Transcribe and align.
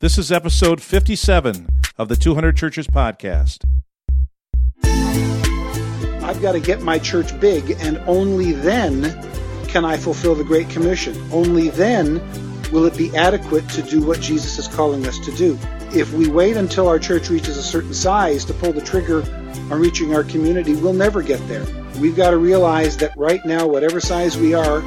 This 0.00 0.16
is 0.16 0.32
episode 0.32 0.80
57 0.80 1.68
of 1.98 2.08
the 2.08 2.16
200 2.16 2.56
Churches 2.56 2.86
podcast. 2.86 3.64
I've 4.82 6.40
got 6.40 6.52
to 6.52 6.60
get 6.60 6.80
my 6.80 6.98
church 6.98 7.38
big, 7.38 7.72
and 7.80 7.98
only 8.06 8.52
then 8.52 9.12
can 9.68 9.84
I 9.84 9.98
fulfill 9.98 10.34
the 10.34 10.42
Great 10.42 10.70
Commission. 10.70 11.14
Only 11.30 11.68
then 11.68 12.14
will 12.72 12.86
it 12.86 12.96
be 12.96 13.14
adequate 13.14 13.68
to 13.68 13.82
do 13.82 14.00
what 14.00 14.22
Jesus 14.22 14.58
is 14.58 14.68
calling 14.68 15.06
us 15.06 15.18
to 15.18 15.32
do. 15.32 15.58
If 15.94 16.14
we 16.14 16.28
wait 16.28 16.56
until 16.56 16.88
our 16.88 16.98
church 16.98 17.28
reaches 17.28 17.58
a 17.58 17.62
certain 17.62 17.92
size 17.92 18.46
to 18.46 18.54
pull 18.54 18.72
the 18.72 18.80
trigger 18.80 19.20
on 19.70 19.78
reaching 19.78 20.14
our 20.14 20.24
community, 20.24 20.76
we'll 20.76 20.94
never 20.94 21.20
get 21.20 21.46
there. 21.46 21.66
We've 22.00 22.16
got 22.16 22.30
to 22.30 22.38
realize 22.38 22.96
that 22.96 23.14
right 23.18 23.44
now, 23.44 23.66
whatever 23.66 24.00
size 24.00 24.38
we 24.38 24.54
are, 24.54 24.80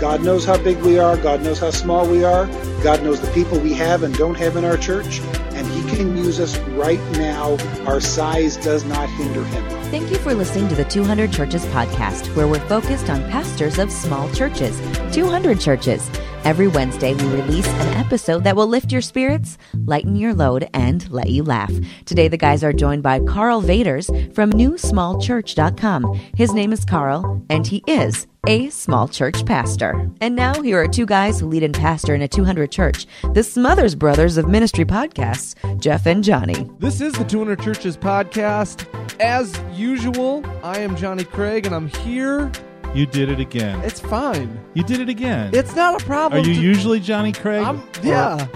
God 0.00 0.22
knows 0.22 0.46
how 0.46 0.56
big 0.56 0.78
we 0.78 0.98
are, 0.98 1.18
God 1.18 1.42
knows 1.42 1.58
how 1.58 1.70
small 1.70 2.08
we 2.08 2.24
are, 2.24 2.46
God 2.82 3.02
knows 3.02 3.20
the 3.20 3.30
people 3.32 3.60
we 3.60 3.74
have 3.74 4.02
and 4.02 4.16
don't 4.16 4.34
have 4.36 4.56
in 4.56 4.64
our 4.64 4.78
church, 4.78 5.20
and 5.52 5.66
He 5.66 5.82
can 5.94 6.16
use 6.16 6.40
us 6.40 6.56
right 6.70 6.98
now. 7.12 7.58
Our 7.84 8.00
size 8.00 8.56
does 8.56 8.82
not 8.84 9.10
hinder 9.10 9.44
Him. 9.44 9.62
Thank 9.90 10.10
you 10.10 10.16
for 10.16 10.32
listening 10.32 10.68
to 10.68 10.74
the 10.74 10.86
200 10.86 11.30
Churches 11.30 11.66
podcast, 11.66 12.34
where 12.34 12.48
we're 12.48 12.66
focused 12.66 13.10
on 13.10 13.28
pastors 13.30 13.78
of 13.78 13.92
small 13.92 14.32
churches, 14.32 14.80
200 15.12 15.60
churches. 15.60 16.08
Every 16.42 16.68
Wednesday, 16.68 17.14
we 17.14 17.26
release 17.26 17.68
an 17.68 17.94
episode 17.98 18.44
that 18.44 18.56
will 18.56 18.66
lift 18.66 18.90
your 18.90 19.02
spirits, 19.02 19.58
lighten 19.84 20.16
your 20.16 20.32
load, 20.32 20.70
and 20.72 21.08
let 21.10 21.28
you 21.28 21.42
laugh. 21.42 21.70
Today, 22.06 22.28
the 22.28 22.38
guys 22.38 22.64
are 22.64 22.72
joined 22.72 23.02
by 23.02 23.20
Karl 23.20 23.60
Vaters 23.62 24.08
from 24.34 24.50
NewSmallChurch.com. 24.52 26.18
His 26.34 26.54
name 26.54 26.72
is 26.72 26.84
Carl, 26.86 27.44
and 27.50 27.66
he 27.66 27.84
is 27.86 28.26
a 28.46 28.70
small 28.70 29.06
church 29.06 29.44
pastor. 29.44 30.10
And 30.22 30.34
now, 30.34 30.62
here 30.62 30.82
are 30.82 30.88
two 30.88 31.04
guys 31.04 31.38
who 31.38 31.46
lead 31.46 31.62
and 31.62 31.74
pastor 31.74 32.14
in 32.14 32.22
a 32.22 32.28
200 32.28 32.72
church, 32.72 33.06
the 33.34 33.42
Smothers 33.42 33.94
Brothers 33.94 34.38
of 34.38 34.48
Ministry 34.48 34.86
podcasts, 34.86 35.54
Jeff 35.78 36.06
and 36.06 36.24
Johnny. 36.24 36.68
This 36.78 37.02
is 37.02 37.12
the 37.12 37.24
200 37.24 37.60
Churches 37.60 37.98
podcast. 37.98 38.86
As 39.20 39.60
usual, 39.78 40.42
I 40.62 40.78
am 40.78 40.96
Johnny 40.96 41.24
Craig, 41.24 41.66
and 41.66 41.74
I'm 41.74 41.88
here. 41.88 42.50
You 42.94 43.06
did 43.06 43.28
it 43.28 43.38
again. 43.38 43.80
It's 43.82 44.00
fine. 44.00 44.60
You 44.74 44.82
did 44.82 45.00
it 45.00 45.08
again. 45.08 45.54
It's 45.54 45.76
not 45.76 46.02
a 46.02 46.04
problem. 46.04 46.40
Are 46.40 46.42
problem. 46.42 46.48
you 46.48 46.54
to- 46.54 46.60
usually 46.60 47.00
Johnny 47.00 47.32
Craig? 47.32 47.62
I'm, 47.62 47.82
yeah. 48.02 48.48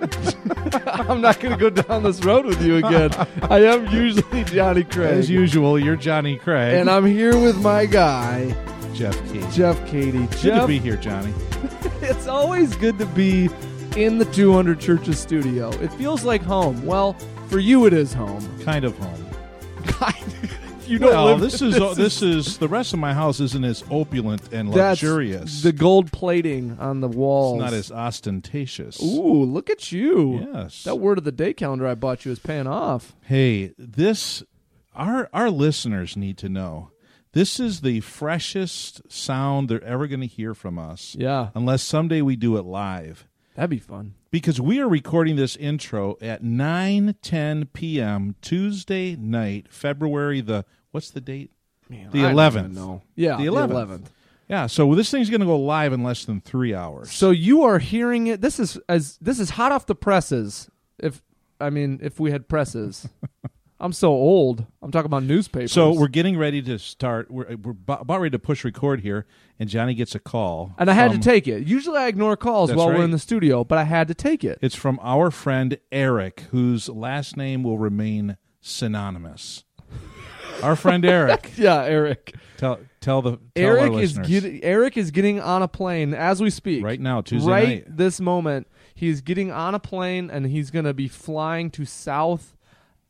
I'm 1.08 1.20
not 1.20 1.40
going 1.40 1.58
to 1.58 1.58
go 1.58 1.70
down 1.70 2.02
this 2.02 2.22
road 2.22 2.44
with 2.44 2.62
you 2.62 2.76
again. 2.76 3.10
I 3.50 3.64
am 3.64 3.86
usually 3.86 4.44
Johnny 4.44 4.84
Craig. 4.84 5.18
As 5.18 5.30
usual, 5.30 5.78
you're 5.78 5.96
Johnny 5.96 6.36
Craig. 6.36 6.74
And 6.74 6.90
I'm 6.90 7.06
here 7.06 7.36
with 7.38 7.56
my 7.62 7.86
guy, 7.86 8.54
Jeff 8.94 9.16
Key. 9.32 9.42
Jeff 9.52 9.84
Katie. 9.86 10.18
Good 10.18 10.30
to 10.32 10.38
Jeff, 10.38 10.66
be 10.68 10.78
here, 10.78 10.96
Johnny. 10.96 11.32
it's 12.02 12.26
always 12.26 12.76
good 12.76 12.98
to 12.98 13.06
be 13.06 13.48
in 13.96 14.18
the 14.18 14.26
200 14.26 14.78
Churches 14.78 15.18
studio. 15.18 15.70
It 15.80 15.88
feels 15.94 16.24
like 16.24 16.42
home. 16.42 16.84
Well, 16.84 17.14
for 17.48 17.58
you, 17.58 17.86
it 17.86 17.94
is 17.94 18.12
home. 18.12 18.46
Kind 18.62 18.84
of 18.84 18.96
home. 18.98 19.24
You 20.88 20.98
don't 20.98 21.10
well, 21.10 21.26
live 21.26 21.40
this 21.40 21.60
is 21.60 21.78
uh, 21.78 21.94
this 21.94 22.22
is 22.22 22.58
the 22.58 22.68
rest 22.68 22.92
of 22.92 22.98
my 22.98 23.12
house 23.14 23.40
isn't 23.40 23.64
as 23.64 23.84
opulent 23.90 24.52
and 24.52 24.70
luxurious. 24.70 25.62
The 25.62 25.72
gold 25.72 26.10
plating 26.12 26.78
on 26.78 27.00
the 27.00 27.08
walls. 27.08 27.60
it's 27.62 27.70
not 27.70 27.76
as 27.76 27.92
ostentatious. 27.92 29.02
Ooh, 29.02 29.44
look 29.44 29.70
at 29.70 29.92
you. 29.92 30.48
Yes. 30.52 30.84
That 30.84 30.96
word 30.96 31.18
of 31.18 31.24
the 31.24 31.32
day 31.32 31.52
calendar 31.52 31.86
I 31.86 31.94
bought 31.94 32.24
you 32.24 32.32
is 32.32 32.38
paying 32.38 32.66
off. 32.66 33.14
Hey, 33.22 33.74
this 33.78 34.42
our 34.94 35.28
our 35.32 35.50
listeners 35.50 36.16
need 36.16 36.38
to 36.38 36.48
know. 36.48 36.90
This 37.32 37.60
is 37.60 37.82
the 37.82 38.00
freshest 38.00 39.12
sound 39.12 39.68
they're 39.68 39.84
ever 39.84 40.06
going 40.06 40.20
to 40.20 40.26
hear 40.26 40.54
from 40.54 40.78
us. 40.78 41.14
Yeah. 41.18 41.50
Unless 41.54 41.82
someday 41.82 42.22
we 42.22 42.36
do 42.36 42.56
it 42.56 42.64
live. 42.64 43.26
That'd 43.54 43.70
be 43.70 43.78
fun. 43.78 44.14
because 44.30 44.60
we 44.60 44.80
are 44.80 44.88
recording 44.88 45.34
this 45.34 45.56
intro 45.56 46.16
at 46.20 46.44
9 46.44 47.16
10 47.20 47.66
p.m. 47.72 48.36
Tuesday 48.40 49.16
night, 49.16 49.66
February 49.68 50.40
the 50.40 50.64
what's 50.98 51.10
the 51.10 51.20
date? 51.20 51.52
Man, 51.88 52.10
The 52.10 52.18
11th. 52.18 52.58
even 52.58 52.74
know. 52.74 53.02
Yeah, 53.14 53.36
The 53.36 53.44
the 53.44 53.50
11th. 53.52 53.70
11th. 53.88 54.04
Yeah, 54.48 54.66
so 54.66 54.92
this 54.96 55.10
thing's 55.12 55.30
going 55.30 55.40
to 55.42 55.46
go 55.46 55.56
live 55.58 55.92
in 55.92 56.02
less 56.02 56.24
than 56.24 56.40
3 56.40 56.74
hours. 56.74 57.12
So 57.12 57.30
you 57.30 57.62
are 57.62 57.78
hearing 57.78 58.26
it. 58.26 58.40
This 58.40 58.58
is 58.58 58.78
as 58.88 59.16
this 59.18 59.38
is 59.38 59.50
hot 59.50 59.70
off 59.72 59.86
the 59.86 59.94
presses. 59.94 60.68
If 60.98 61.22
I 61.60 61.70
mean, 61.70 62.00
if 62.02 62.18
we 62.18 62.30
had 62.32 62.48
presses, 62.48 63.08
I'm 63.80 63.92
so 63.92 64.08
old. 64.08 64.66
I'm 64.82 64.90
talking 64.90 65.06
about 65.06 65.22
newspapers. 65.22 65.70
So 65.70 65.92
we're 65.92 66.08
getting 66.08 66.36
ready 66.36 66.60
to 66.62 66.78
start. 66.80 67.30
We're, 67.30 67.54
we're 67.56 67.70
about 67.72 68.02
about 68.02 68.20
ready 68.20 68.32
to 68.32 68.38
push 68.40 68.64
record 68.64 69.02
here, 69.02 69.26
and 69.60 69.68
Johnny 69.68 69.94
gets 69.94 70.14
a 70.16 70.18
call. 70.18 70.74
and 70.78 70.90
I 70.90 70.94
had 70.94 71.12
from- 71.12 71.20
to 71.20 71.28
take 71.28 71.46
it. 71.46 71.64
Usually 71.66 71.98
I 71.98 72.08
ignore 72.08 72.36
calls 72.36 72.72
while 72.74 72.88
right. 72.88 72.98
we're 72.98 73.04
in 73.04 73.12
the 73.12 73.18
studio, 73.20 73.62
but 73.64 73.78
I 73.78 73.84
had 73.84 74.08
to 74.08 74.14
take 74.14 74.42
it. 74.44 74.58
It's 74.62 74.74
from 74.74 74.98
our 75.02 75.30
friend 75.30 75.78
Eric, 75.92 76.40
whose 76.50 76.88
last 76.88 77.36
name 77.36 77.62
will 77.62 77.78
remain 77.78 78.36
synonymous. 78.60 79.64
Our 80.62 80.76
friend 80.76 81.04
Eric. 81.04 81.52
Yeah, 81.56 81.82
Eric. 81.82 82.34
Tell 82.56 82.80
tell 83.00 83.22
the 83.22 83.32
tell 83.32 83.40
Eric 83.56 83.92
is 83.94 84.18
getting 84.18 84.62
Eric 84.64 84.96
is 84.96 85.10
getting 85.10 85.40
on 85.40 85.62
a 85.62 85.68
plane 85.68 86.14
as 86.14 86.40
we 86.40 86.50
speak. 86.50 86.84
right 86.84 87.00
now 87.00 87.20
Tuesday 87.20 87.50
right 87.50 87.68
night. 87.68 87.96
this 87.96 88.20
moment, 88.20 88.66
he's 88.94 89.20
getting 89.20 89.50
on 89.50 89.74
a 89.74 89.78
plane 89.78 90.30
and 90.30 90.46
he's 90.46 90.70
going 90.70 90.84
to 90.84 90.94
be 90.94 91.08
flying 91.08 91.70
to 91.70 91.84
South 91.84 92.56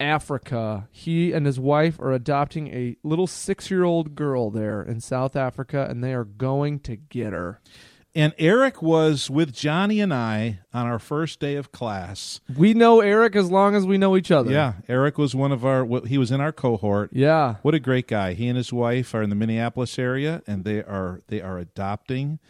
Africa. 0.00 0.88
He 0.92 1.32
and 1.32 1.46
his 1.46 1.58
wife 1.58 1.98
are 2.00 2.12
adopting 2.12 2.68
a 2.68 2.96
little 3.02 3.26
six 3.26 3.70
year 3.70 3.84
old 3.84 4.14
girl 4.14 4.50
there 4.50 4.82
in 4.82 5.00
South 5.00 5.34
Africa, 5.36 5.86
and 5.88 6.02
they 6.04 6.14
are 6.14 6.24
going 6.24 6.80
to 6.80 6.96
get 6.96 7.32
her. 7.32 7.60
And 8.18 8.34
Eric 8.36 8.82
was 8.82 9.30
with 9.30 9.52
Johnny 9.54 10.00
and 10.00 10.12
I 10.12 10.58
on 10.74 10.86
our 10.86 10.98
first 10.98 11.38
day 11.38 11.54
of 11.54 11.70
class. 11.70 12.40
We 12.56 12.74
know 12.74 13.00
Eric 13.00 13.36
as 13.36 13.48
long 13.48 13.76
as 13.76 13.86
we 13.86 13.96
know 13.96 14.16
each 14.16 14.32
other. 14.32 14.50
Yeah, 14.50 14.72
Eric 14.88 15.18
was 15.18 15.36
one 15.36 15.52
of 15.52 15.64
our. 15.64 15.86
He 16.04 16.18
was 16.18 16.32
in 16.32 16.40
our 16.40 16.50
cohort. 16.50 17.10
Yeah. 17.12 17.56
What 17.62 17.74
a 17.74 17.78
great 17.78 18.08
guy! 18.08 18.32
He 18.32 18.48
and 18.48 18.56
his 18.56 18.72
wife 18.72 19.14
are 19.14 19.22
in 19.22 19.30
the 19.30 19.36
Minneapolis 19.36 20.00
area, 20.00 20.42
and 20.48 20.64
they 20.64 20.78
are 20.80 21.20
they 21.28 21.40
are 21.40 21.58
adopting. 21.58 22.40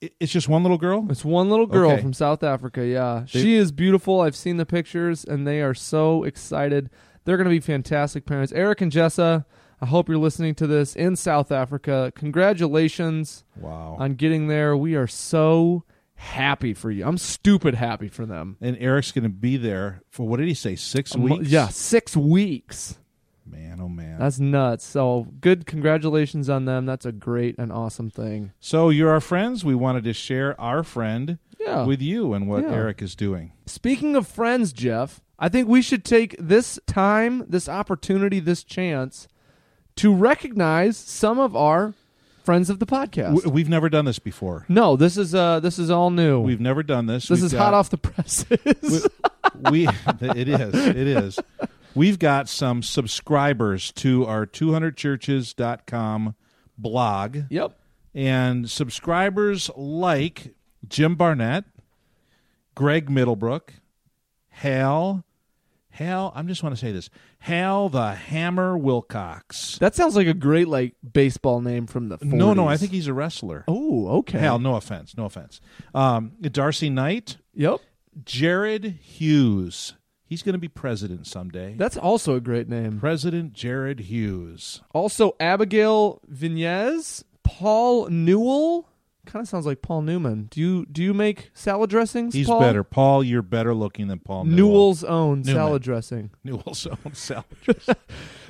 It's 0.00 0.32
just 0.32 0.48
one 0.48 0.62
little 0.64 0.76
girl. 0.78 1.06
It's 1.08 1.24
one 1.24 1.48
little 1.48 1.66
girl 1.68 1.92
Okay. 1.92 2.02
from 2.02 2.12
South 2.12 2.42
Africa. 2.42 2.84
Yeah. 2.84 3.24
They- 3.32 3.40
she 3.42 3.54
is 3.54 3.70
beautiful. 3.70 4.20
I've 4.22 4.34
seen 4.34 4.56
the 4.56 4.66
pictures, 4.66 5.24
and 5.24 5.46
they 5.46 5.62
are 5.62 5.74
so 5.74 6.24
excited. 6.24 6.90
They're 7.24 7.36
going 7.36 7.44
to 7.48 7.50
be 7.54 7.60
fantastic 7.60 8.26
parents. 8.26 8.52
Eric 8.52 8.80
and 8.80 8.90
Jessa, 8.90 9.44
I 9.82 9.86
hope 9.86 10.08
you're 10.08 10.16
listening 10.16 10.54
to 10.54 10.66
this 10.68 10.94
in 10.94 11.16
South 11.16 11.50
Africa. 11.50 12.12
Congratulations. 12.14 13.42
Wow! 13.56 13.96
on 13.98 14.14
getting 14.14 14.46
there. 14.46 14.76
We 14.76 14.94
are 14.94 15.08
so 15.08 15.82
happy 16.14 16.72
for 16.72 16.90
you. 16.90 17.04
I'm 17.04 17.18
stupid 17.18 17.74
happy 17.74 18.06
for 18.08 18.24
them. 18.24 18.56
and 18.60 18.76
Eric's 18.78 19.10
going 19.10 19.24
to 19.24 19.28
be 19.28 19.56
there 19.56 20.02
for 20.08 20.26
what 20.26 20.38
did 20.38 20.46
he 20.48 20.54
say? 20.54 20.76
Six 20.76 21.16
weeks. 21.16 21.48
Yeah, 21.48 21.66
six 21.68 22.16
weeks. 22.16 22.98
Man, 23.44 23.80
oh 23.82 23.88
man. 23.88 24.20
That's 24.20 24.38
nuts. 24.38 24.84
So 24.86 25.26
good. 25.40 25.66
Congratulations 25.66 26.48
on 26.48 26.64
them. 26.64 26.86
That's 26.86 27.04
a 27.04 27.10
great 27.12 27.56
and 27.58 27.72
awesome 27.72 28.08
thing. 28.08 28.52
so 28.60 28.88
you're 28.88 29.10
our 29.10 29.20
friends. 29.20 29.64
We 29.64 29.74
wanted 29.74 30.04
to 30.04 30.12
share 30.12 30.58
our 30.60 30.84
friend 30.84 31.38
Yeah. 31.58 31.84
with 31.84 32.00
you 32.00 32.34
and 32.34 32.46
what 32.48 32.62
Yeah. 32.62 32.70
Eric 32.72 33.02
is 33.02 33.16
doing. 33.16 33.50
Speaking 33.66 34.14
of 34.14 34.28
friends, 34.28 34.72
Jeff, 34.72 35.20
I 35.40 35.48
think 35.48 35.66
we 35.66 35.82
should 35.82 36.04
take 36.04 36.36
this 36.38 36.78
time, 36.86 37.44
this 37.48 37.68
opportunity, 37.68 38.38
this 38.38 38.62
chance 38.62 39.26
to 39.96 40.14
recognize 40.14 40.96
some 40.96 41.38
of 41.38 41.54
our 41.56 41.94
friends 42.44 42.68
of 42.70 42.78
the 42.80 42.86
podcast. 42.86 43.34
W- 43.36 43.50
We've 43.50 43.68
never 43.68 43.88
done 43.88 44.04
this 44.04 44.18
before. 44.18 44.64
no, 44.68 44.96
this 44.96 45.16
is 45.16 45.34
uh 45.34 45.60
this 45.60 45.78
is 45.78 45.90
all 45.90 46.10
new. 46.10 46.40
We've 46.40 46.60
never 46.60 46.82
done 46.82 47.06
this. 47.06 47.28
this 47.28 47.38
We've 47.40 47.46
is 47.46 47.52
got- 47.52 47.64
hot 47.66 47.74
off 47.74 47.90
the 47.90 47.98
presses. 47.98 49.06
we 49.70 49.86
it 50.20 50.48
is 50.48 50.74
it 50.74 50.96
is 50.96 51.38
we've 51.94 52.18
got 52.18 52.48
some 52.48 52.82
subscribers 52.82 53.92
to 53.92 54.24
our 54.26 54.46
200churches.com 54.46 56.34
blog 56.78 57.38
yep. 57.50 57.78
and 58.14 58.68
subscribers 58.70 59.70
like 59.76 60.54
jim 60.88 61.14
barnett 61.14 61.64
greg 62.74 63.10
middlebrook 63.10 63.74
hal 64.48 65.24
hal 65.90 66.32
i 66.34 66.42
just 66.42 66.62
want 66.62 66.74
to 66.74 66.80
say 66.80 66.90
this 66.92 67.10
hal 67.42 67.88
the 67.88 68.14
hammer 68.14 68.76
wilcox 68.78 69.78
That 69.78 69.94
sounds 69.94 70.14
like 70.16 70.26
a 70.26 70.34
great 70.34 70.68
like 70.68 70.94
baseball 71.12 71.60
name 71.60 71.86
from 71.86 72.08
the 72.08 72.18
40s. 72.18 72.32
no 72.32 72.54
no 72.54 72.66
i 72.68 72.76
think 72.76 72.92
he's 72.92 73.06
a 73.08 73.14
wrestler 73.14 73.64
Oh, 73.68 74.08
okay. 74.18 74.38
hal 74.38 74.58
no 74.58 74.76
offense 74.76 75.16
no 75.16 75.24
offense 75.24 75.60
um, 75.94 76.32
darcy 76.40 76.88
knight 76.90 77.36
Yep. 77.54 77.80
jared 78.24 78.84
hughes 79.02 79.94
he's 80.24 80.42
going 80.42 80.52
to 80.54 80.58
be 80.58 80.68
president 80.68 81.26
someday 81.26 81.74
That's 81.76 81.96
also 81.96 82.36
a 82.36 82.40
great 82.40 82.68
name. 82.68 82.98
President 83.00 83.52
Jared 83.52 84.00
Hughes. 84.00 84.80
Also, 84.94 85.36
Abigail 85.38 86.22
Vinez, 86.30 87.22
Paul 87.42 88.08
Newell. 88.08 88.88
Kind 89.24 89.42
of 89.44 89.48
sounds 89.48 89.66
like 89.66 89.82
Paul 89.82 90.02
Newman. 90.02 90.48
Do 90.50 90.60
you 90.60 90.84
do 90.86 91.02
you 91.02 91.14
make 91.14 91.50
salad 91.54 91.90
dressings? 91.90 92.34
He's 92.34 92.48
Paul? 92.48 92.60
better. 92.60 92.82
Paul, 92.82 93.22
you're 93.22 93.40
better 93.42 93.72
looking 93.72 94.08
than 94.08 94.18
Paul 94.18 94.44
Newell. 94.44 94.56
Newell's 94.56 95.04
own 95.04 95.42
Newman. 95.42 95.54
salad 95.54 95.82
dressing. 95.82 96.30
Newell's 96.44 96.86
own 96.86 97.14
salad. 97.14 97.46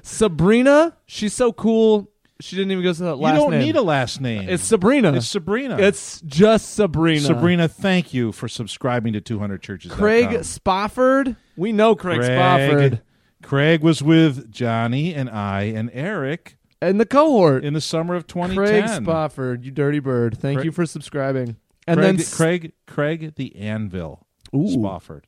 Sabrina, 0.03 0.97
she's 1.07 1.35
so 1.35 1.53
cool. 1.53 2.11
She 2.41 2.57
didn't 2.57 2.73
even 2.73 2.83
go 2.83 2.93
to 2.93 3.03
that 3.05 3.17
last 3.17 3.35
name. 3.35 3.35
You 3.35 3.41
don't 3.41 3.51
name. 3.53 3.63
need 3.67 3.77
a 3.77 3.83
last 3.83 4.21
name. 4.21 4.49
It's 4.49 4.65
Sabrina. 4.65 5.13
It's 5.13 5.29
Sabrina. 5.29 5.79
It's 5.79 6.21
just 6.23 6.75
Sabrina. 6.75 7.21
Sabrina, 7.21 7.69
thank 7.69 8.13
you 8.13 8.33
for 8.33 8.49
subscribing 8.49 9.13
to 9.13 9.21
200 9.21 9.63
Churches. 9.63 9.93
Craig 9.93 10.43
Spofford. 10.43 11.37
We 11.57 11.71
know 11.73 11.95
Craig, 11.95 12.23
Spofford 12.23 13.03
Craig 13.43 13.83
was 13.83 14.03
with 14.03 14.51
Johnny 14.51 15.15
and 15.15 15.29
I 15.29 15.65
and 15.65 15.91
Eric 15.93 16.57
and 16.83 17.01
the 17.01 17.07
cohort. 17.07 17.65
in 17.65 17.73
the 17.75 17.81
summer 17.81 18.15
of 18.15 18.27
2010. 18.27 18.57
Craig 18.89 19.03
Spofford, 19.05 19.65
you 19.65 19.71
dirty 19.71 19.99
bird. 20.01 20.37
Thank 20.37 20.59
Craig- 20.59 20.65
you 20.67 20.73
for 20.73 20.85
subscribing. 20.87 21.57
And 21.87 21.99
Craig, 21.99 22.07
then 22.17 22.21
S- 22.21 22.35
Craig, 22.35 22.73
Craig 22.87 23.35
the 23.37 23.57
Anvil 23.57 24.27
Ooh. 24.55 24.69
Spofford. 24.69 25.27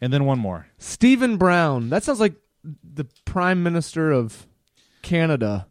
And 0.00 0.12
then 0.12 0.24
one 0.24 0.38
more. 0.38 0.66
Stephen 0.78 1.36
Brown. 1.38 1.88
That 1.90 2.02
sounds 2.04 2.20
like 2.20 2.34
the 2.64 3.06
Prime 3.24 3.62
Minister 3.62 4.10
of 4.10 4.46
Canada. 5.02 5.68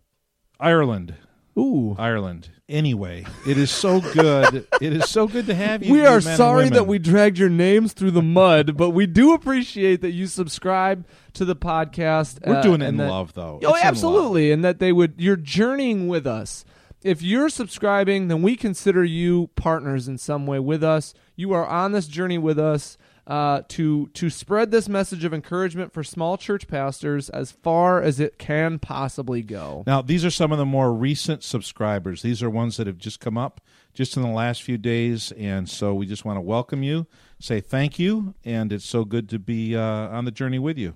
Ireland. 0.60 1.16
Ooh. 1.60 1.96
Ireland. 2.00 2.50
Anyway, 2.68 3.24
it 3.46 3.60
is 3.60 3.70
so 3.70 4.02
good. 4.02 4.66
it 4.82 4.94
is 4.94 5.08
so 5.08 5.28
good 5.28 5.46
to 5.46 5.54
have 5.54 5.84
you. 5.84 5.94
We 5.94 6.04
are 6.06 6.20
sorry 6.20 6.70
that 6.70 6.88
we 6.88 6.98
dragged 6.98 7.38
your 7.38 7.50
names 7.50 7.94
through 7.94 8.12
the 8.12 8.24
mud, 8.24 8.76
but 8.76 8.90
we 8.90 9.06
do 9.06 9.34
appreciate 9.34 10.02
that 10.02 10.12
you 10.14 10.26
subscribe 10.26 11.06
to 11.34 11.46
the 11.46 11.56
podcast. 11.56 12.40
We're 12.46 12.56
uh, 12.56 12.62
doing 12.64 12.82
it 12.82 12.88
in 12.88 12.98
that- 12.98 13.10
love, 13.10 13.34
though. 13.34 13.60
Oh, 13.64 13.76
It's 13.76 13.86
absolutely, 13.86 14.52
and 14.52 14.66
that 14.66 14.80
they 14.80 14.92
would. 14.92 15.14
You're 15.18 15.36
journeying 15.36 16.08
with 16.08 16.26
us. 16.26 16.66
If 17.04 17.22
you're 17.22 17.50
subscribing, 17.50 18.30
then 18.30 18.42
we 18.42 18.56
consider 18.56 19.04
you 19.04 19.52
partners 19.56 20.08
in 20.08 20.18
some 20.18 20.48
way 20.48 20.58
with 20.58 20.84
us. 20.84 21.14
You 21.36 21.54
are 21.54 21.68
on 21.68 21.92
this 21.92 22.08
journey 22.08 22.40
with 22.40 22.58
us 22.58 22.98
uh, 23.28 23.62
to 23.70 24.08
to 24.08 24.30
spread 24.30 24.72
this 24.72 24.88
message 24.88 25.24
of 25.24 25.34
encouragement 25.34 25.92
for 25.92 26.04
small 26.04 26.38
church 26.38 26.68
pastors 26.68 27.30
as 27.30 27.52
far 27.52 28.02
as 28.02 28.20
it 28.20 28.38
can 28.38 28.80
possibly 28.80 29.42
go. 29.42 29.84
Now, 29.88 30.02
these 30.02 30.24
are 30.24 30.32
some 30.32 30.52
of 30.52 30.58
the 30.58 30.66
more 30.66 30.94
recent 30.94 31.44
subscribers. 31.44 32.22
These 32.22 32.44
are 32.44 32.50
ones 32.50 32.78
that 32.78 32.88
have 32.88 32.98
just 32.98 33.20
come 33.20 33.38
up 33.38 33.62
just 33.94 34.16
in 34.18 34.24
the 34.24 34.30
last 34.30 34.62
few 34.62 34.78
days, 34.78 35.32
and 35.34 35.70
so 35.70 35.94
we 35.94 36.06
just 36.06 36.26
want 36.26 36.38
to 36.38 36.42
welcome 36.42 36.84
you, 36.84 37.08
say 37.40 37.62
thank 37.62 37.98
you, 37.98 38.36
and 38.44 38.72
it's 38.72 38.86
so 38.86 39.06
good 39.06 39.30
to 39.30 39.40
be 39.40 39.76
uh, 39.76 39.82
on 39.82 40.26
the 40.26 40.32
journey 40.32 40.60
with 40.60 40.78
you. 40.78 40.96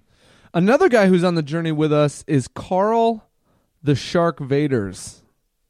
Another 0.53 0.89
guy 0.89 1.07
who's 1.07 1.23
on 1.23 1.35
the 1.35 1.43
journey 1.43 1.71
with 1.71 1.93
us 1.93 2.23
is 2.27 2.47
Carl 2.47 3.29
the 3.81 3.95
Shark 3.95 4.39
Vaters. 4.39 5.21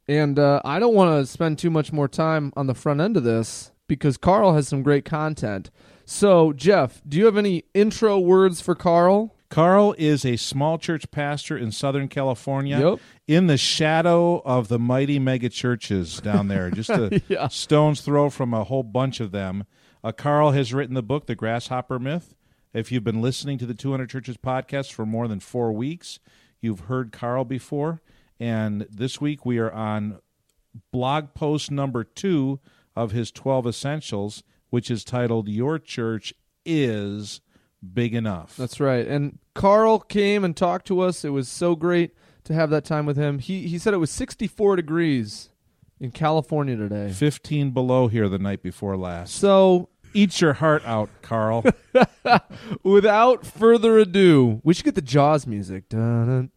And 0.08 0.38
uh, 0.38 0.60
I 0.64 0.78
don't 0.78 0.94
want 0.94 1.20
to 1.20 1.30
spend 1.30 1.58
too 1.58 1.70
much 1.70 1.92
more 1.92 2.08
time 2.08 2.52
on 2.56 2.66
the 2.66 2.74
front 2.74 3.00
end 3.00 3.16
of 3.16 3.22
this 3.22 3.70
because 3.86 4.16
Carl 4.16 4.54
has 4.54 4.66
some 4.66 4.82
great 4.82 5.04
content. 5.04 5.70
So, 6.14 6.52
Jeff, 6.52 7.00
do 7.08 7.16
you 7.18 7.26
have 7.26 7.36
any 7.36 7.62
intro 7.72 8.18
words 8.18 8.60
for 8.60 8.74
Carl? 8.74 9.32
Carl 9.48 9.94
is 9.96 10.24
a 10.24 10.34
small 10.36 10.76
church 10.76 11.08
pastor 11.12 11.56
in 11.56 11.70
Southern 11.70 12.08
California, 12.08 12.80
Yep. 12.80 12.98
in 13.28 13.46
the 13.46 13.56
shadow 13.56 14.42
of 14.44 14.66
the 14.66 14.78
mighty 14.80 15.20
mega 15.20 15.48
churches 15.48 16.18
down 16.20 16.48
there, 16.48 16.68
just 16.72 16.90
a 16.90 17.22
Yeah. 17.28 17.46
stone's 17.46 18.00
throw 18.00 18.28
from 18.28 18.52
a 18.52 18.64
whole 18.64 18.82
bunch 18.82 19.20
of 19.20 19.30
them. 19.30 19.66
Uh, 20.02 20.10
Carl 20.10 20.50
has 20.50 20.74
written 20.74 20.96
the 20.96 21.02
book, 21.02 21.26
The 21.26 21.36
Grasshopper 21.36 22.00
Myth. 22.00 22.34
If 22.74 22.90
you've 22.90 23.04
been 23.04 23.22
listening 23.22 23.58
to 23.58 23.66
the 23.66 23.74
200 23.74 24.10
Churches 24.10 24.36
podcast 24.36 24.92
for 24.92 25.06
more 25.06 25.28
than 25.28 25.38
four 25.38 25.70
weeks, 25.72 26.18
you've 26.60 26.80
heard 26.80 27.12
Carl 27.12 27.44
before. 27.44 28.02
And 28.40 28.84
this 28.90 29.20
week 29.20 29.46
we 29.46 29.58
are 29.58 29.70
on 29.70 30.18
blog 30.90 31.34
post 31.34 31.70
number 31.70 32.02
two 32.02 32.58
of 32.96 33.12
his 33.12 33.30
12 33.30 33.68
Essentials, 33.68 34.42
which 34.70 34.90
is 34.90 35.04
titled 35.04 35.48
Your 35.48 35.78
Church 35.78 36.32
is 36.64 37.40
Big 37.94 38.14
Enough. 38.14 38.56
That's 38.56 38.80
right. 38.80 39.06
And 39.06 39.38
Carl 39.54 40.00
came 40.00 40.44
and 40.44 40.56
talked 40.56 40.86
to 40.88 41.00
us. 41.00 41.24
It 41.24 41.30
was 41.30 41.48
so 41.48 41.74
great 41.76 42.14
to 42.44 42.54
have 42.54 42.70
that 42.70 42.84
time 42.84 43.06
with 43.06 43.16
him. 43.16 43.38
He 43.38 43.66
he 43.68 43.78
said 43.78 43.94
it 43.94 43.98
was 43.98 44.10
64 44.10 44.76
degrees 44.76 45.50
in 45.98 46.10
California 46.10 46.76
today. 46.76 47.10
15 47.12 47.70
below 47.72 48.08
here 48.08 48.28
the 48.28 48.38
night 48.38 48.62
before 48.62 48.96
last. 48.96 49.34
So, 49.34 49.88
Eat 50.12 50.40
your 50.40 50.54
heart 50.54 50.82
out, 50.86 51.08
Carl. 51.22 51.64
without 52.82 53.46
further 53.46 53.98
ado, 53.98 54.60
we 54.64 54.74
should 54.74 54.84
get 54.84 54.94
the 54.96 55.02
Jaws 55.02 55.46
music. 55.46 55.88
Dun, 55.88 56.50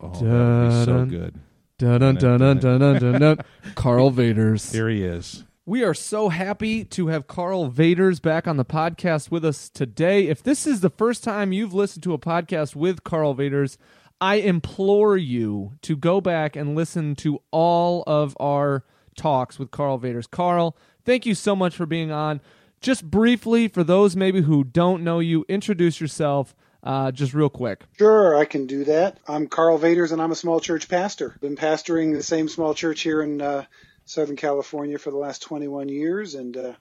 Oh, 0.00 0.08
be 0.10 0.18
so 0.18 0.84
Dun. 0.86 1.08
good. 1.08 1.40
dun, 1.78 2.00
dun, 2.00 2.14
dun, 2.16 2.38
dun, 2.38 2.58
dun, 2.58 2.78
dun, 2.80 2.98
dun, 3.00 3.20
dun. 3.20 3.38
Karl 3.74 4.10
Vaters. 4.12 4.70
Here 4.72 4.88
he 4.88 5.02
is. 5.02 5.44
We 5.66 5.82
are 5.82 5.94
so 5.94 6.28
happy 6.28 6.84
to 6.84 7.06
have 7.06 7.26
Karl 7.26 7.70
Vaters 7.70 8.20
back 8.20 8.46
on 8.46 8.58
the 8.58 8.66
podcast 8.66 9.30
with 9.30 9.46
us 9.46 9.70
today. 9.70 10.26
If 10.26 10.42
this 10.42 10.66
is 10.66 10.80
the 10.80 10.90
first 10.90 11.24
time 11.24 11.54
you've 11.54 11.72
listened 11.72 12.02
to 12.02 12.12
a 12.12 12.18
podcast 12.18 12.76
with 12.76 13.02
Karl 13.02 13.34
Vaters, 13.34 13.78
I 14.20 14.34
implore 14.34 15.16
you 15.16 15.72
to 15.80 15.96
go 15.96 16.20
back 16.20 16.54
and 16.54 16.74
listen 16.74 17.14
to 17.16 17.40
all 17.50 18.04
of 18.06 18.36
our 18.38 18.84
talks 19.16 19.58
with 19.58 19.70
Karl 19.70 19.98
Vaters. 19.98 20.30
Carl, 20.30 20.76
thank 21.06 21.24
you 21.24 21.34
so 21.34 21.56
much 21.56 21.74
for 21.74 21.86
being 21.86 22.12
on. 22.12 22.42
Just 22.82 23.10
briefly, 23.10 23.66
for 23.66 23.82
those 23.82 24.14
maybe 24.14 24.42
who 24.42 24.64
don't 24.64 25.02
know 25.02 25.18
you, 25.18 25.46
introduce 25.48 25.98
yourself 25.98 26.54
uh, 26.82 27.10
just 27.10 27.32
real 27.32 27.48
quick. 27.48 27.84
Sure, 27.96 28.36
I 28.36 28.44
can 28.44 28.66
do 28.66 28.84
that. 28.84 29.18
I'm 29.26 29.46
Karl 29.46 29.78
Vaters, 29.78 30.12
and 30.12 30.20
I'm 30.20 30.30
a 30.30 30.36
small 30.36 30.60
church 30.60 30.90
pastor. 30.90 31.36
Been 31.40 31.56
pastoring 31.56 32.12
the 32.12 32.22
same 32.22 32.50
small 32.50 32.74
church 32.74 33.00
here 33.00 33.22
in 33.22 33.40
uh, 33.40 33.64
Southern 34.06 34.36
California 34.36 34.98
for 34.98 35.10
the 35.10 35.16
last 35.16 35.42
21 35.42 35.88
years, 35.88 36.34
and 36.34 36.56
uh, 36.56 36.74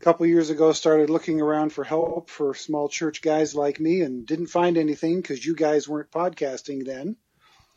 a 0.00 0.04
couple 0.04 0.26
years 0.26 0.50
ago 0.50 0.72
started 0.72 1.10
looking 1.10 1.40
around 1.40 1.72
for 1.72 1.84
help 1.84 2.30
for 2.30 2.54
small 2.54 2.88
church 2.88 3.20
guys 3.20 3.54
like 3.54 3.78
me, 3.78 4.00
and 4.00 4.26
didn't 4.26 4.46
find 4.46 4.78
anything 4.78 5.20
because 5.20 5.44
you 5.44 5.54
guys 5.54 5.88
weren't 5.88 6.10
podcasting 6.10 6.86
then. 6.86 7.16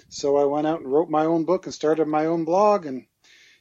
So 0.10 0.38
I 0.38 0.46
went 0.46 0.68
out 0.68 0.80
and 0.80 0.92
wrote 0.92 1.10
my 1.10 1.26
own 1.26 1.44
book 1.44 1.66
and 1.66 1.74
started 1.74 2.08
my 2.08 2.28
own 2.28 2.46
blog, 2.46 2.86
and 2.86 3.06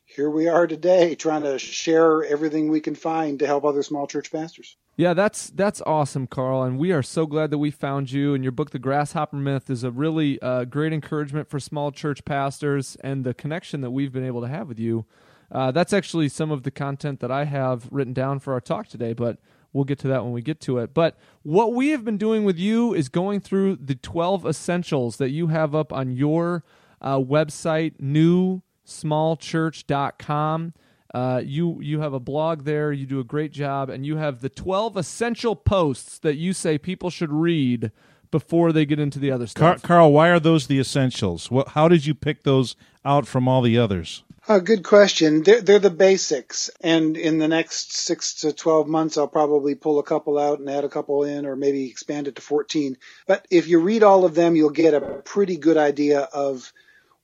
here 0.04 0.30
we 0.30 0.46
are 0.46 0.68
today, 0.68 1.16
trying 1.16 1.42
to 1.42 1.58
share 1.58 2.24
everything 2.24 2.68
we 2.68 2.80
can 2.80 2.94
find 2.94 3.40
to 3.40 3.46
help 3.46 3.64
other 3.64 3.82
small 3.82 4.06
church 4.06 4.30
pastors. 4.30 4.76
Yeah, 4.98 5.12
that's 5.12 5.50
that's 5.50 5.82
awesome, 5.82 6.26
Carl, 6.26 6.62
and 6.62 6.78
we 6.78 6.90
are 6.90 7.02
so 7.02 7.26
glad 7.26 7.50
that 7.50 7.58
we 7.58 7.70
found 7.70 8.10
you. 8.10 8.32
And 8.32 8.42
your 8.42 8.50
book, 8.50 8.70
The 8.70 8.78
Grasshopper 8.78 9.36
Myth, 9.36 9.68
is 9.68 9.84
a 9.84 9.90
really 9.90 10.40
uh, 10.40 10.64
great 10.64 10.94
encouragement 10.94 11.50
for 11.50 11.60
small 11.60 11.92
church 11.92 12.24
pastors, 12.24 12.96
and 13.04 13.22
the 13.22 13.34
connection 13.34 13.82
that 13.82 13.90
we've 13.90 14.10
been 14.10 14.24
able 14.24 14.40
to 14.40 14.48
have 14.48 14.68
with 14.68 14.78
you. 14.78 15.04
Uh, 15.52 15.70
that's 15.70 15.92
actually 15.92 16.30
some 16.30 16.50
of 16.50 16.62
the 16.62 16.70
content 16.70 17.20
that 17.20 17.30
I 17.30 17.44
have 17.44 17.88
written 17.90 18.14
down 18.14 18.38
for 18.38 18.54
our 18.54 18.60
talk 18.60 18.88
today, 18.88 19.12
but 19.12 19.36
we'll 19.74 19.84
get 19.84 19.98
to 19.98 20.08
that 20.08 20.24
when 20.24 20.32
we 20.32 20.40
get 20.40 20.60
to 20.60 20.78
it. 20.78 20.94
But 20.94 21.18
what 21.42 21.74
we 21.74 21.90
have 21.90 22.02
been 22.02 22.16
doing 22.16 22.44
with 22.44 22.58
you 22.58 22.94
is 22.94 23.10
going 23.10 23.40
through 23.40 23.76
the 23.76 23.96
12 23.96 24.46
essentials 24.46 25.18
that 25.18 25.28
you 25.28 25.48
have 25.48 25.74
up 25.74 25.92
on 25.92 26.10
your 26.10 26.64
uh, 27.02 27.18
website, 27.18 28.00
newsmallchurch.com. 28.00 30.72
Uh, 31.16 31.40
you 31.42 31.80
you 31.80 32.00
have 32.00 32.12
a 32.12 32.20
blog 32.20 32.64
there. 32.64 32.92
You 32.92 33.06
do 33.06 33.20
a 33.20 33.24
great 33.24 33.50
job, 33.50 33.88
and 33.88 34.04
you 34.04 34.18
have 34.18 34.42
the 34.42 34.50
twelve 34.50 34.98
essential 34.98 35.56
posts 35.56 36.18
that 36.18 36.36
you 36.36 36.52
say 36.52 36.76
people 36.76 37.08
should 37.08 37.32
read 37.32 37.90
before 38.30 38.70
they 38.70 38.84
get 38.84 39.00
into 39.00 39.18
the 39.18 39.30
other 39.30 39.46
Car- 39.46 39.78
stuff. 39.78 39.82
Carl, 39.82 40.12
why 40.12 40.28
are 40.28 40.38
those 40.38 40.66
the 40.66 40.78
essentials? 40.78 41.50
What, 41.50 41.68
how 41.68 41.88
did 41.88 42.04
you 42.04 42.14
pick 42.14 42.42
those 42.42 42.76
out 43.02 43.26
from 43.26 43.48
all 43.48 43.62
the 43.62 43.78
others? 43.78 44.24
Uh, 44.46 44.58
good 44.58 44.84
question. 44.84 45.42
They're, 45.42 45.62
they're 45.62 45.78
the 45.78 45.88
basics. 45.88 46.70
And 46.82 47.16
in 47.16 47.38
the 47.38 47.48
next 47.48 47.94
six 47.94 48.34
to 48.42 48.52
12 48.52 48.86
months, 48.86 49.16
I'll 49.16 49.26
probably 49.26 49.74
pull 49.74 49.98
a 49.98 50.04
couple 50.04 50.38
out 50.38 50.58
and 50.58 50.68
add 50.68 50.84
a 50.84 50.88
couple 50.88 51.24
in 51.24 51.46
or 51.46 51.56
maybe 51.56 51.88
expand 51.88 52.28
it 52.28 52.36
to 52.36 52.42
14. 52.42 52.98
But 53.26 53.46
if 53.50 53.68
you 53.68 53.80
read 53.80 54.02
all 54.02 54.26
of 54.26 54.34
them, 54.34 54.54
you'll 54.54 54.70
get 54.70 54.92
a 54.92 55.00
pretty 55.00 55.56
good 55.56 55.78
idea 55.78 56.20
of 56.20 56.72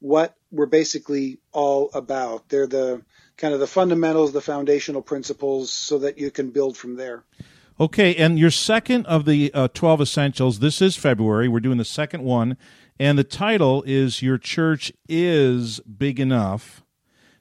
what 0.00 0.34
we're 0.50 0.66
basically 0.66 1.38
all 1.52 1.90
about. 1.94 2.48
They're 2.48 2.66
the 2.66 3.02
kind 3.42 3.52
of 3.52 3.58
the 3.58 3.66
fundamentals, 3.66 4.32
the 4.32 4.40
foundational 4.40 5.02
principles 5.02 5.72
so 5.72 5.98
that 5.98 6.16
you 6.16 6.30
can 6.30 6.50
build 6.50 6.76
from 6.76 6.94
there. 6.94 7.24
Okay, 7.80 8.14
and 8.14 8.38
your 8.38 8.52
second 8.52 9.04
of 9.06 9.24
the 9.24 9.50
uh, 9.52 9.66
12 9.74 10.02
essentials, 10.02 10.60
this 10.60 10.80
is 10.80 10.96
February. 10.96 11.48
We're 11.48 11.58
doing 11.58 11.78
the 11.78 11.84
second 11.84 12.22
one, 12.22 12.56
and 13.00 13.18
the 13.18 13.24
title 13.24 13.82
is 13.84 14.22
Your 14.22 14.38
Church 14.38 14.92
is 15.08 15.80
Big 15.80 16.20
Enough. 16.20 16.84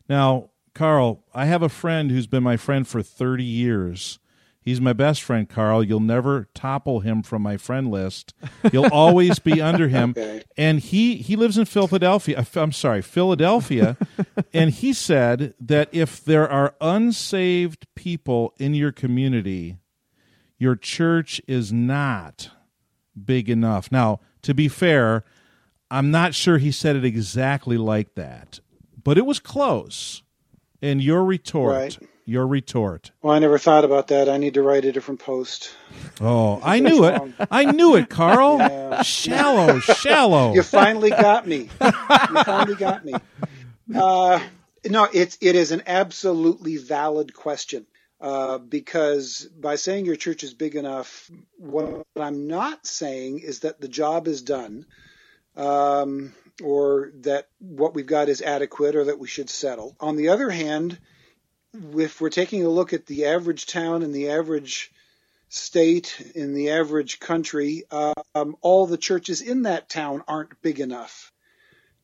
Now, 0.09 0.49
Carl, 0.73 1.23
I 1.35 1.45
have 1.45 1.61
a 1.61 1.69
friend 1.69 2.09
who's 2.09 2.25
been 2.25 2.41
my 2.41 2.57
friend 2.57 2.87
for 2.87 3.03
30 3.03 3.43
years. 3.43 4.17
He's 4.63 4.79
my 4.79 4.93
best 4.93 5.23
friend, 5.23 5.49
Carl. 5.49 5.83
You'll 5.83 5.99
never 5.99 6.47
topple 6.53 6.99
him 6.99 7.23
from 7.23 7.41
my 7.41 7.57
friend 7.57 7.89
list. 7.89 8.35
You'll 8.71 8.91
always 8.93 9.39
be 9.39 9.59
under 9.61 9.87
him. 9.87 10.11
Okay. 10.11 10.43
And 10.55 10.79
he 10.79 11.15
he 11.15 11.35
lives 11.35 11.57
in 11.57 11.65
Philadelphia. 11.65 12.37
uh, 12.39 12.61
I'm 12.61 12.71
sorry, 12.71 13.01
Philadelphia. 13.01 13.97
and 14.53 14.69
he 14.69 14.93
said 14.93 15.55
that 15.59 15.89
if 15.91 16.23
there 16.23 16.47
are 16.47 16.75
unsaved 16.79 17.87
people 17.95 18.53
in 18.59 18.75
your 18.75 18.91
community, 18.91 19.77
your 20.59 20.75
church 20.75 21.41
is 21.47 21.73
not 21.73 22.51
big 23.25 23.49
enough. 23.49 23.91
Now, 23.91 24.19
to 24.43 24.53
be 24.53 24.67
fair, 24.67 25.23
I'm 25.89 26.11
not 26.11 26.35
sure 26.35 26.59
he 26.59 26.71
said 26.71 26.95
it 26.95 27.03
exactly 27.03 27.77
like 27.77 28.13
that, 28.13 28.59
but 29.03 29.17
it 29.17 29.25
was 29.25 29.39
close. 29.39 30.21
And 30.83 31.01
your 31.01 31.23
retort 31.25 31.75
Right. 31.75 31.99
Your 32.25 32.47
retort. 32.47 33.11
Well, 33.21 33.33
I 33.33 33.39
never 33.39 33.57
thought 33.57 33.85
about 33.85 34.07
that. 34.09 34.29
I 34.29 34.37
need 34.37 34.53
to 34.55 34.61
write 34.61 34.85
a 34.85 34.91
different 34.91 35.19
post. 35.19 35.73
Oh, 36.19 36.59
I 36.63 36.79
knew 36.79 37.05
it. 37.05 37.21
I 37.49 37.65
knew 37.65 37.95
it, 37.95 38.09
Carl. 38.09 38.57
Yeah. 38.57 39.01
Shallow, 39.01 39.79
shallow. 39.79 40.53
You 40.53 40.63
finally 40.63 41.09
got 41.09 41.47
me. 41.47 41.69
You 41.81 42.43
finally 42.43 42.75
got 42.75 43.03
me. 43.03 43.13
Uh, 43.93 44.39
no, 44.85 45.07
it's 45.11 45.37
it 45.41 45.55
is 45.55 45.71
an 45.71 45.83
absolutely 45.87 46.77
valid 46.77 47.33
question. 47.33 47.85
Uh, 48.19 48.59
because 48.59 49.49
by 49.59 49.75
saying 49.75 50.05
your 50.05 50.15
church 50.15 50.43
is 50.43 50.53
big 50.53 50.75
enough, 50.75 51.31
what 51.57 52.05
I'm 52.15 52.47
not 52.47 52.85
saying 52.85 53.39
is 53.39 53.61
that 53.61 53.81
the 53.81 53.87
job 53.87 54.27
is 54.27 54.43
done, 54.43 54.85
um, 55.57 56.31
or 56.63 57.11
that 57.21 57.47
what 57.57 57.95
we've 57.95 58.05
got 58.05 58.29
is 58.29 58.43
adequate, 58.43 58.95
or 58.95 59.05
that 59.05 59.17
we 59.17 59.27
should 59.27 59.49
settle. 59.49 59.95
On 59.99 60.17
the 60.17 60.29
other 60.29 60.51
hand, 60.51 60.99
if 61.73 62.19
we're 62.19 62.29
taking 62.29 62.63
a 62.65 62.69
look 62.69 62.93
at 62.93 63.05
the 63.05 63.25
average 63.25 63.65
town 63.65 64.03
and 64.03 64.13
the 64.13 64.29
average 64.29 64.91
state 65.49 66.31
in 66.35 66.53
the 66.53 66.71
average 66.71 67.19
country, 67.19 67.83
um, 68.35 68.55
all 68.61 68.85
the 68.87 68.97
churches 68.97 69.41
in 69.41 69.63
that 69.63 69.89
town 69.89 70.23
aren't 70.27 70.61
big 70.61 70.79
enough 70.79 71.31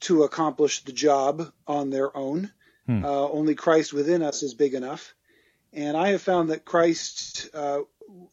to 0.02 0.24
accomplish 0.24 0.84
the 0.84 0.92
job 0.92 1.52
on 1.66 1.90
their 1.90 2.16
own. 2.16 2.52
Hmm. 2.86 3.04
Uh, 3.04 3.30
only 3.30 3.56
Christ 3.56 3.94
within 3.94 4.22
us 4.22 4.44
is 4.44 4.54
big 4.54 4.74
enough. 4.74 5.14
And 5.74 5.98
I 5.98 6.10
have 6.10 6.22
found 6.22 6.50
that 6.50 6.66
Christ 6.66 7.50
uh, 7.54 7.80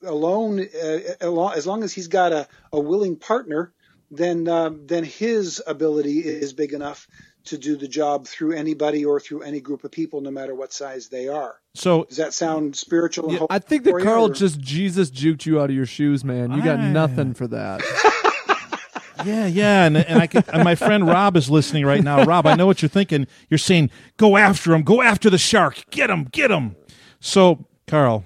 alone, 0.02 0.60
uh, 0.60 0.98
as 1.20 1.66
long 1.66 1.82
as 1.82 1.92
he's 1.92 2.08
got 2.08 2.32
a, 2.32 2.48
a 2.72 2.80
willing 2.80 3.16
partner, 3.16 3.72
then 4.10 4.46
um, 4.48 4.86
then 4.86 5.02
his 5.02 5.62
ability 5.66 6.20
is 6.20 6.52
big 6.52 6.72
enough 6.72 7.08
to 7.44 7.58
do 7.58 7.76
the 7.76 7.88
job 7.88 8.26
through 8.26 8.52
anybody 8.52 9.04
or 9.04 9.20
through 9.20 9.42
any 9.42 9.60
group 9.60 9.84
of 9.84 9.90
people, 9.90 10.20
no 10.20 10.30
matter 10.30 10.54
what 10.54 10.72
size 10.72 11.08
they 11.08 11.28
are. 11.28 11.60
So 11.74 12.04
Does 12.04 12.16
that 12.16 12.32
sound 12.34 12.76
spiritual? 12.76 13.32
Yeah, 13.32 13.46
I 13.50 13.58
think 13.58 13.84
that 13.84 13.90
for 13.90 13.98
you, 13.98 14.04
Carl 14.04 14.30
or- 14.30 14.34
just 14.34 14.60
Jesus 14.60 15.10
juked 15.10 15.44
you 15.46 15.60
out 15.60 15.70
of 15.70 15.76
your 15.76 15.86
shoes, 15.86 16.24
man. 16.24 16.52
You 16.52 16.62
got 16.62 16.78
I- 16.78 16.90
nothing 16.90 17.34
for 17.34 17.46
that. 17.48 17.82
yeah, 19.24 19.46
yeah, 19.46 19.84
and 19.86 19.96
and 19.96 20.20
I 20.20 20.26
can, 20.26 20.44
and 20.48 20.64
my 20.64 20.74
friend 20.74 21.06
Rob 21.06 21.36
is 21.36 21.50
listening 21.50 21.84
right 21.86 22.02
now. 22.02 22.24
Rob, 22.24 22.46
I 22.46 22.54
know 22.54 22.66
what 22.66 22.82
you're 22.82 22.88
thinking. 22.88 23.26
You're 23.48 23.58
saying, 23.58 23.90
"Go 24.16 24.36
after 24.36 24.74
him! 24.74 24.82
Go 24.82 25.02
after 25.02 25.30
the 25.30 25.38
shark! 25.38 25.84
Get 25.90 26.10
him! 26.10 26.24
Get 26.24 26.50
him!" 26.50 26.76
So, 27.20 27.66
Carl, 27.86 28.24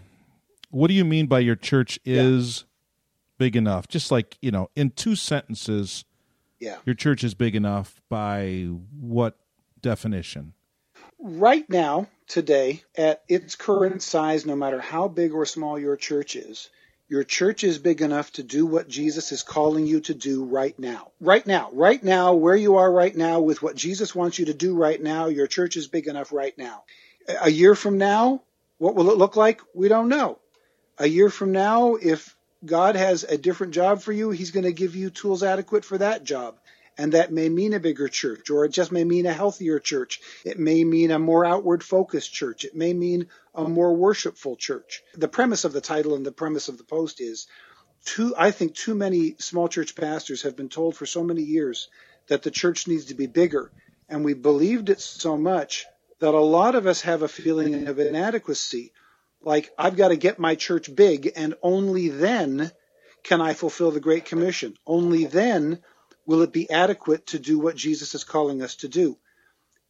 what 0.71 0.89
do 0.89 0.95
you 0.95 1.05
mean 1.05 1.27
by 1.27 1.41
your 1.41 1.57
church 1.57 1.99
is 2.05 2.65
big 3.39 3.55
enough? 3.57 3.89
Just 3.89 4.11
like 4.11 4.39
you 4.41 4.51
know, 4.51 4.71
in 4.77 4.91
two 4.91 5.15
sentences, 5.15 6.05
yeah. 6.61 6.77
your 6.85 6.95
church 6.95 7.25
is 7.25 7.35
big 7.35 7.55
enough 7.55 8.01
by 8.09 8.69
what 8.99 9.37
definition? 9.81 10.55
right 11.19 11.69
now, 11.69 12.09
today, 12.27 12.83
at 12.97 13.23
its 13.29 13.57
current 13.57 14.03
size, 14.03 14.47
no 14.47 14.57
matter 14.57 14.81
how 14.81 15.09
big 15.09 15.33
or 15.33 15.47
small 15.47 15.79
your 15.79 15.97
church 15.97 16.37
is, 16.37 16.71
your 17.09 17.25
church 17.25 17.65
is 17.65 17.79
big 17.79 18.03
enough 18.03 18.31
to 18.33 18.43
do 18.43 18.67
what 18.67 18.89
Jesus 18.89 19.33
is 19.33 19.43
calling 19.43 19.87
you 19.87 20.01
to 20.01 20.15
do 20.15 20.45
right 20.45 20.79
now. 20.79 21.11
Right 21.21 21.47
now, 21.47 21.71
right 21.73 22.03
now, 22.03 22.35
where 22.35 22.57
you 22.57 22.77
are 22.77 22.91
right 22.91 23.17
now, 23.17 23.41
with 23.41 23.63
what 23.63 23.77
Jesus 23.77 24.15
wants 24.15 24.39
you 24.39 24.47
to 24.47 24.55
do 24.55 24.75
right 24.75 25.01
now, 25.01 25.29
your 25.29 25.47
church 25.47 25.77
is 25.77 25.87
big 25.87 26.07
enough 26.07 26.33
right 26.33 26.57
now. 26.59 26.85
A 27.41 27.51
year 27.51 27.75
from 27.75 27.99
now, 27.99 28.43
what 28.77 28.95
will 28.95 29.11
it 29.11 29.17
look 29.19 29.37
like? 29.37 29.63
We 29.75 29.89
don't 29.89 30.09
know. 30.09 30.39
A 30.99 31.07
year 31.07 31.31
from 31.31 31.53
now, 31.53 31.95
if 31.95 32.37
God 32.65 32.97
has 32.97 33.25
a 33.25 33.39
different 33.39 33.75
job 33.75 34.03
for 34.03 34.13
you, 34.13 34.31
He's 34.31 34.51
going 34.51 34.65
to 34.65 34.73
give 34.73 34.97
you 34.97 35.11
tools 35.11 35.43
adequate 35.43 35.85
for 35.85 35.99
that 35.99 36.25
job. 36.25 36.59
And 37.01 37.13
that 37.13 37.33
may 37.33 37.49
mean 37.49 37.75
a 37.75 37.81
bigger 37.81 38.09
church, 38.09 38.51
or 38.51 38.65
it 38.65 38.71
just 38.71 38.91
may 38.91 39.05
mean 39.05 39.27
a 39.27 39.33
healthier 39.33 39.79
church. 39.79 40.21
It 40.45 40.59
may 40.59 40.83
mean 40.83 41.13
a 41.13 41.19
more 41.21 41.45
outward 41.45 41.85
focused 41.85 42.33
church. 42.33 42.65
It 42.65 42.75
may 42.75 42.93
mean 42.93 43.29
a 43.55 43.69
more 43.69 43.95
worshipful 43.95 44.57
church. 44.57 45.05
The 45.15 45.29
premise 45.29 45.65
of 45.65 45.73
the 45.73 45.81
title 45.81 46.17
and 46.17 46.27
the 46.27 46.33
premise 46.33 46.69
of 46.69 46.77
the 46.77 46.83
post 46.83 47.21
is 47.21 47.47
too, 48.05 48.35
I 48.37 48.51
think 48.51 48.75
too 48.75 48.97
many 48.97 49.37
small 49.39 49.69
church 49.69 49.95
pastors 49.95 50.43
have 50.43 50.57
been 50.57 50.69
told 50.69 50.97
for 50.97 51.07
so 51.07 51.23
many 51.23 51.43
years 51.43 51.89
that 52.27 52.43
the 52.43 52.51
church 52.51 52.89
needs 52.89 53.07
to 53.07 53.15
be 53.15 53.27
bigger. 53.27 53.71
And 54.09 54.25
we 54.25 54.35
believed 54.35 54.89
it 54.91 55.01
so 55.01 55.37
much 55.37 55.87
that 56.19 56.35
a 56.35 56.41
lot 56.41 56.75
of 56.75 56.89
us 56.89 57.03
have 57.03 57.23
a 57.23 57.29
feeling 57.29 57.87
of 57.87 58.01
inadequacy. 58.01 58.93
Like, 59.43 59.71
I've 59.79 59.97
got 59.97 60.09
to 60.09 60.17
get 60.17 60.39
my 60.39 60.55
church 60.55 60.95
big, 60.95 61.33
and 61.37 61.55
only 61.63 62.09
then 62.09 62.73
can 63.23 63.41
I 63.41 63.55
fulfill 63.55 63.91
the 63.91 64.01
Great 64.01 64.25
Commission. 64.25 64.77
Only 64.87 65.25
then 65.25 65.81
will 66.27 66.43
it 66.43 66.53
be 66.53 66.71
adequate 66.71 67.27
to 67.29 67.39
do 67.39 67.59
what 67.59 67.77
Jesus 67.77 68.15
is 68.15 68.25
calling 68.25 68.63
us 68.63 68.77
to 68.77 68.89
do. 68.89 69.17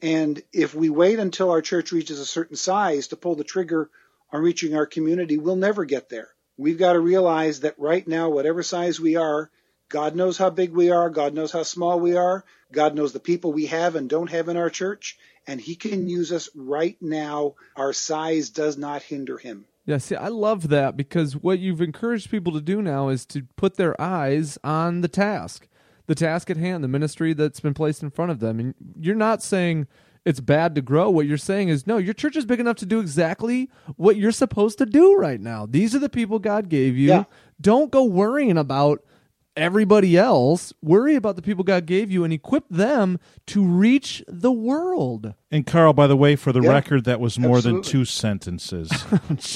And 0.00 0.40
if 0.52 0.75
we 0.75 0.90
wait 0.90 1.19
until 1.19 1.50
our 1.50 1.62
church 1.62 1.93
reaches 1.93 2.21
a 2.21 2.26
certain 2.26 2.57
size 2.57 3.09
to 3.09 3.17
pull 3.17 3.35
the 3.35 3.45
trigger 3.45 3.90
on 4.33 4.43
reaching 4.43 4.76
our 4.76 4.87
community, 4.87 5.38
we'll 5.38 5.57
never 5.57 5.85
get 5.85 6.09
there. 6.09 6.28
We've 6.57 6.78
got 6.78 6.93
to 6.93 7.00
realize 7.00 7.61
that 7.61 7.78
right 7.78 8.07
now, 8.07 8.28
whatever 8.28 8.62
size 8.62 9.00
we 9.00 9.17
are, 9.17 9.50
God 9.88 10.14
knows 10.14 10.37
how 10.37 10.50
big 10.50 10.73
we 10.73 10.90
are. 10.90 11.09
God 11.11 11.35
knows 11.35 11.50
how 11.50 11.62
small 11.62 11.99
we 11.99 12.14
are. 12.14 12.45
God 12.71 12.95
knows 12.95 13.12
the 13.12 13.21
people 13.21 13.52
we 13.52 13.67
have 13.67 13.95
and 13.97 14.09
don't 14.09 14.31
have 14.31 14.49
in 14.49 14.57
our 14.57 14.71
church. 14.71 15.19
And 15.49 15.61
He 15.61 15.75
can 15.75 16.09
use 16.09 16.31
us 16.31 16.49
right 16.55 16.97
now. 17.00 17.55
Our 17.75 17.93
size 17.93 18.50
does 18.50 18.78
not 18.78 19.02
hinder 19.02 19.38
Him. 19.38 19.64
Yeah, 19.87 19.97
see, 19.97 20.14
I 20.14 20.28
love 20.28 20.69
that 20.69 20.99
because 20.99 21.35
what 21.35 21.59
you've 21.59 21.81
encouraged 21.81 22.31
people 22.31 22.52
to 22.52 22.61
do 22.61 22.83
now 22.83 23.09
is 23.09 23.25
to 23.26 23.45
put 23.57 23.76
their 23.76 23.99
eyes 23.99 24.59
on 24.62 25.00
the 25.00 25.09
task, 25.09 25.67
the 26.07 26.14
task 26.14 26.50
at 26.50 26.59
hand, 26.59 26.85
the 26.85 26.88
ministry 26.88 27.33
that's 27.33 27.61
been 27.61 27.73
placed 27.73 28.02
in 28.02 28.11
front 28.11 28.31
of 28.31 28.38
them. 28.38 28.61
And 28.61 28.75
you're 29.00 29.14
not 29.14 29.43
saying 29.43 29.87
it's 30.26 30.40
bad 30.40 30.75
to 30.75 30.83
grow. 30.83 31.09
What 31.09 31.25
you're 31.25 31.38
saying 31.38 31.71
is, 31.71 31.87
no, 31.87 31.97
your 31.97 32.12
church 32.12 32.37
is 32.37 32.45
big 32.45 32.61
enough 32.61 32.76
to 32.76 32.87
do 32.87 33.00
exactly 33.00 33.71
what 33.97 34.17
you're 34.17 34.31
supposed 34.31 34.76
to 34.76 34.85
do 34.85 35.17
right 35.17 35.40
now. 35.40 35.64
These 35.64 35.95
are 35.95 36.00
the 36.00 36.11
people 36.11 36.38
God 36.38 36.69
gave 36.69 36.99
you. 36.99 37.09
Yeah. 37.09 37.25
Don't 37.59 37.90
go 37.90 38.05
worrying 38.05 38.59
about 38.59 39.02
everybody 39.59 40.17
else. 40.17 40.73
Worry 40.83 41.15
about 41.17 41.37
the 41.37 41.43
people 41.43 41.65
God 41.65 41.85
gave 41.87 42.11
you 42.11 42.25
and 42.25 42.33
equip 42.33 42.69
them 42.69 43.19
to 43.49 43.62
reach 43.65 44.23
the 44.29 44.53
world. 44.53 45.35
And 45.50 45.67
Carl, 45.67 45.93
by 45.93 46.07
the 46.07 46.17
way, 46.17 46.37
for 46.37 46.53
the 46.53 46.61
Yeah, 46.62 46.71
record, 46.73 47.05
that 47.05 47.21
was 47.21 47.38
more 47.38 47.61
than 47.61 47.83
two 47.83 48.05
sentences. 48.05 48.91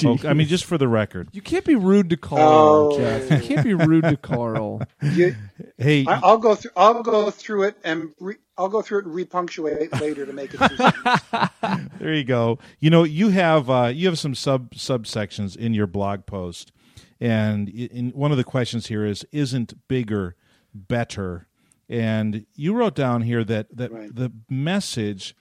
Okay, 0.05 0.29
I 0.29 0.33
mean, 0.33 0.47
just 0.47 0.65
for 0.65 0.79
the 0.79 0.89
record. 0.89 1.29
You 1.33 1.43
can't 1.43 1.65
be 1.65 1.75
rude 1.75 2.11
to 2.11 2.17
Carl, 2.17 2.91
Oh. 2.93 2.99
Jeff. 2.99 3.31
You 3.31 3.49
can't 3.49 3.65
be 3.65 3.75
rude 3.75 4.05
to 4.05 4.17
Carl. 4.17 4.83
You, 5.03 5.35
Hey, 5.79 6.05
I, 6.07 6.21
I'll 6.23 6.39
go 6.39 6.55
through. 6.55 6.71
I'll 6.77 7.03
go 7.03 7.31
through 7.31 7.65
it 7.65 7.77
and 7.85 8.13
re, 8.21 8.37
I'll 8.59 8.69
go 8.69 8.83
through 8.83 9.01
it 9.01 9.07
and 9.07 9.15
repunctuate 9.15 10.01
later 10.01 10.27
to 10.27 10.33
make 10.33 10.51
it. 10.55 11.51
There 11.99 12.15
you 12.15 12.25
go. 12.25 12.59
You 12.81 12.91
know, 12.91 13.05
you 13.05 13.29
have 13.31 13.71
uh, 13.71 13.91
you 13.95 14.07
have 14.09 14.19
some 14.19 14.35
sub 14.35 14.73
subsections 14.75 15.57
in 15.57 15.73
your 15.75 15.87
blog 15.87 16.27
post, 16.27 16.73
and 17.23 17.69
in 17.69 18.11
one 18.11 18.33
of 18.33 18.37
the 18.37 18.45
questions 18.45 18.89
here 18.89 19.07
is, 19.07 19.25
"Isn't 19.33 19.75
bigger 19.89 20.35
better?" 20.75 21.47
And 21.89 22.47
you 22.55 22.75
wrote 22.75 22.95
down 22.95 23.23
here 23.23 23.45
that 23.45 23.77
that 23.77 23.93
Right. 23.93 24.15
the 24.15 24.33
message, 24.51 25.35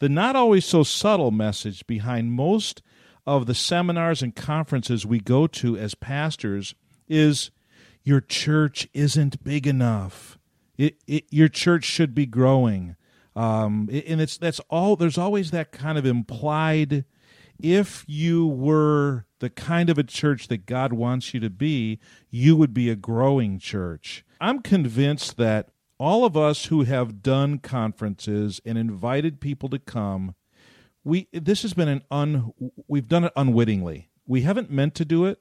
the 0.00 0.08
not 0.08 0.36
always 0.36 0.64
so 0.64 0.82
subtle 0.82 1.30
message 1.30 1.86
behind 1.86 2.32
most 2.32 2.82
of 3.26 3.46
the 3.46 3.54
seminars 3.54 4.22
and 4.22 4.34
conferences 4.34 5.04
we 5.04 5.20
go 5.20 5.46
to 5.46 5.76
as 5.76 5.94
pastors 5.94 6.74
is, 7.08 7.50
"Your 8.04 8.20
church 8.20 8.88
isn't 8.94 9.44
big 9.44 9.66
enough. 9.66 10.38
It, 10.76 10.96
it 11.06 11.24
your 11.30 11.48
church 11.48 11.84
should 11.84 12.14
be 12.14 12.26
growing." 12.26 12.96
um, 13.36 13.88
and 13.92 14.20
it's 14.20 14.36
that's 14.36 14.60
all. 14.68 14.96
There's 14.96 15.18
always 15.18 15.52
that 15.52 15.70
kind 15.70 15.96
of 15.96 16.04
implied. 16.04 17.04
If 17.60 18.04
you 18.08 18.46
were 18.48 19.26
the 19.40 19.50
kind 19.50 19.88
of 19.90 19.98
a 19.98 20.02
church 20.02 20.48
that 20.48 20.66
God 20.66 20.92
wants 20.92 21.32
you 21.32 21.40
to 21.40 21.50
be, 21.50 21.98
you 22.30 22.56
would 22.56 22.74
be 22.74 22.90
a 22.90 22.96
growing 22.96 23.58
church. 23.58 24.24
I'm 24.40 24.60
convinced 24.60 25.36
that 25.36 25.70
all 25.98 26.24
of 26.24 26.36
us 26.36 26.66
who 26.66 26.82
have 26.84 27.22
done 27.22 27.58
conferences 27.58 28.60
and 28.64 28.78
invited 28.78 29.40
people 29.40 29.68
to 29.70 29.78
come, 29.78 30.34
we 31.04 31.28
this 31.32 31.62
has 31.62 31.74
been 31.74 31.88
an 31.88 32.02
un 32.10 32.52
we've 32.86 33.08
done 33.08 33.24
it 33.24 33.32
unwittingly. 33.36 34.10
We 34.26 34.42
haven't 34.42 34.70
meant 34.70 34.94
to 34.96 35.04
do 35.04 35.24
it. 35.24 35.40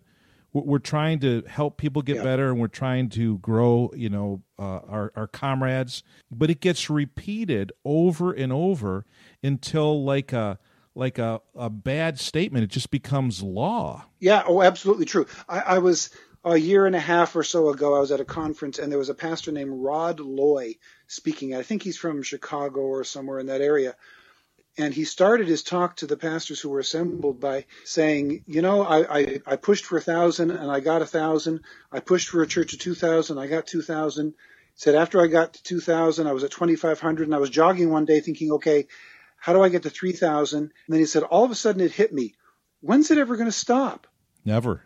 We're 0.54 0.80
trying 0.80 1.20
to 1.20 1.44
help 1.48 1.77
people 1.77 2.01
get 2.01 2.16
Yeah. 2.18 2.24
better, 2.24 2.50
and 2.50 2.60
we're 2.60 2.68
trying 2.68 3.10
to 3.10 3.38
grow, 3.39 3.92
you 3.96 4.10
know, 4.10 4.42
uh, 4.58 4.80
our 4.88 5.12
our 5.16 5.27
comrades. 5.27 6.04
But 6.32 6.50
it 6.50 6.62
gets 6.62 6.89
repeated 6.89 7.72
over 7.86 8.32
and 8.32 8.51
over 8.51 9.06
until 9.44 10.04
like 10.04 10.34
a 10.34 10.58
like 10.98 11.20
a, 11.20 11.42
a 11.56 11.70
bad 11.70 12.20
statement. 12.20 12.63
It 12.63 12.72
just 12.72 12.92
becomes 12.92 13.44
law. 13.44 14.06
Yeah, 14.20 14.44
oh, 14.48 14.62
absolutely 14.62 15.06
true. 15.06 15.27
I, 15.48 15.60
I 15.60 15.77
was 15.77 16.10
a 16.44 16.58
year 16.58 16.86
and 16.86 16.96
a 16.96 17.00
half 17.00 17.36
or 17.36 17.44
so 17.44 17.70
ago. 17.70 17.96
I 17.96 18.00
was 18.00 18.12
at 18.12 18.20
a 18.20 18.25
conference, 18.25 18.80
and 18.80 18.92
there 18.92 19.00
was 19.00 19.10
a 19.10 19.16
pastor 19.16 19.51
named 19.51 19.72
Rod 19.74 20.20
Loy 20.20 20.75
speaking. 21.08 21.56
I 21.56 21.63
think 21.63 21.84
he's 21.84 21.98
from 21.98 22.24
Chicago 22.24 22.82
or 22.82 23.04
somewhere 23.04 23.39
in 23.39 23.48
that 23.48 23.62
area. 23.62 23.96
And 24.80 24.94
he 24.94 25.06
started 25.06 25.48
his 25.48 25.63
talk 25.63 25.98
to 25.98 26.08
the 26.08 26.18
pastors 26.18 26.60
who 26.60 26.70
were 26.70 26.80
assembled 26.80 27.39
by 27.39 27.66
saying, 27.84 28.44
"You 28.46 28.62
know, 28.62 28.84
I, 28.84 29.20
I, 29.20 29.42
I 29.46 29.56
pushed 29.56 29.86
for 29.86 29.98
a 29.98 30.01
thousand 30.01 30.51
and 30.51 30.70
I 30.70 30.82
got 30.82 31.01
a 31.01 31.08
thousand. 31.08 31.62
I 31.92 32.00
pushed 32.00 32.30
for 32.30 32.44
a 32.44 32.48
church 32.48 32.74
of 32.74 32.80
two 32.80 32.94
thousand, 32.94 33.39
I 33.39 33.48
got 33.48 33.66
two 33.66 33.82
thousand. 33.82 34.36
Said 34.75 34.94
after 34.94 35.20
I 35.20 35.25
got 35.25 35.54
to 35.54 35.63
two 35.63 35.80
thousand, 35.80 36.27
I 36.27 36.34
was 36.34 36.44
at 36.44 36.51
twenty 36.51 36.75
five 36.75 37.00
hundred, 37.00 37.27
and 37.27 37.34
I 37.34 37.39
was 37.39 37.50
jogging 37.50 37.89
one 37.89 38.06
day 38.06 38.20
thinking, 38.20 38.51
okay, 38.54 38.86
how 39.38 39.53
do 39.53 39.62
I 39.63 39.70
get 39.70 39.84
to 39.84 39.89
three 39.89 40.12
thousand? 40.12 40.63
And 40.63 40.72
then 40.89 41.00
he 41.00 41.06
said, 41.06 41.24
all 41.24 41.46
of 41.46 41.51
a 41.51 41.56
sudden 41.56 41.82
it 41.82 41.91
hit 41.91 42.13
me. 42.13 42.34
when's 42.82 43.12
it 43.12 43.17
ever 43.17 43.36
going 43.36 43.48
to 43.48 43.51
stop? 43.51 44.08
Never. 44.44 44.84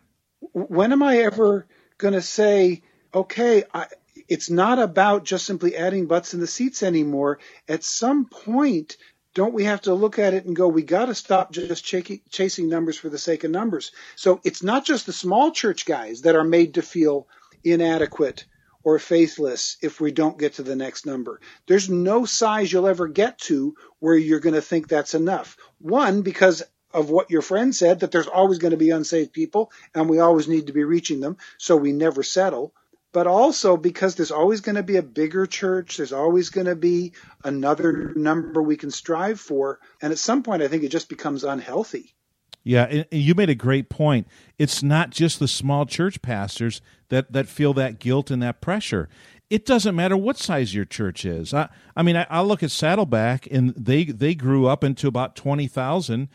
When 0.54 0.92
am 0.92 1.04
I 1.04 1.20
ever 1.20 1.68
going 1.98 2.14
to 2.14 2.22
say, 2.22 2.84
okay, 3.14 3.64
I, 3.74 3.88
it's 4.28 4.50
not 4.50 4.80
about 4.80 5.24
just 5.24 5.46
simply 5.46 5.76
adding 5.76 6.08
butts 6.08 6.34
in 6.34 6.40
the 6.40 6.48
seats 6.48 6.84
anymore. 6.84 7.40
At 7.68 7.84
some 7.84 8.26
point, 8.26 8.98
don't 9.34 9.54
we 9.54 9.66
have 9.66 9.82
to 9.82 9.94
look 9.94 10.20
at 10.20 10.34
it 10.34 10.46
and 10.46 10.56
go, 10.56 10.68
we 10.68 10.84
got 10.84 11.06
to 11.06 11.16
stop 11.16 11.52
just 11.52 11.86
ch- 11.86 12.22
chasing 12.30 12.70
numbers 12.70 12.98
for 12.98 13.10
the 13.10 13.18
sake 13.18 13.44
of 13.44 13.52
numbers? 13.52 13.92
So 14.16 14.42
it's 14.44 14.64
not 14.64 14.86
just 14.86 15.06
the 15.06 15.14
small 15.14 15.52
church 15.52 15.86
guys 15.86 16.22
that 16.22 16.36
are 16.36 16.44
made 16.44 16.74
to 16.76 16.82
feel 16.82 17.28
inadequate 17.64 18.46
or 18.84 19.00
faithless 19.00 19.78
if 19.82 20.00
we 20.00 20.12
don't 20.12 20.40
get 20.40 20.54
to 20.54 20.64
the 20.64 20.76
next 20.76 21.06
number. 21.06 21.40
There's 21.68 21.90
no 21.90 22.26
size 22.26 22.72
you'll 22.72 22.88
ever 22.88 23.08
get 23.08 23.38
to 23.40 23.76
where 24.00 24.16
you're 24.16 24.40
going 24.40 24.56
to 24.56 24.62
think 24.62 24.88
that's 24.88 25.14
enough. 25.14 25.58
One, 25.80 26.22
because 26.22 26.64
of 26.94 27.10
what 27.10 27.32
your 27.32 27.42
friend 27.42 27.76
said, 27.76 28.02
that 28.02 28.12
there's 28.12 28.28
always 28.28 28.58
going 28.58 28.72
to 28.72 28.78
be 28.78 28.90
unsaved 28.90 29.34
people 29.34 29.72
and 29.94 30.10
we 30.10 30.20
always 30.20 30.48
need 30.48 30.68
to 30.68 30.74
be 30.74 30.84
reaching 30.84 31.20
them, 31.20 31.38
so 31.58 31.76
we 31.76 31.92
never 31.92 32.24
settle. 32.24 32.74
But 33.14 33.28
also 33.28 33.76
because 33.76 34.16
there's 34.16 34.32
always 34.32 34.62
going 34.62 34.76
to 34.76 34.84
be 34.84 34.98
a 34.98 35.04
bigger 35.04 35.46
church, 35.46 35.98
there's 35.98 36.14
always 36.14 36.50
going 36.50 36.68
to 36.68 36.76
be 36.76 37.14
another 37.44 38.14
number 38.16 38.62
we 38.62 38.78
can 38.78 38.92
strive 38.92 39.40
for. 39.40 39.80
And 40.02 40.12
at 40.14 40.20
some 40.20 40.44
point, 40.44 40.62
I 40.62 40.70
think 40.70 40.84
it 40.84 40.90
just 40.90 41.10
becomes 41.10 41.44
unhealthy. 41.44 42.16
Yeah, 42.64 43.04
you 43.12 43.34
made 43.34 43.50
a 43.50 43.56
great 43.56 43.90
point. 43.90 44.28
It's 44.60 44.84
not 44.84 45.10
just 45.10 45.40
the 45.40 45.48
small 45.48 45.86
church 45.88 46.22
pastors 46.22 46.80
that, 47.10 47.34
that 47.34 47.48
feel 47.48 47.74
that 47.74 47.98
guilt 47.98 48.30
and 48.30 48.42
that 48.44 48.62
pressure. 48.62 49.10
It 49.50 49.66
doesn't 49.66 49.96
matter 49.96 50.16
what 50.16 50.38
size 50.38 50.74
your 50.76 50.86
church 50.86 51.26
is. 51.26 51.54
I, 51.54 51.70
I 51.96 52.04
mean, 52.04 52.16
I, 52.16 52.28
I 52.30 52.42
look 52.42 52.62
at 52.62 52.72
Saddleback, 52.72 53.48
and 53.52 53.74
they 53.76 54.06
they 54.06 54.36
grew 54.36 54.68
up 54.68 54.84
into 54.84 55.08
about 55.08 55.36
twenty 55.36 55.68
thousand, 55.68 56.30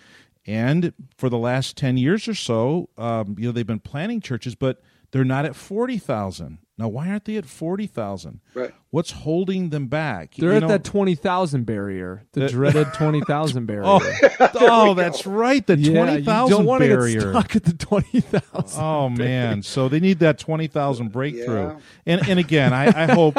and 0.47 0.93
for 1.17 1.31
the 1.31 1.39
last 1.39 1.77
ten 1.77 1.97
years 1.97 2.29
or 2.29 2.35
so, 2.35 2.91
um, 2.99 3.37
you 3.39 3.47
know, 3.47 3.53
they've 3.53 3.67
been 3.67 3.81
planning 3.81 4.21
churches, 4.21 4.55
but 4.55 4.83
they're 5.13 5.25
not 5.25 5.47
at 5.47 5.57
forty 5.57 5.97
thousand. 5.97 6.59
Now, 6.79 6.89
why 6.89 7.09
aren't 7.09 7.25
they 7.25 7.37
at 7.37 7.47
forty 7.47 7.87
thousand? 7.87 8.41
Right. 8.53 8.71
What's 8.91 9.11
holding 9.11 9.71
them 9.71 9.87
back? 9.89 10.35
They're 10.37 10.51
You 10.51 10.57
at 10.57 10.63
know- 10.63 10.69
that 10.69 10.85
twenty 10.85 11.15
thousand 11.15 11.65
barrier, 11.65 12.25
the 12.33 12.49
dreaded 12.49 12.89
twenty 12.95 13.23
thousand 13.23 13.65
barrier. 13.67 13.83
Oh, 13.87 14.01
oh 14.61 14.95
that's 14.95 15.27
right. 15.27 15.67
The 15.67 15.77
yeah, 15.79 15.93
twenty 15.93 16.19
you 16.19 16.23
don't 16.25 16.67
want 16.67 16.83
to 16.83 16.89
barrier. 16.89 17.21
get 17.21 17.31
stuck 17.31 17.57
at 17.57 17.65
the 17.65 17.73
twenty 17.73 18.21
thousand. 18.21 18.83
Oh 18.83 19.09
man! 19.09 19.63
So 19.63 19.89
they 19.89 20.01
need 20.01 20.19
that 20.19 20.39
twenty 20.39 20.67
thousand 20.67 21.13
breakthrough. 21.13 21.69
Yeah. 21.71 21.79
And 22.05 22.29
and 22.29 22.39
again, 22.39 22.75
I, 22.75 23.05
I 23.05 23.13
hope 23.13 23.37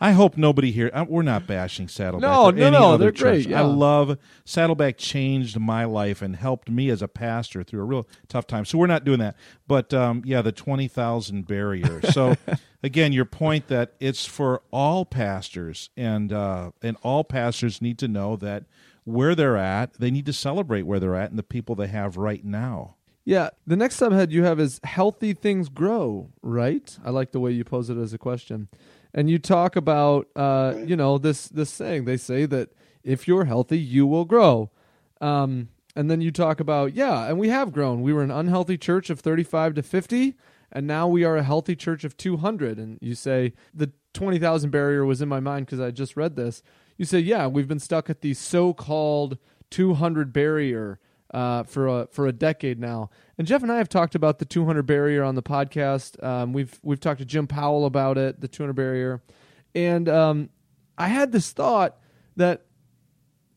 I 0.00 0.12
hope 0.12 0.36
nobody 0.36 0.70
here. 0.70 0.90
uh, 0.92 1.06
We're 1.08 1.22
not 1.22 1.46
bashing 1.46 1.88
Saddleback. 1.88 2.28
No, 2.30 2.50
no, 2.50 2.68
no, 2.70 2.96
they're 2.98 3.10
church. 3.12 3.44
great, 3.44 3.48
yeah. 3.48 3.60
I 3.60 3.64
love 3.64 4.18
Saddleback. 4.44 4.98
Changed 4.98 5.58
my 5.58 5.84
life 5.86 6.20
and 6.20 6.36
helped 6.36 6.68
me 6.70 6.90
as 6.90 7.00
a 7.00 7.08
pastor 7.08 7.62
through 7.62 7.80
a 7.80 7.84
real 7.84 8.06
tough 8.28 8.46
time. 8.46 8.64
So 8.66 8.76
we're 8.76 8.86
not 8.88 9.04
doing 9.04 9.20
that. 9.20 9.36
But 9.66 9.92
um, 9.94 10.22
yeah, 10.26 10.42
the 10.42 10.52
twenty 10.52 10.86
thousand 10.88 11.46
barrier. 11.46 12.00
So 12.10 12.36
again, 12.84 13.14
your 13.14 13.24
point 13.24 13.68
that 13.68 13.94
it's 13.98 14.26
for 14.26 14.62
all 14.70 15.04
pastors, 15.04 15.90
and 15.96 16.32
uh, 16.32 16.70
and 16.82 16.96
all 17.02 17.24
pastors 17.24 17.82
need 17.82 17.98
to 17.98 18.06
know 18.06 18.36
that 18.36 18.64
where 19.04 19.34
they're 19.34 19.56
at, 19.56 19.94
they 19.94 20.10
need 20.10 20.26
to 20.26 20.32
celebrate 20.32 20.82
where 20.82 21.00
they're 21.00 21.16
at 21.16 21.30
and 21.30 21.38
the 21.38 21.42
people 21.42 21.74
they 21.74 21.88
have 21.88 22.16
right 22.16 22.44
now. 22.44 22.96
Yeah, 23.24 23.50
the 23.66 23.76
next 23.76 23.98
subhead 23.98 24.30
you 24.30 24.44
have 24.44 24.60
is 24.60 24.80
healthy 24.84 25.32
things 25.32 25.70
grow, 25.70 26.30
right? 26.42 26.96
I 27.02 27.10
like 27.10 27.32
the 27.32 27.40
way 27.40 27.52
you 27.52 27.64
pose 27.64 27.88
it 27.88 27.96
as 27.96 28.12
a 28.12 28.18
question. 28.18 28.68
And 29.14 29.30
you 29.30 29.38
talk 29.38 29.76
about 29.76 30.28
uh, 30.36 30.74
you 30.84 30.94
know, 30.94 31.16
this 31.18 31.48
this 31.48 31.70
saying. 31.70 32.04
They 32.04 32.18
say 32.18 32.44
that 32.46 32.70
if 33.02 33.26
you're 33.26 33.46
healthy, 33.46 33.78
you 33.78 34.06
will 34.06 34.26
grow. 34.26 34.70
Um, 35.22 35.68
and 35.96 36.10
then 36.10 36.20
you 36.20 36.32
talk 36.32 36.58
about, 36.58 36.92
yeah, 36.92 37.28
and 37.28 37.38
we 37.38 37.48
have 37.48 37.72
grown. 37.72 38.02
We 38.02 38.12
were 38.12 38.22
an 38.22 38.30
unhealthy 38.30 38.76
church 38.76 39.10
of 39.10 39.20
35 39.20 39.74
to 39.74 39.82
50, 39.82 40.34
and 40.72 40.86
now 40.86 41.06
we 41.06 41.24
are 41.24 41.36
a 41.36 41.42
healthy 41.42 41.76
church 41.76 42.04
of 42.04 42.16
200. 42.16 42.78
And 42.78 42.98
you 43.00 43.14
say 43.14 43.52
the 43.72 43.92
20,000 44.12 44.70
barrier 44.70 45.04
was 45.04 45.20
in 45.20 45.28
my 45.28 45.40
mind 45.40 45.66
because 45.66 45.80
I 45.80 45.90
just 45.90 46.16
read 46.16 46.36
this. 46.36 46.62
You 46.96 47.04
say, 47.04 47.18
yeah, 47.18 47.46
we've 47.46 47.68
been 47.68 47.80
stuck 47.80 48.08
at 48.08 48.20
the 48.20 48.34
so-called 48.34 49.38
200 49.70 50.32
barrier 50.32 51.00
uh, 51.32 51.64
for 51.64 51.88
a 51.88 52.06
for 52.06 52.26
a 52.26 52.32
decade 52.32 52.78
now. 52.78 53.10
And 53.36 53.46
Jeff 53.46 53.62
and 53.62 53.72
I 53.72 53.78
have 53.78 53.88
talked 53.88 54.14
about 54.14 54.38
the 54.38 54.44
200 54.44 54.84
barrier 54.86 55.24
on 55.24 55.34
the 55.34 55.42
podcast. 55.42 56.22
Um, 56.22 56.52
we've 56.52 56.78
we've 56.82 57.00
talked 57.00 57.18
to 57.18 57.26
Jim 57.26 57.48
Powell 57.48 57.84
about 57.84 58.16
it, 58.16 58.40
the 58.40 58.48
200 58.48 58.72
barrier, 58.72 59.20
and 59.74 60.08
um, 60.08 60.50
I 60.96 61.08
had 61.08 61.32
this 61.32 61.50
thought 61.50 61.98
that 62.36 62.66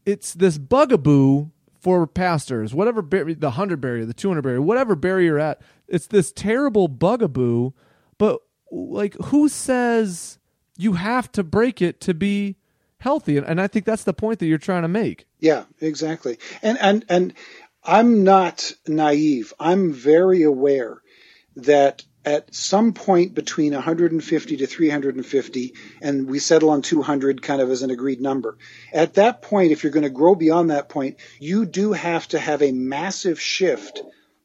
it's 0.06 0.34
this 0.34 0.58
bugaboo 0.58 1.50
for 1.88 2.06
pastors, 2.06 2.74
whatever 2.74 3.02
bar- 3.02 3.34
the 3.34 3.48
100 3.48 3.80
barrier, 3.80 4.04
the 4.04 4.14
200 4.14 4.42
barrier, 4.42 4.62
whatever 4.62 4.94
barrier 4.94 5.26
you're 5.26 5.40
at, 5.40 5.62
it's 5.88 6.08
this 6.08 6.34
terrible 6.34 6.90
bugaboo. 6.90 7.72
But 8.18 8.42
like, 8.70 9.14
who 9.28 9.48
says 9.48 10.38
you 10.78 10.94
have 10.94 11.32
to 11.32 11.46
break 11.46 11.82
it 11.82 12.02
to 12.02 12.14
be 12.14 12.58
healthy? 12.98 13.38
And, 13.38 13.48
and 13.48 13.62
I 13.62 13.68
think 13.68 13.86
that's 13.86 14.04
the 14.04 14.14
point 14.14 14.40
that 14.40 14.48
you're 14.48 14.58
trying 14.58 14.82
to 14.82 14.90
make. 14.90 15.28
Yeah, 15.40 15.64
exactly. 15.80 16.40
And 16.62 16.78
and 16.82 17.06
and 17.08 17.34
I'm 17.86 18.26
not 18.26 18.74
naive. 18.86 19.54
I'm 19.58 19.94
very 19.94 20.44
aware 20.44 20.98
that 21.56 22.04
at 22.28 22.54
some 22.54 22.92
point 22.92 23.34
between 23.34 23.74
150 23.74 24.58
to 24.58 24.68
350 24.68 25.74
and 26.02 26.30
we 26.30 26.40
settle 26.40 26.72
on 26.72 26.82
200 26.82 27.42
kind 27.42 27.62
of 27.62 27.72
as 27.72 27.84
an 27.84 27.90
agreed 27.90 28.20
number. 28.20 28.58
At 28.92 29.14
that 29.14 29.42
point 29.42 29.72
if 29.72 29.82
you're 29.82 29.94
going 29.94 30.04
to 30.04 30.10
grow 30.10 30.36
beyond 30.36 30.70
that 30.70 30.90
point, 30.90 31.16
you 31.40 31.66
do 31.66 31.94
have 31.94 32.28
to 32.30 32.40
have 32.40 32.62
a 32.62 32.74
massive 32.74 33.40
shift 33.40 34.02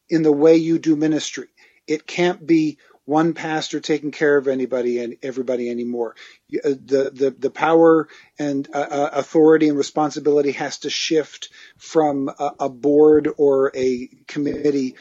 in 0.09 0.23
the 0.23 0.31
way 0.31 0.55
you 0.55 0.79
do 0.79 0.95
ministry. 0.95 1.47
It 1.85 2.07
can't 2.07 2.47
be 2.47 2.77
one 3.03 3.33
pastor 3.33 3.81
taking 3.81 4.11
care 4.11 4.37
of 4.37 4.47
anybody 4.47 4.99
and 4.99 5.17
everybody 5.21 5.69
anymore. 5.69 6.15
Uh, 6.55 6.69
The 6.69 7.11
the 7.13 7.35
the 7.37 7.49
power 7.49 8.07
and 8.39 8.65
uh, 8.73 8.79
uh, 8.79 9.09
authority 9.11 9.67
and 9.67 9.77
responsibility 9.77 10.53
has 10.53 10.77
to 10.79 10.89
shift 10.89 11.49
from 11.77 12.29
a, 12.29 12.51
a 12.61 12.69
board 12.69 13.27
or 13.37 13.73
a 13.75 14.07
committee 14.27 14.95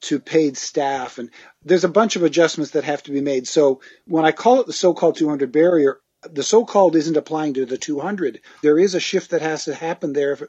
to 0.00 0.20
paid 0.20 0.56
staff 0.56 1.18
and 1.18 1.30
there's 1.64 1.84
a 1.84 1.88
bunch 1.88 2.16
of 2.16 2.22
adjustments 2.22 2.72
that 2.72 2.84
have 2.84 3.02
to 3.02 3.10
be 3.10 3.20
made. 3.20 3.48
So 3.48 3.80
when 4.06 4.24
I 4.24 4.32
call 4.32 4.60
it 4.60 4.66
the 4.66 4.72
so-called 4.72 5.16
200 5.16 5.50
barrier, 5.50 5.98
the 6.22 6.42
so-called 6.42 6.96
isn't 6.96 7.16
applying 7.16 7.54
to 7.54 7.66
the 7.66 7.78
200. 7.78 8.40
There 8.62 8.78
is 8.78 8.94
a 8.94 9.00
shift 9.00 9.30
that 9.30 9.42
has 9.42 9.64
to 9.64 9.74
happen 9.74 10.12
there 10.12 10.32
if, 10.32 10.42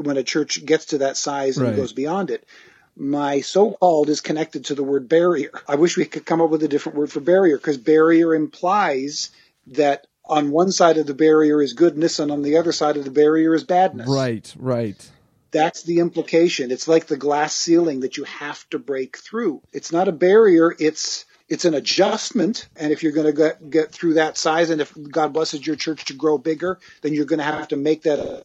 when 0.00 0.16
a 0.16 0.22
church 0.22 0.64
gets 0.64 0.86
to 0.86 0.98
that 0.98 1.16
size 1.16 1.56
and 1.56 1.66
Right. 1.66 1.76
goes 1.76 1.92
beyond 1.92 2.30
it 2.30 2.44
my 2.96 3.40
so-called 3.42 4.08
is 4.08 4.20
connected 4.22 4.64
to 4.64 4.74
the 4.74 4.82
word 4.82 5.08
barrier. 5.08 5.50
I 5.68 5.74
wish 5.76 5.96
we 5.96 6.06
could 6.06 6.24
come 6.24 6.40
up 6.40 6.50
with 6.50 6.62
a 6.62 6.68
different 6.68 6.96
word 6.96 7.12
for 7.12 7.20
barrier 7.20 7.58
because 7.58 7.76
barrier 7.76 8.34
implies 8.34 9.30
that 9.68 10.06
on 10.24 10.50
one 10.50 10.72
side 10.72 10.96
of 10.96 11.06
the 11.06 11.14
barrier 11.14 11.62
is 11.62 11.74
goodness 11.74 12.18
and 12.18 12.30
on 12.32 12.42
the 12.42 12.56
other 12.56 12.72
side 12.72 12.96
of 12.96 13.04
the 13.04 13.10
barrier 13.10 13.54
is 13.54 13.64
badness. 13.64 14.08
Right, 14.08 14.52
right. 14.58 15.10
That's 15.50 15.82
the 15.82 16.00
implication. 16.00 16.70
It's 16.70 16.88
like 16.88 17.06
the 17.06 17.16
glass 17.16 17.54
ceiling 17.54 18.00
that 18.00 18.16
you 18.16 18.24
have 18.24 18.68
to 18.70 18.78
break 18.78 19.18
through. 19.18 19.62
It's 19.72 19.92
not 19.92 20.08
a 20.08 20.12
barrier, 20.12 20.74
it's 20.78 21.24
it's 21.48 21.64
an 21.64 21.74
adjustment 21.74 22.68
and 22.76 22.92
if 22.92 23.02
you're 23.04 23.12
going 23.12 23.28
to 23.28 23.32
get, 23.32 23.70
get 23.70 23.92
through 23.92 24.14
that 24.14 24.36
size 24.36 24.70
and 24.70 24.80
if 24.80 24.92
God 25.10 25.32
blesses 25.32 25.64
your 25.64 25.76
church 25.76 26.06
to 26.06 26.12
grow 26.12 26.38
bigger, 26.38 26.80
then 27.02 27.14
you're 27.14 27.24
going 27.24 27.38
to 27.38 27.44
have 27.44 27.68
to 27.68 27.76
make 27.76 28.02
that 28.02 28.44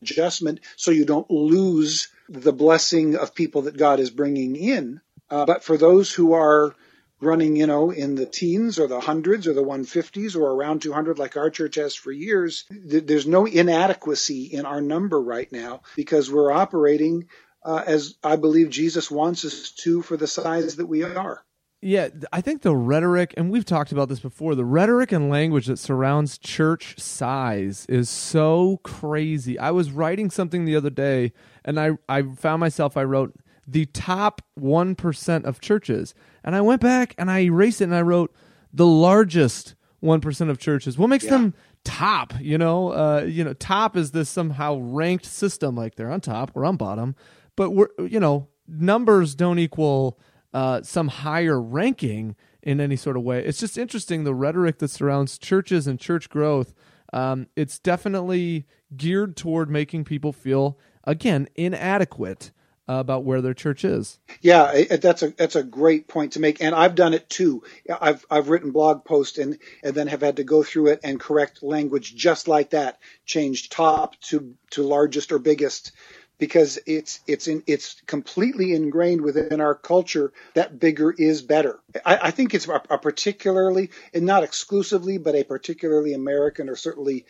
adjustment 0.00 0.60
so 0.76 0.92
you 0.92 1.04
don't 1.04 1.28
lose 1.28 2.08
the 2.28 2.52
blessing 2.52 3.16
of 3.16 3.34
people 3.34 3.62
that 3.62 3.76
God 3.76 3.98
is 3.98 4.10
bringing 4.10 4.54
in. 4.54 5.00
Uh, 5.28 5.44
but 5.44 5.64
for 5.64 5.76
those 5.76 6.12
who 6.12 6.32
are 6.32 6.74
running, 7.20 7.56
you 7.56 7.66
know, 7.66 7.90
in 7.90 8.14
the 8.14 8.26
teens 8.26 8.78
or 8.78 8.86
the 8.86 9.00
hundreds 9.00 9.46
or 9.46 9.54
the 9.54 9.62
150s 9.62 10.36
or 10.36 10.50
around 10.50 10.82
200 10.82 11.18
like 11.18 11.36
our 11.36 11.50
church 11.50 11.76
has 11.76 11.94
for 11.94 12.12
years, 12.12 12.64
th- 12.68 13.06
there's 13.06 13.26
no 13.26 13.46
inadequacy 13.46 14.44
in 14.44 14.66
our 14.66 14.80
number 14.80 15.20
right 15.20 15.50
now 15.52 15.82
because 15.96 16.30
we're 16.30 16.52
operating 16.52 17.28
uh, 17.64 17.82
as 17.86 18.16
I 18.24 18.36
believe 18.36 18.70
Jesus 18.70 19.10
wants 19.10 19.44
us 19.44 19.70
to 19.82 20.02
for 20.02 20.16
the 20.16 20.26
size 20.26 20.76
that 20.76 20.86
we 20.86 21.02
are. 21.02 21.44
Yeah, 21.82 22.08
I 22.30 22.42
think 22.42 22.60
the 22.60 22.76
rhetoric, 22.76 23.32
and 23.38 23.50
we've 23.50 23.64
talked 23.64 23.90
about 23.90 24.10
this 24.10 24.20
before, 24.20 24.54
the 24.54 24.66
rhetoric 24.66 25.12
and 25.12 25.30
language 25.30 25.66
that 25.66 25.78
surrounds 25.78 26.36
church 26.36 26.98
size 26.98 27.86
is 27.88 28.10
so 28.10 28.80
crazy. 28.82 29.58
I 29.58 29.70
was 29.70 29.90
writing 29.90 30.28
something 30.28 30.66
the 30.66 30.76
other 30.76 30.90
day, 30.90 31.32
and 31.64 31.80
I, 31.80 31.92
I 32.06 32.22
found 32.22 32.60
myself, 32.60 32.98
I 32.98 33.04
wrote 33.04 33.34
the 33.70 33.86
top 33.86 34.42
1% 34.58 35.44
of 35.44 35.60
churches. 35.60 36.14
And 36.42 36.56
I 36.56 36.60
went 36.60 36.80
back 36.80 37.14
and 37.18 37.30
I 37.30 37.40
erased 37.40 37.80
it 37.80 37.84
and 37.84 37.94
I 37.94 38.02
wrote 38.02 38.34
the 38.72 38.86
largest 38.86 39.74
1% 40.02 40.50
of 40.50 40.58
churches. 40.58 40.98
What 40.98 41.08
makes 41.08 41.24
Yeah. 41.24 41.30
them 41.32 41.54
top? 41.84 42.32
You 42.40 42.58
know, 42.58 42.88
uh, 42.92 43.22
you 43.28 43.44
know, 43.44 43.52
top 43.52 43.96
is 43.96 44.10
this 44.12 44.28
somehow 44.28 44.78
ranked 44.78 45.24
system, 45.26 45.76
like 45.76 45.94
they're 45.94 46.10
on 46.10 46.20
top, 46.20 46.50
we're 46.54 46.64
on 46.64 46.76
bottom. 46.76 47.14
But 47.56 47.70
we're, 47.70 47.88
you 47.98 48.18
know, 48.18 48.48
numbers 48.66 49.34
don't 49.34 49.58
equal 49.58 50.18
uh, 50.52 50.82
some 50.82 51.06
higher 51.08 51.60
ranking 51.60 52.34
in 52.62 52.80
any 52.80 52.96
sort 52.96 53.16
of 53.16 53.22
way. 53.22 53.44
It's 53.44 53.60
just 53.60 53.78
interesting 53.78 54.24
the 54.24 54.34
rhetoric 54.34 54.78
that 54.78 54.88
surrounds 54.88 55.38
churches 55.38 55.86
and 55.86 55.98
church 55.98 56.28
growth. 56.28 56.74
Um, 57.12 57.46
it's 57.56 57.78
definitely 57.78 58.66
geared 58.96 59.36
toward 59.36 59.70
making 59.70 60.04
people 60.04 60.32
feel 60.32 60.76
again 61.04 61.48
inadequate. 61.54 62.50
About 62.98 63.24
where 63.24 63.40
their 63.40 63.54
church 63.54 63.84
is. 63.84 64.18
Yeah, 64.40 64.96
that's 64.96 65.22
a 65.22 65.30
that's 65.30 65.56
a 65.56 65.62
great 65.62 66.08
point 66.08 66.32
to 66.32 66.40
make, 66.40 66.60
and 66.60 66.74
I've 66.74 66.94
done 66.94 67.14
it 67.14 67.28
too. 67.28 67.62
I've 68.00 68.26
I've 68.30 68.48
written 68.48 68.72
blog 68.72 69.04
posts 69.04 69.38
and 69.38 69.58
and 69.82 69.94
then 69.94 70.08
have 70.08 70.22
had 70.22 70.36
to 70.36 70.44
go 70.44 70.62
through 70.62 70.88
it 70.88 71.00
and 71.04 71.20
correct 71.20 71.62
language 71.62 72.14
just 72.14 72.48
like 72.48 72.70
that, 72.70 72.98
change 73.24 73.68
top 73.68 74.18
to 74.22 74.54
to 74.70 74.82
largest 74.82 75.30
or 75.30 75.38
biggest, 75.38 75.92
because 76.38 76.80
it's 76.86 77.20
it's 77.28 77.46
in 77.46 77.62
it's 77.66 78.00
completely 78.06 78.74
ingrained 78.74 79.20
within 79.20 79.60
our 79.60 79.74
culture 79.74 80.32
that 80.54 80.80
bigger 80.80 81.12
is 81.12 81.42
better. 81.42 81.78
I, 82.04 82.18
I 82.22 82.30
think 82.32 82.54
it's 82.54 82.66
a, 82.66 82.82
a 82.90 82.98
particularly 82.98 83.90
and 84.12 84.26
not 84.26 84.42
exclusively, 84.42 85.18
but 85.18 85.36
a 85.36 85.44
particularly 85.44 86.14
American 86.14 86.68
or 86.68 86.76
certainly 86.76 87.26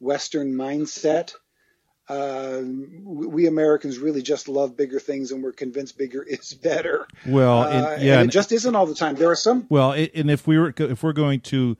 Western 0.00 0.54
mindset 0.54 1.34
uh, 2.12 2.62
we 3.04 3.46
Americans 3.46 3.98
really 3.98 4.22
just 4.22 4.48
love 4.48 4.76
bigger 4.76 5.00
things, 5.00 5.32
and 5.32 5.42
we're 5.42 5.52
convinced 5.52 5.96
bigger 5.96 6.22
is 6.28 6.54
better. 6.54 7.06
Well, 7.26 7.60
uh, 7.62 7.70
yeah, 7.70 7.86
and 7.94 8.02
and- 8.02 8.30
it 8.30 8.32
just 8.32 8.52
isn't 8.52 8.74
all 8.74 8.86
the 8.86 8.94
time. 8.94 9.14
There 9.16 9.30
are 9.30 9.36
some. 9.36 9.66
Well, 9.68 9.92
and 9.92 10.30
if 10.30 10.46
we 10.46 10.58
were 10.58 10.74
if 10.76 11.02
we're 11.02 11.12
going 11.12 11.40
to 11.40 11.76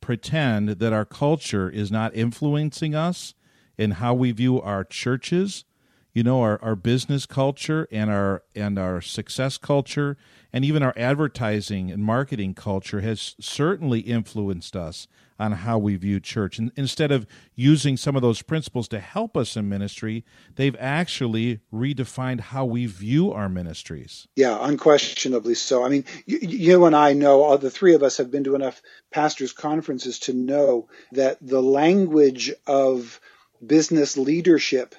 pretend 0.00 0.68
that 0.68 0.92
our 0.92 1.04
culture 1.04 1.68
is 1.70 1.90
not 1.90 2.14
influencing 2.14 2.94
us 2.94 3.34
in 3.78 3.92
how 3.92 4.14
we 4.14 4.30
view 4.32 4.60
our 4.60 4.84
churches, 4.84 5.64
you 6.14 6.22
know, 6.22 6.40
our, 6.40 6.62
our 6.62 6.76
business 6.76 7.26
culture 7.26 7.88
and 7.90 8.08
our 8.08 8.44
and 8.54 8.78
our 8.78 9.00
success 9.00 9.58
culture 9.58 10.16
and 10.52 10.64
even 10.64 10.82
our 10.82 10.94
advertising 10.96 11.90
and 11.90 12.04
marketing 12.04 12.54
culture 12.54 13.00
has 13.00 13.34
certainly 13.40 13.98
influenced 14.00 14.76
us 14.76 15.08
on 15.36 15.50
how 15.50 15.76
we 15.76 15.96
view 15.96 16.20
church. 16.20 16.60
And 16.60 16.70
instead 16.76 17.10
of 17.10 17.26
using 17.56 17.96
some 17.96 18.14
of 18.14 18.22
those 18.22 18.42
principles 18.42 18.86
to 18.88 19.00
help 19.00 19.36
us 19.36 19.56
in 19.56 19.68
ministry, 19.68 20.24
they've 20.54 20.76
actually 20.78 21.58
redefined 21.72 22.38
how 22.38 22.64
we 22.64 22.86
view 22.86 23.32
our 23.32 23.48
ministries. 23.48 24.28
Yeah, 24.36 24.56
unquestionably 24.60 25.54
so. 25.54 25.84
I 25.84 25.88
mean, 25.88 26.04
you, 26.26 26.38
you 26.40 26.84
and 26.84 26.94
I 26.94 27.14
know, 27.14 27.42
all 27.42 27.58
the 27.58 27.68
three 27.68 27.94
of 27.94 28.04
us 28.04 28.18
have 28.18 28.30
been 28.30 28.44
to 28.44 28.54
enough 28.54 28.80
pastors' 29.10 29.52
conferences 29.52 30.20
to 30.20 30.32
know 30.32 30.88
that 31.10 31.38
the 31.40 31.60
language 31.60 32.52
of 32.68 33.20
business 33.66 34.16
leadership 34.16 34.94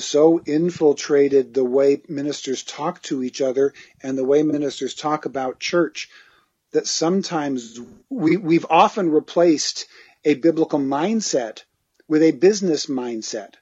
so 0.00 0.40
infiltrated 0.44 1.54
the 1.54 1.64
way 1.64 2.02
ministers 2.08 2.62
talk 2.62 3.02
to 3.02 3.22
each 3.22 3.40
other 3.40 3.72
and 4.02 4.16
the 4.16 4.24
way 4.24 4.42
ministers 4.42 4.94
talk 4.94 5.24
about 5.24 5.60
church 5.60 6.08
that 6.72 6.86
sometimes 6.86 7.78
we, 8.10 8.36
we've 8.36 8.66
often 8.68 9.10
replaced 9.10 9.86
a 10.24 10.34
biblical 10.34 10.78
mindset 10.78 11.64
with 12.08 12.22
a 12.22 12.32
business 12.32 12.86
mindset. 12.86 13.54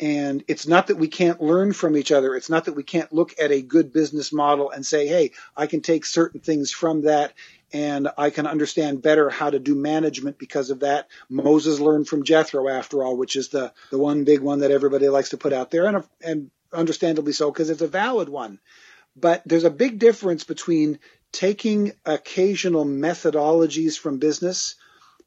And 0.00 0.42
it's 0.48 0.66
not 0.66 0.86
that 0.86 0.96
we 0.96 1.08
can't 1.08 1.42
learn 1.42 1.74
from 1.74 1.94
each 1.94 2.10
other. 2.10 2.34
It's 2.34 2.48
not 2.48 2.64
that 2.64 2.72
we 2.72 2.82
can't 2.82 3.12
look 3.12 3.34
at 3.38 3.52
a 3.52 3.60
good 3.60 3.92
business 3.92 4.32
model 4.32 4.70
and 4.70 4.84
say, 4.84 5.06
hey, 5.06 5.32
I 5.54 5.66
can 5.66 5.82
take 5.82 6.06
certain 6.06 6.40
things 6.40 6.70
from 6.70 7.02
that 7.02 7.34
and 7.72 8.08
I 8.16 8.30
can 8.30 8.46
understand 8.46 9.02
better 9.02 9.28
how 9.28 9.50
to 9.50 9.58
do 9.58 9.74
management 9.74 10.38
because 10.38 10.70
of 10.70 10.80
that. 10.80 11.08
Moses 11.28 11.80
learned 11.80 12.08
from 12.08 12.24
Jethro, 12.24 12.68
after 12.68 13.02
all, 13.02 13.16
which 13.16 13.36
is 13.36 13.48
the, 13.48 13.72
the 13.90 13.98
one 13.98 14.24
big 14.24 14.40
one 14.40 14.60
that 14.60 14.70
everybody 14.70 15.08
likes 15.08 15.30
to 15.30 15.36
put 15.36 15.52
out 15.52 15.70
there, 15.70 15.86
and, 15.86 16.04
and 16.24 16.50
understandably 16.72 17.32
so 17.32 17.50
because 17.50 17.70
it's 17.70 17.82
a 17.82 17.86
valid 17.86 18.28
one. 18.28 18.58
But 19.14 19.42
there's 19.44 19.64
a 19.64 19.70
big 19.70 19.98
difference 19.98 20.44
between 20.44 20.98
taking 21.30 21.92
occasional 22.04 22.84
methodologies 22.84 23.98
from 23.98 24.18
business 24.18 24.76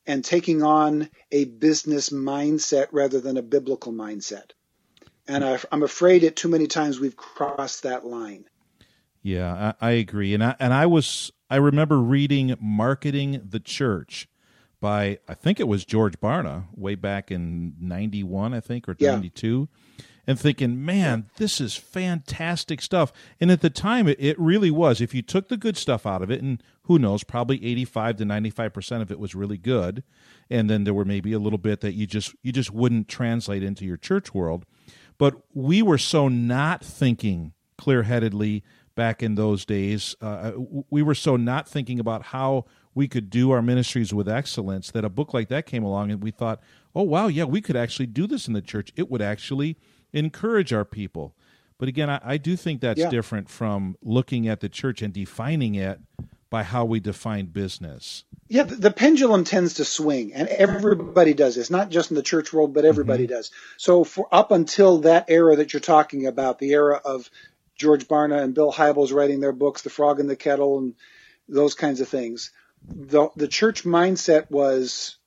and 0.06 0.24
taking 0.24 0.64
on 0.64 1.10
a 1.32 1.46
business 1.46 2.10
mindset 2.10 2.88
rather 2.92 3.22
than 3.22 3.38
a 3.38 3.42
biblical 3.42 3.94
mindset. 3.94 4.52
And 5.28 5.44
I, 5.44 5.60
I'm 5.72 5.84
afraid 5.84 6.24
it 6.24 6.36
too 6.36 6.50
many 6.50 6.68
times 6.68 7.00
we've 7.00 7.16
crossed 7.16 7.84
that 7.84 8.06
line. 8.06 8.46
Yeah, 9.22 9.74
I, 9.82 9.88
I 9.88 9.92
agree, 9.92 10.34
and 10.34 10.44
I 10.44 10.56
and 10.60 10.74
I 10.74 10.86
was 10.86 11.32
I 11.50 11.56
remember 11.56 11.98
reading 12.00 12.56
"Marketing 12.60 13.42
the 13.50 13.62
Church" 13.62 14.28
by 14.82 15.20
I 15.30 15.34
think 15.34 15.62
it 15.62 15.68
was 15.68 15.86
George 15.86 16.20
Barna 16.20 16.66
way 16.76 16.96
back 16.96 17.32
in 17.32 17.74
'91, 17.80 18.54
I 18.54 18.60
think, 18.60 18.90
or 18.90 18.98
Yeah. 19.00 19.12
'92, 19.12 19.70
and 20.28 20.38
thinking, 20.38 20.84
man, 20.84 21.30
this 21.38 21.62
is 21.62 21.74
fantastic 21.78 22.82
stuff. 22.82 23.14
And 23.40 23.50
at 23.50 23.62
the 23.62 23.70
time, 23.70 24.10
it, 24.10 24.18
it 24.20 24.38
really 24.38 24.72
was. 24.72 25.00
If 25.00 25.14
you 25.14 25.22
took 25.22 25.48
the 25.48 25.56
good 25.56 25.78
stuff 25.78 26.06
out 26.06 26.22
of 26.22 26.30
it, 26.30 26.42
and 26.42 26.62
who 26.84 27.00
knows, 27.00 27.24
probably 27.24 27.64
85 27.64 28.18
to 28.18 28.26
95 28.26 28.74
percent 28.74 29.02
of 29.02 29.10
it 29.10 29.20
was 29.20 29.34
really 29.34 29.58
good, 29.58 30.04
and 30.50 30.70
then 30.70 30.84
there 30.84 30.94
were 30.94 31.06
maybe 31.06 31.32
a 31.32 31.40
little 31.40 31.58
bit 31.58 31.80
that 31.80 31.94
you 31.94 32.06
just 32.06 32.36
you 32.44 32.52
just 32.52 32.72
wouldn't 32.72 33.08
translate 33.08 33.64
into 33.64 33.86
your 33.86 33.96
church 33.96 34.34
world. 34.34 34.66
But 35.24 35.36
we 35.54 35.82
were 35.82 35.98
so 35.98 36.28
not 36.28 36.84
thinking 36.84 37.54
clear 37.78 38.04
headedly 38.04 38.62
back 38.94 39.24
in 39.24 39.36
those 39.36 39.64
days. 39.64 40.18
Uh, 40.20 40.52
we 40.90 41.02
were 41.02 41.16
so 41.16 41.38
not 41.38 41.66
thinking 41.66 41.98
about 41.98 42.24
how 42.24 42.66
we 42.94 43.08
could 43.08 43.30
do 43.30 43.50
our 43.52 43.62
ministries 43.62 44.14
with 44.14 44.28
excellence 44.28 44.92
that 44.92 45.06
a 45.06 45.10
book 45.10 45.34
like 45.34 45.48
that 45.48 45.66
came 45.66 45.82
along 45.82 46.12
and 46.12 46.22
we 46.22 46.32
thought, 46.32 46.60
oh, 46.94 47.04
wow, 47.04 47.28
yeah, 47.28 47.46
we 47.46 47.62
could 47.62 47.78
actually 47.78 48.08
do 48.08 48.28
this 48.28 48.50
in 48.50 48.54
the 48.54 48.62
church. 48.62 48.92
It 48.98 49.10
would 49.10 49.22
actually 49.22 49.78
encourage 50.12 50.74
our 50.74 50.84
people. 50.84 51.38
But 51.78 51.88
again, 51.88 52.10
I, 52.10 52.20
I 52.22 52.36
do 52.36 52.58
think 52.58 52.82
that's 52.82 53.00
Yeah. 53.00 53.10
different 53.10 53.48
from 53.50 53.96
looking 54.02 54.46
at 54.50 54.60
the 54.60 54.68
church 54.68 55.02
and 55.02 55.14
defining 55.14 55.76
it 55.76 56.02
by 56.54 56.62
how 56.62 56.86
we 56.86 57.00
define 57.00 57.48
business. 57.48 58.26
Yeah, 58.48 58.62
the, 58.62 58.76
the 58.76 58.92
pendulum 58.92 59.44
tends 59.44 59.74
to 59.76 59.86
swing, 59.86 60.36
and 60.36 60.48
everybody 60.48 61.34
does 61.34 61.56
this, 61.56 61.72
not 61.72 61.90
just 61.90 62.12
in 62.12 62.16
the 62.16 62.22
church 62.22 62.54
world, 62.54 62.76
but 62.76 62.86
everybody 62.86 63.24
mm-hmm. 63.24 63.34
does. 63.34 63.50
So, 63.78 64.04
for 64.04 64.28
up 64.32 64.52
until 64.52 65.00
that 65.00 65.26
era 65.30 65.56
that 65.56 65.74
you're 65.74 65.80
talking 65.80 66.28
about, 66.28 66.60
the 66.60 66.74
era 66.74 67.02
of 67.04 67.28
George 67.76 68.08
Barna 68.08 68.44
and 68.44 68.54
Bill 68.54 68.72
Hybels 68.72 69.12
writing 69.12 69.40
their 69.40 69.52
books, 69.52 69.82
The 69.82 69.90
Frog 69.90 70.20
in 70.20 70.28
the 70.28 70.36
Kettle, 70.36 70.78
and 70.78 70.94
those 71.50 71.74
kinds 71.74 72.02
of 72.02 72.08
things, 72.08 72.52
the 72.88 73.30
the 73.36 73.48
church 73.48 73.84
mindset 73.84 74.52
was 74.52 75.18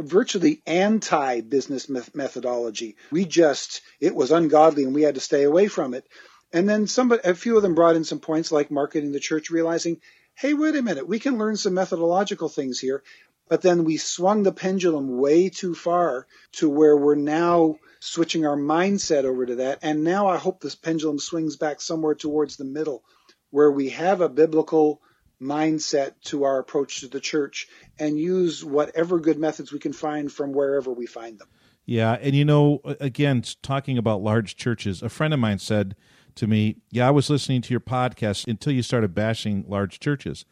virtually 0.00 0.62
anti-business 0.66 1.90
meth- 1.90 2.14
methodology. 2.14 2.96
We 3.10 3.26
just 3.26 3.82
it 4.00 4.14
was 4.14 4.30
ungodly, 4.30 4.84
and 4.84 4.94
we 4.94 5.02
had 5.02 5.16
to 5.16 5.20
stay 5.20 5.42
away 5.42 5.68
from 5.68 5.92
it. 5.92 6.06
And 6.50 6.66
then 6.66 6.86
somebody, 6.86 7.28
a 7.28 7.34
few 7.34 7.56
of 7.56 7.62
them 7.62 7.74
brought 7.74 7.96
in 7.96 8.04
some 8.04 8.20
points 8.20 8.50
like 8.50 8.70
marketing 8.70 9.12
the 9.12 9.20
church, 9.20 9.50
realizing, 9.50 10.00
hey, 10.34 10.54
wait 10.54 10.76
a 10.76 10.82
minute, 10.82 11.06
we 11.06 11.18
can 11.18 11.38
learn 11.38 11.56
some 11.56 11.74
methodological 11.74 12.48
things 12.48 12.78
here. 12.78 13.02
But 13.48 13.62
then 13.62 13.84
we 13.84 13.96
swung 13.98 14.44
the 14.44 14.52
pendulum 14.52 15.18
way 15.18 15.50
too 15.50 15.74
far 15.74 16.26
to 16.52 16.70
where 16.70 16.96
we're 16.96 17.16
now 17.16 17.76
switching 18.00 18.46
our 18.46 18.56
mindset 18.56 19.24
over 19.24 19.44
to 19.44 19.56
that. 19.56 19.80
And 19.82 20.04
now 20.04 20.28
I 20.28 20.38
hope 20.38 20.60
this 20.60 20.74
pendulum 20.74 21.18
swings 21.18 21.56
back 21.56 21.80
somewhere 21.80 22.14
towards 22.14 22.56
the 22.56 22.64
middle, 22.64 23.04
where 23.50 23.70
we 23.70 23.90
have 23.90 24.20
a 24.20 24.28
biblical 24.28 25.02
mindset 25.40 26.12
to 26.24 26.44
our 26.44 26.58
approach 26.58 27.00
to 27.00 27.08
the 27.08 27.20
church 27.20 27.68
and 27.98 28.18
use 28.18 28.64
whatever 28.64 29.18
good 29.18 29.38
methods 29.38 29.72
we 29.72 29.78
can 29.78 29.92
find 29.92 30.32
from 30.32 30.52
wherever 30.52 30.92
we 30.92 31.06
find 31.06 31.38
them. 31.38 31.48
Yeah, 31.84 32.12
and 32.12 32.34
you 32.34 32.44
know, 32.44 32.80
again, 32.84 33.42
talking 33.60 33.98
about 33.98 34.22
large 34.22 34.56
churches, 34.56 35.02
a 35.02 35.08
friend 35.08 35.34
of 35.34 35.40
mine 35.40 35.58
said 35.58 35.96
to 36.36 36.46
me, 36.46 36.76
"Yeah, 36.90 37.08
I 37.08 37.10
was 37.10 37.30
listening 37.30 37.62
to 37.62 37.70
your 37.72 37.80
podcast 37.80 38.46
until 38.46 38.72
you 38.72 38.82
started 38.82 39.14
bashing 39.14 39.64
large 39.68 40.00
churches." 40.00 40.44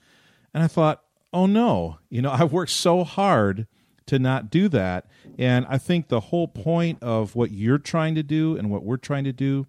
And 0.53 0.63
I 0.63 0.67
thought, 0.67 1.03
"Oh 1.33 1.47
no, 1.47 1.99
you 2.09 2.23
know, 2.23 2.31
I've 2.39 2.53
worked 2.53 2.73
so 2.73 3.05
hard 3.05 3.67
to 4.07 4.19
not 4.19 4.51
do 4.51 4.69
that." 4.69 5.07
And 5.39 5.67
I 5.69 5.79
think 5.79 6.09
the 6.09 6.21
whole 6.21 6.49
point 6.49 7.03
of 7.03 7.35
what 7.35 7.51
you're 7.51 7.79
trying 7.79 8.15
to 8.17 8.23
do 8.23 8.57
and 8.57 8.71
what 8.71 8.85
we're 8.85 8.97
trying 8.97 9.25
to 9.25 9.33
do 9.33 9.67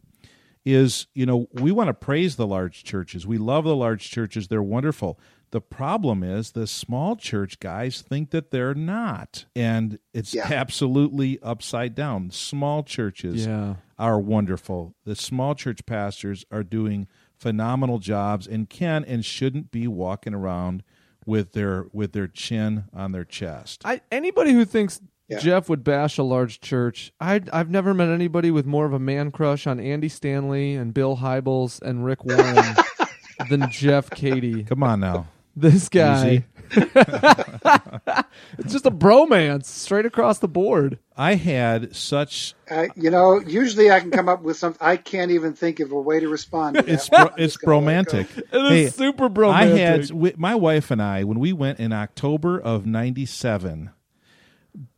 is, 0.66 1.08
you 1.14 1.26
know, 1.26 1.48
we 1.54 1.72
want 1.72 1.88
to 1.88 1.94
praise 1.94 2.36
the 2.36 2.46
large 2.46 2.84
churches. 2.84 3.26
We 3.26 3.38
love 3.38 3.64
the 3.64 3.76
large 3.76 4.10
churches. 4.12 4.48
They're 4.48 4.62
wonderful. 4.62 5.20
The 5.52 5.62
problem 5.62 6.24
is 6.24 6.52
the 6.52 6.66
small 6.66 7.16
church 7.16 7.60
guys 7.60 8.02
think 8.02 8.32
that 8.32 8.52
they're 8.52 8.74
not. 8.74 9.46
And 9.56 10.00
it's 10.14 10.34
Yeah. 10.34 10.48
absolutely 10.50 11.40
upside 11.44 11.94
down. 11.94 12.32
Small 12.32 12.84
churches 12.84 13.46
Yeah. 13.46 13.76
are 14.00 14.20
wonderful. 14.20 14.96
The 15.06 15.16
small 15.16 15.54
church 15.56 15.86
pastors 15.86 16.46
are 16.52 16.64
doing 16.64 17.08
phenomenal 17.38 18.00
jobs 18.00 18.48
and 18.48 18.70
can 18.70 19.04
and 19.04 19.26
shouldn't 19.26 19.72
be 19.72 19.88
walking 19.88 20.34
around 20.34 20.84
with 21.26 21.52
their 21.54 21.86
with 21.92 22.14
their 22.14 22.28
chin 22.28 22.86
on 22.94 23.12
their 23.12 23.26
chest. 23.26 23.82
I 23.86 24.02
anybody 24.12 24.54
who 24.54 24.64
thinks 24.66 25.02
Yeah. 25.28 25.40
Jeff 25.40 25.70
would 25.70 25.84
bash 25.84 26.18
a 26.18 26.24
large 26.24 26.60
church, 26.62 27.12
I 27.20 27.42
I've 27.54 27.70
never 27.70 27.94
met 27.94 28.10
anybody 28.10 28.52
with 28.52 28.66
more 28.66 28.86
of 28.86 28.94
a 28.94 29.00
man 29.00 29.32
crush 29.32 29.68
on 29.68 29.80
Andy 29.80 30.10
Stanley 30.10 30.76
and 30.76 30.94
Bill 30.94 31.18
Hybels 31.18 31.82
and 31.82 32.04
Rick 32.06 32.24
Warren 32.26 32.76
than 33.50 33.70
Jeff 33.70 34.10
Cady. 34.10 34.64
Come 34.64 34.84
on 34.84 35.00
now. 35.02 35.28
This 35.56 35.90
guy. 35.90 36.46
it's 36.74 38.72
just 38.72 38.86
a 38.86 38.92
bromance 38.92 39.66
straight 39.66 40.06
across 40.06 40.40
the 40.40 40.48
board. 40.48 41.00
I 41.18 41.36
had 41.36 41.96
such 41.96 42.54
Uh, 42.70 42.86
you 42.96 43.10
know, 43.10 43.40
usually 43.42 43.92
I 43.92 44.00
can 44.00 44.12
come 44.12 44.30
up 44.30 44.42
with 44.42 44.58
something. 44.58 44.80
I 44.86 44.98
can't 44.98 45.32
even 45.32 45.54
think 45.54 45.80
of 45.80 45.92
a 45.92 46.00
way 46.00 46.20
to 46.20 46.30
respond. 46.30 46.78
To 46.78 46.86
it's 46.92 47.10
that 47.10 47.28
bro- 47.36 47.36
it's 47.44 47.54
just 47.56 47.62
gonna 47.66 47.74
it 47.78 48.06
go. 48.06 48.12
bromantic. 48.12 48.28
It 48.54 48.72
is 48.72 48.96
super 48.96 49.30
bromantic. 49.30 49.74
I 49.76 49.78
had 49.80 50.08
wi- 50.10 50.36
my 50.38 50.56
wife 50.56 50.92
and 50.92 51.02
I 51.02 51.24
when 51.24 51.40
we 51.40 51.52
went 51.54 51.80
in 51.80 51.92
October 51.92 52.60
of 52.60 52.86
'97. 52.86 53.92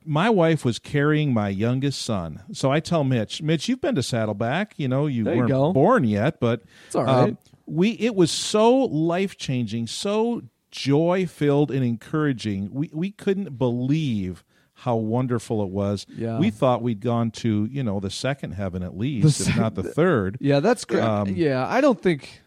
my 0.06 0.30
wife 0.30 0.63
was 0.63 0.78
carrying 0.80 1.34
my 1.34 1.50
youngest 1.50 2.02
son. 2.04 2.44
So 2.52 2.72
I 2.72 2.80
tell 2.80 3.04
Mitch, 3.04 3.42
Mitch, 3.42 3.68
you've 3.68 3.82
been 3.82 3.96
to 3.96 4.04
Saddleback. 4.04 4.74
You 4.78 4.88
know, 4.88 5.08
you 5.08 5.24
There 5.24 5.36
weren't 5.38 5.50
go. 5.50 5.74
born 5.74 6.04
yet, 6.04 6.39
but 6.39 6.62
It's 6.88 6.96
all 6.96 7.04
right. 7.06 7.30
um, 7.30 7.38
we 7.65 7.91
it 7.91 8.15
was 8.15 8.32
so 8.32 8.76
life 8.76 9.38
changing, 9.38 9.88
so 9.88 10.43
joy 10.71 11.26
filled 11.28 11.71
and 11.71 11.84
encouraging. 11.84 12.69
We 12.73 12.89
we 12.93 13.12
couldn't 13.12 13.58
believe 13.58 14.43
how 14.76 14.95
wonderful 14.95 15.63
it 15.63 15.69
was. 15.69 16.06
Yeah. 16.10 16.39
We 16.39 16.49
thought 16.49 16.82
we'd 16.82 16.99
gone 16.99 17.32
to 17.32 17.65
you 17.71 17.84
know 17.84 17.99
the 17.99 18.10
second 18.10 18.52
heaven 18.52 18.84
at 18.84 18.97
least, 18.97 19.47
if 19.47 19.56
not 19.58 19.76
the 19.76 19.84
third. 19.84 20.38
Yeah, 20.41 20.60
that's 20.60 20.84
great. 20.86 21.04
Um, 21.04 21.30
yeah, 21.30 21.65
I 21.67 21.80
don't 21.82 22.02
think 22.02 22.41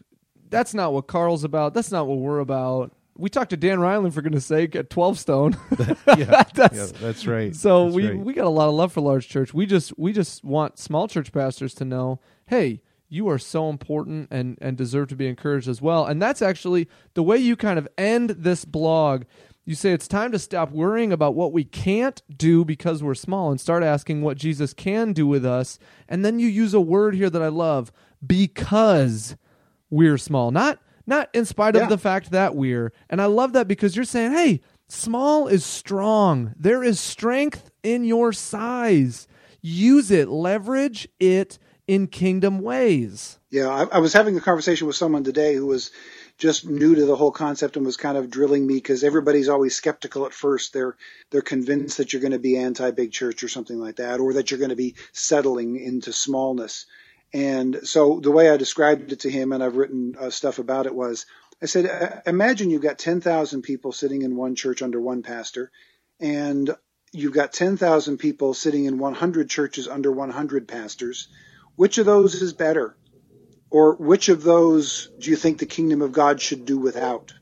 that's 0.49 0.73
not 0.73 0.93
what 0.93 1.07
Carl's 1.07 1.43
about. 1.43 1.73
That's 1.73 1.91
not 1.91 2.07
what 2.07 2.19
we're 2.19 2.39
about. 2.39 2.93
We 3.19 3.31
talked 3.31 3.49
to 3.49 3.57
Dan 3.57 3.79
Reiland 3.79 4.13
for 4.13 4.21
goodness 4.21 4.45
sake 4.45 4.75
at 4.75 4.91
Twelve 4.91 5.17
Stone. 5.17 5.57
yeah, 5.79 6.43
That's- 6.53 6.91
yeah, 6.93 6.99
that's 7.01 7.25
right. 7.25 7.55
so 7.55 7.85
That's 7.85 7.95
we 7.95 8.07
right. 8.09 8.19
we 8.19 8.33
got 8.33 8.45
a 8.45 8.49
lot 8.49 8.67
of 8.69 8.75
love 8.75 8.93
for 8.93 9.01
large 9.01 9.27
church. 9.27 9.53
We 9.55 9.65
just 9.65 9.97
we 9.97 10.13
just 10.13 10.43
want 10.43 10.77
small 10.77 11.07
church 11.07 11.31
pastors 11.31 11.73
to 11.75 11.85
know, 11.85 12.19
hey, 12.45 12.81
you 13.09 13.29
are 13.29 13.37
so 13.39 13.69
important 13.69 14.27
and 14.31 14.57
and 14.61 14.75
deserve 14.77 15.07
to 15.09 15.15
be 15.15 15.27
encouraged 15.27 15.67
as 15.67 15.81
well. 15.81 16.05
And 16.05 16.21
that's 16.21 16.41
actually 16.41 16.87
the 17.13 17.23
way 17.23 17.37
you 17.37 17.55
kind 17.55 17.79
of 17.79 17.87
end 17.97 18.31
this 18.31 18.65
blog. 18.65 19.23
You 19.65 19.75
say 19.75 19.91
it's 19.91 20.07
time 20.07 20.31
to 20.31 20.39
stop 20.39 20.71
worrying 20.71 21.11
about 21.11 21.35
what 21.35 21.51
we 21.51 21.65
can't 21.65 22.21
do 22.35 22.63
because 22.63 23.03
we're 23.03 23.15
small 23.15 23.51
and 23.51 23.59
start 23.59 23.83
asking 23.83 24.21
what 24.21 24.37
Jesus 24.37 24.73
can 24.73 25.11
do 25.11 25.27
with 25.27 25.45
us. 25.45 25.77
And 26.07 26.23
then 26.23 26.39
you 26.39 26.47
use 26.47 26.73
a 26.73 26.79
word 26.79 27.15
here 27.15 27.29
that 27.29 27.41
I 27.41 27.49
love, 27.49 27.91
because 28.25 29.35
we're 29.89 30.17
small. 30.17 30.51
Not 30.51 30.79
not 31.05 31.29
in 31.33 31.45
spite 31.45 31.75
Yeah. 31.75 31.83
of 31.83 31.89
the 31.89 31.97
fact 31.97 32.31
that 32.31 32.55
we're. 32.55 32.91
And 33.09 33.21
I 33.21 33.25
love 33.25 33.53
that 33.53 33.67
because 33.67 33.95
you're 33.95 34.05
saying, 34.05 34.31
"Hey, 34.33 34.61
small 34.89 35.47
is 35.47 35.65
strong. 35.65 36.53
There 36.59 36.83
is 36.83 36.99
strength 36.99 37.71
in 37.83 38.03
your 38.03 38.33
size. 38.33 39.27
Use 39.61 40.11
it, 40.11 40.29
leverage 40.29 41.07
it 41.19 41.57
in 41.87 42.07
kingdom 42.07 42.59
ways." 42.59 43.39
Yeah, 43.49 43.69
I, 43.69 43.97
I 43.97 43.99
was 43.99 44.13
having 44.13 44.37
a 44.37 44.41
conversation 44.41 44.87
with 44.87 44.95
someone 44.95 45.23
today 45.23 45.55
who 45.55 45.65
was 45.65 45.91
just 46.37 46.67
new 46.67 46.93
to 46.93 47.05
the 47.05 47.15
whole 47.15 47.31
concept 47.31 47.77
and 47.77 47.85
was 47.85 47.97
kind 47.97 48.17
of 48.17 48.29
drilling 48.29 48.67
me 48.67 48.75
because 48.75 49.03
everybody's 49.03 49.49
always 49.49 49.75
skeptical 49.75 50.25
at 50.25 50.33
first. 50.33 50.73
They're 50.73 50.95
they're 51.31 51.41
convinced 51.41 51.97
that 51.97 52.13
you're 52.13 52.21
going 52.21 52.31
to 52.33 52.39
be 52.39 52.57
anti 52.57 52.91
big 52.91 53.11
church 53.11 53.43
or 53.43 53.47
something 53.47 53.79
like 53.79 53.95
that, 53.95 54.19
or 54.19 54.33
that 54.33 54.51
you're 54.51 54.59
going 54.59 54.69
to 54.69 54.75
be 54.75 54.95
settling 55.13 55.77
into 55.77 56.13
smallness. 56.13 56.85
And 57.33 57.79
so 57.83 58.19
the 58.21 58.31
way 58.31 58.49
I 58.49 58.57
described 58.57 59.11
it 59.11 59.21
to 59.21 59.29
him, 59.29 59.51
and 59.51 59.63
I've 59.63 59.75
written 59.75 60.15
uh, 60.19 60.29
stuff 60.29 60.59
about 60.59 60.85
it, 60.85 60.95
was 60.95 61.25
I 61.61 61.65
said, 61.65 61.85
"Uh, 61.85 62.21
imagine 62.29 62.69
you've 62.69 62.81
got 62.81 62.99
10,000 62.99 63.61
people 63.63 63.91
sitting 63.91 64.21
in 64.21 64.35
one 64.35 64.55
church 64.55 64.81
under 64.81 65.01
one 65.01 65.23
pastor, 65.23 65.71
and 66.19 66.69
you've 67.11 67.33
got 67.33 67.53
10,000 67.53 68.17
people 68.17 68.53
sitting 68.53 68.85
in 68.85 68.99
100 68.99 69.49
churches 69.49 69.87
under 69.87 70.11
100 70.11 70.67
pastors. 70.67 71.29
Which 71.77 71.99
of 71.99 72.07
those 72.07 72.33
is 72.33 72.53
better? 72.53 72.97
Or 73.69 73.93
which 73.93 74.29
of 74.29 74.41
those 74.41 75.09
do 75.19 75.29
you 75.29 75.35
think 75.35 75.59
the 75.59 75.67
kingdom 75.67 76.01
of 76.01 76.11
God 76.11 76.41
should 76.41 76.65
do 76.65 76.79
without? 76.79 77.33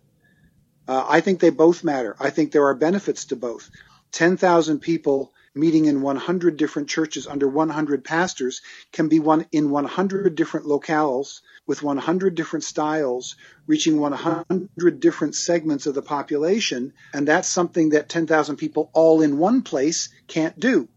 Uh, 0.88 1.06
I 1.08 1.22
think 1.22 1.40
they 1.40 1.52
both 1.52 1.86
matter. 1.86 2.18
I 2.20 2.32
think 2.32 2.52
there 2.52 2.68
are 2.68 2.76
benefits 2.76 3.26
to 3.26 3.38
both. 3.38 3.70
10,000 4.12 4.80
people 4.80 5.32
meeting 5.56 5.86
in 5.86 6.02
100 6.02 6.58
different 6.58 6.90
churches 6.90 7.28
under 7.28 7.48
100 7.48 8.04
pastors 8.04 8.62
can 8.92 9.08
be 9.08 9.22
one 9.22 9.46
in 9.54 9.70
100 9.70 10.36
different 10.36 10.66
locales 10.66 11.40
with 11.66 11.82
100 11.82 12.36
different 12.36 12.66
styles, 12.66 13.38
reaching 13.68 13.98
100 14.02 15.00
different 15.00 15.36
segments 15.36 15.86
of 15.86 15.96
the 15.96 16.02
population. 16.02 16.92
And 17.14 17.26
that's 17.26 17.48
something 17.48 17.92
that 17.92 18.10
10,000 18.10 18.58
people 18.58 18.90
all 18.92 19.22
in 19.22 19.38
one 19.38 19.62
place 19.62 20.10
can't 20.28 20.60
do. 20.60 20.90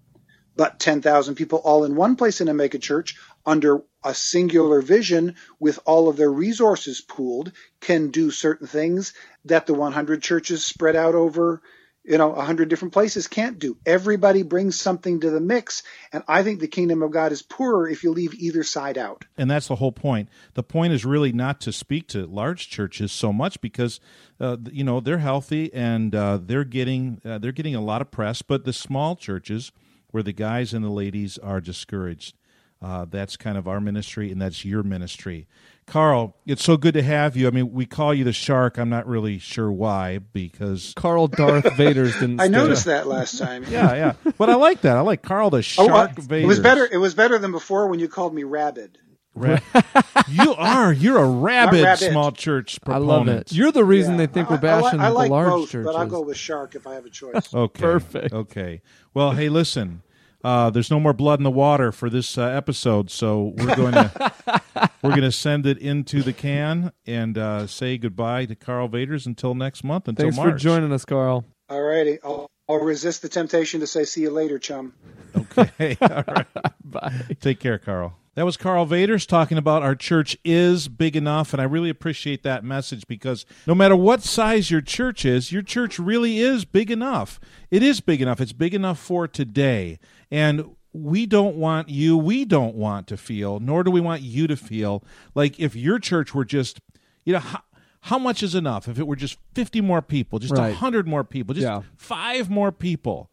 But 0.59 0.81
10,000 0.81 1.37
people 1.37 1.61
all 1.61 1.85
in 1.85 1.94
one 1.94 2.16
place 2.16 2.40
in 2.40 2.49
a 2.49 2.55
mega 2.55 2.79
church 2.79 3.16
under 3.47 3.83
a 4.05 4.12
singular 4.12 4.83
vision 4.83 5.37
with 5.61 5.79
all 5.87 6.09
of 6.09 6.16
their 6.16 6.31
resources 6.31 7.01
pooled 7.01 7.53
can 7.81 8.11
do 8.11 8.31
certain 8.33 8.66
things 8.66 9.14
that 9.44 9.66
the 9.66 9.75
100 9.75 10.21
churches 10.21 10.64
spread 10.64 10.97
out 10.97 11.14
over 11.14 11.62
you 12.05 12.18
know 12.18 12.29
100 12.29 12.68
different 12.68 12.92
places 12.92 13.27
can't 13.27 13.59
do 13.59 13.77
everybody 13.85 14.42
brings 14.42 14.81
something 14.81 15.21
to 15.21 15.31
the 15.31 15.40
mix 15.40 15.83
and 16.12 16.23
i 16.29 16.42
think 16.42 16.61
the 16.61 16.68
kingdom 16.68 17.03
of 17.03 17.11
god 17.11 17.33
is 17.33 17.42
poorer 17.42 17.88
if 17.88 18.05
you 18.05 18.12
leave 18.12 18.35
either 18.35 18.62
side 18.62 18.97
out 18.97 19.25
and 19.37 19.49
that's 19.51 19.68
the 19.68 19.77
whole 19.77 19.92
point. 19.92 20.29
The 20.55 20.64
point 20.64 20.92
is 20.92 21.05
really 21.05 21.33
not 21.33 21.61
to 21.62 21.73
speak 21.73 22.09
to 22.09 22.27
large 22.27 22.68
churches 22.68 23.12
so 23.12 23.33
much 23.33 23.61
because 23.61 24.01
uh, 24.40 24.57
you 24.71 24.83
know 24.83 24.99
they're 25.01 25.18
healthy 25.18 25.73
and 25.73 26.14
uh, 26.14 26.40
they're 26.42 26.64
getting 26.64 27.21
uh, 27.25 27.38
they're 27.38 27.53
getting 27.53 27.77
a 27.77 27.81
lot 27.81 28.03
of 28.03 28.11
press, 28.11 28.42
but 28.42 28.64
the 28.64 28.73
small 28.73 29.14
churches 29.14 29.71
where 30.11 30.23
the 30.23 30.33
guys 30.33 30.73
and 30.75 30.85
the 30.85 30.90
ladies 30.90 31.38
are 31.38 31.61
discouraged. 31.61 32.35
Uh, 32.81 33.05
that's 33.11 33.37
kind 33.37 33.59
of 33.59 33.66
our 33.66 33.81
ministry, 33.81 34.31
and 34.31 34.40
that's 34.40 34.64
your 34.64 34.85
ministry. 34.85 35.49
Carl, 35.85 36.37
it's 36.47 36.62
so 36.62 36.77
good 36.77 36.94
to 36.94 37.03
have 37.03 37.37
you. 37.37 37.49
I 37.49 37.51
mean, 37.51 37.73
we 37.73 37.87
call 37.87 38.14
you 38.14 38.23
the 38.23 38.33
shark. 38.33 38.79
I'm 38.79 38.88
not 38.88 39.05
really 39.09 39.38
sure 39.40 39.73
why, 39.73 40.18
because 40.18 40.92
Carl 40.97 41.27
Darth 41.27 41.73
Vader's 41.77 42.12
didn't. 42.21 42.38
i 42.40 42.44
stay. 42.47 42.53
noticed 42.53 42.85
that 42.85 43.09
last 43.09 43.37
time 43.38 43.64
yeah, 43.68 43.94
yeah. 43.94 44.33
But 44.37 44.49
I 44.49 44.55
like 44.55 44.83
that. 44.83 44.97
I 44.97 45.01
like 45.01 45.23
Carl 45.23 45.51
the 45.51 45.57
Oh, 45.59 45.61
shark. 45.62 46.11
uh, 46.18 46.21
Vader. 46.23 46.44
it 46.44 46.47
was 46.47 46.61
better 46.61 46.87
it 46.90 46.99
was 46.99 47.14
better 47.14 47.37
than 47.38 47.51
before 47.51 47.88
when 47.88 47.99
you 47.99 48.07
called 48.09 48.33
me 48.33 48.44
rabid 48.44 48.99
Ra- 49.38 49.59
you 50.29 50.55
are. 50.55 50.92
You're 50.92 51.18
a 51.18 51.29
rabid, 51.29 51.83
rabid. 51.85 52.11
small 52.11 52.33
church 52.33 52.79
I 52.87 52.98
love 52.98 53.29
it. 53.29 53.53
You're 53.53 53.72
the 53.72 53.85
reason 53.85 54.12
Yeah. 54.12 54.27
they 54.27 54.33
think 54.33 54.48
I- 54.51 54.55
we're 54.55 54.61
bashing 54.61 55.01
I, 55.01 55.05
I, 55.05 55.07
I 55.07 55.11
like 55.11 55.29
the 55.29 55.35
large 55.35 55.48
both, 55.51 55.70
churches. 55.70 55.87
but 55.87 55.96
I'll 55.96 56.07
go 56.07 56.20
with 56.20 56.37
Shark 56.37 56.74
if 56.74 56.87
I 56.87 56.94
have 56.94 57.07
a 57.07 57.11
choice. 57.11 57.53
Okay. 57.55 57.81
Perfect. 57.83 58.33
Okay. 58.35 58.83
Well, 59.14 59.33
hey, 59.33 59.48
listen. 59.48 60.03
Uh, 60.44 60.70
there's 60.70 60.88
no 60.90 61.01
more 61.01 61.12
blood 61.12 61.40
in 61.40 61.42
the 61.42 61.51
water 61.51 61.90
for 61.90 62.09
this 62.09 62.38
uh, 62.38 62.42
episode, 62.42 63.11
so 63.11 63.53
we're 63.57 63.74
going 63.74 63.92
to 63.92 64.33
we're 65.03 65.11
going 65.11 65.22
to 65.22 65.33
send 65.33 65.66
it 65.66 65.79
into 65.79 66.22
the 66.22 66.33
can 66.33 66.92
and 67.07 67.37
uh, 67.37 67.66
say 67.66 67.98
goodbye 67.98 68.46
to 68.46 68.55
Karl 68.55 68.88
Vaters 68.88 69.27
until 69.27 69.57
next 69.57 69.83
month. 69.83 70.07
Until 70.07 70.27
Thanks 70.27 70.37
March. 70.37 70.53
for 70.53 70.57
joining 70.59 70.92
us, 70.92 71.05
Carl. 71.05 71.44
All 71.68 71.83
righty. 71.83 72.18
I'll, 72.22 72.48
I'll 72.68 72.79
resist 72.79 73.22
the 73.22 73.29
temptation 73.29 73.81
to 73.81 73.87
say 73.88 74.05
see 74.05 74.20
you 74.22 74.31
later, 74.31 74.61
chum. 74.61 74.94
Okay. 75.37 75.96
All 76.03 76.22
right. 76.29 76.46
Bye. 76.85 77.20
Take 77.40 77.59
care, 77.59 77.79
Carl. 77.79 78.14
That 78.38 78.44
was 78.44 78.57
Karl 78.57 78.87
Vaters 78.87 79.27
talking 79.27 79.59
about 79.59 79.83
our 79.83 79.96
church 79.96 80.37
is 80.44 80.87
big 80.87 81.16
enough, 81.16 81.53
and 81.53 81.61
I 81.61 81.64
really 81.64 81.90
appreciate 81.90 82.44
that 82.44 82.62
message 82.62 83.05
because 83.09 83.44
no 83.66 83.74
matter 83.74 83.96
what 83.96 84.22
size 84.22 84.70
your 84.70 84.81
church 84.81 85.24
is, 85.24 85.51
your 85.51 85.61
church 85.61 85.98
really 85.98 86.38
is 86.38 86.64
big 86.64 86.88
enough. 86.88 87.40
It 87.72 87.83
is 87.83 88.01
big 88.01 88.22
enough. 88.22 88.40
It's 88.40 88.53
big 88.53 88.74
enough 88.74 89.01
for 89.01 89.27
today. 89.27 89.98
And 90.31 90.77
we 90.92 91.27
don't 91.27 91.57
want 91.57 91.88
you, 91.88 92.16
we 92.16 92.44
don't 92.44 92.77
want 92.77 93.09
to 93.09 93.16
feel, 93.16 93.59
nor 93.59 93.83
do 93.83 93.90
we 93.90 94.01
want 94.01 94.22
you 94.22 94.46
to 94.46 94.57
feel 94.57 95.03
like 95.35 95.59
if 95.59 95.74
your 95.74 95.98
church 95.98 96.33
were 96.33 96.44
just, 96.44 96.79
you 97.24 97.33
know, 97.33 97.40
how, 97.40 97.62
how 98.03 98.18
much 98.20 98.44
is 98.44 98.55
enough? 98.55 98.87
If 98.87 99.01
it 99.01 99.09
were 99.09 99.16
just 99.16 99.37
50 99.57 99.81
more 99.81 100.01
people, 100.01 100.38
just 100.38 100.53
a 100.53 100.61
Right. 100.61 100.68
100 100.68 101.09
more 101.09 101.24
people, 101.24 101.57
just 101.57 101.64
Yeah. 101.64 101.83
five 101.96 102.48
more 102.48 102.70
people. 102.70 103.33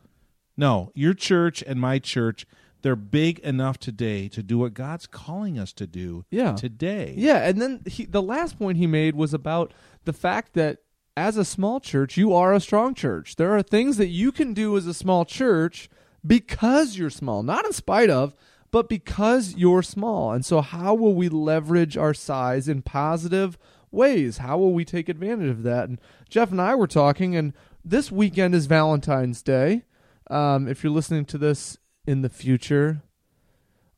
No, 0.57 0.91
your 0.95 1.13
church 1.13 1.63
and 1.67 1.79
my 1.79 1.99
church, 1.99 2.47
they're 2.85 2.95
big 2.95 3.39
enough 3.39 3.79
today 3.79 4.27
to 4.29 4.43
do 4.43 4.59
what 4.59 4.75
God's 4.75 5.07
calling 5.07 5.57
us 5.57 5.73
to 5.73 5.87
do 5.87 6.23
Yeah. 6.29 6.53
today. 6.53 7.15
Yeah, 7.17 7.37
and 7.47 7.59
then 7.59 7.81
he, 7.87 8.05
the 8.05 8.21
last 8.21 8.59
point 8.59 8.77
he 8.77 8.85
made 8.85 9.15
was 9.15 9.33
about 9.33 9.73
the 10.03 10.13
fact 10.13 10.53
that 10.53 10.77
as 11.17 11.35
a 11.35 11.43
small 11.45 11.79
church, 11.79 12.15
you 12.15 12.31
are 12.33 12.53
a 12.53 12.59
strong 12.59 12.93
church. 12.93 13.37
There 13.37 13.55
are 13.57 13.63
things 13.63 13.97
that 13.97 14.09
you 14.09 14.31
can 14.31 14.53
do 14.53 14.77
as 14.77 14.85
a 14.85 14.93
small 14.93 15.25
church 15.25 15.89
because 16.23 16.95
you're 16.95 17.09
small, 17.09 17.41
not 17.41 17.65
in 17.65 17.73
spite 17.73 18.11
of, 18.11 18.35
but 18.69 18.87
because 18.87 19.55
you're 19.55 19.81
small. 19.81 20.31
And 20.31 20.45
so, 20.45 20.61
how 20.61 20.93
will 20.93 21.15
we 21.15 21.27
leverage 21.27 21.97
our 21.97 22.13
size 22.13 22.67
in 22.67 22.83
positive 22.83 23.57
ways? 23.91 24.37
How 24.37 24.57
will 24.59 24.73
we 24.73 24.85
take 24.85 25.09
advantage 25.09 25.49
of 25.49 25.63
that? 25.63 25.89
And 25.89 25.99
Jeff 26.29 26.51
and 26.51 26.61
I 26.61 26.75
were 26.75 26.85
talking, 26.85 27.35
and 27.35 27.53
this 27.83 28.11
weekend 28.11 28.53
is 28.53 28.67
Valentine's 28.67 29.41
Day. 29.41 29.83
Um, 30.29 30.67
if 30.67 30.83
you're 30.83 30.93
listening 30.93 31.25
to 31.25 31.37
this 31.37 31.77
in 32.07 32.21
the 32.21 32.29
future, 32.29 33.01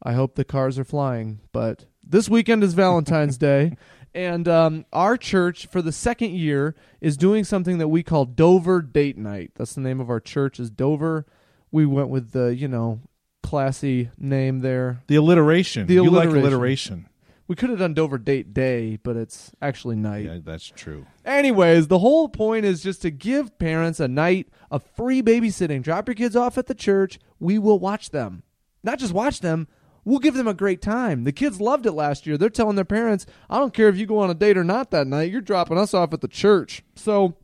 I 0.01 0.13
hope 0.13 0.35
the 0.35 0.45
cars 0.45 0.79
are 0.79 0.83
flying. 0.83 1.39
But 1.51 1.85
this 2.03 2.29
weekend 2.29 2.63
is 2.63 2.73
Valentine's 2.73 3.37
Day. 3.39 3.75
And 4.13 4.47
um, 4.47 4.85
our 4.91 5.15
church, 5.15 5.67
for 5.67 5.81
the 5.81 5.91
second 5.91 6.31
year, 6.31 6.75
is 7.01 7.17
doing 7.17 7.43
something 7.43 7.77
that 7.77 7.89
we 7.89 8.01
call 8.01 8.25
Dover 8.25 8.81
Date 8.81 9.17
Night. 9.17 9.51
That's 9.55 9.75
the 9.75 9.81
name 9.81 9.99
of 9.99 10.09
our 10.09 10.19
church. 10.19 10.59
Is 10.59 10.71
Dover. 10.71 11.25
We 11.71 11.85
went 11.85 12.09
with 12.09 12.31
the 12.31 12.55
you 12.55 12.67
know 12.67 13.01
classy 13.43 14.09
name 14.17 14.61
there. 14.61 15.03
The 15.07 15.17
alliteration. 15.17 15.87
The 15.87 15.95
you 15.95 16.09
like 16.09 16.29
alliteration. 16.29 17.07
We 17.47 17.55
could 17.55 17.69
have 17.69 17.79
done 17.79 17.93
Dover 17.93 18.17
Date 18.17 18.53
Day, 18.53 18.99
but 19.01 19.15
it's 19.15 19.51
actually 19.62 19.95
night. 19.95 20.25
Yeah, 20.25 20.39
that's 20.43 20.67
true. 20.67 21.05
Anyways, 21.23 21.88
the 21.88 21.99
whole 21.99 22.27
point 22.27 22.65
is 22.65 22.83
just 22.83 23.01
to 23.03 23.10
give 23.10 23.57
parents 23.57 24.01
a 24.01 24.07
night 24.07 24.49
of 24.69 24.83
free 24.83 25.21
babysitting. 25.21 25.81
Drop 25.81 26.07
your 26.07 26.15
kids 26.15 26.36
off 26.36 26.57
at 26.57 26.67
the 26.67 26.75
church. 26.75 27.19
We 27.39 27.57
will 27.57 27.79
watch 27.79 28.10
them. 28.10 28.43
Not 28.83 28.99
just 28.99 29.13
watch 29.13 29.39
them, 29.39 29.67
we'll 30.03 30.19
give 30.19 30.33
them 30.33 30.47
a 30.47 30.53
great 30.53 30.81
time. 30.81 31.23
The 31.23 31.31
kids 31.31 31.62
loved 31.62 31.86
it 31.86 31.93
last 31.93 32.27
year. 32.27 32.38
They're 32.38 32.49
telling 32.49 32.75
their 32.75 32.86
parents, 32.86 33.25
I 33.49 33.60
don't 33.60 33.73
care 33.73 33.88
if 33.88 33.97
you 33.97 34.05
go 34.05 34.19
on 34.19 34.29
a 34.29 34.33
date 34.33 34.57
or 34.57 34.63
not 34.63 34.91
that 34.91 35.07
night, 35.07 35.31
you're 35.31 35.41
dropping 35.41 35.77
us 35.77 35.93
off 35.93 36.13
at 36.13 36.21
the 36.21 36.27
church. 36.27 36.83
So, 36.95 37.36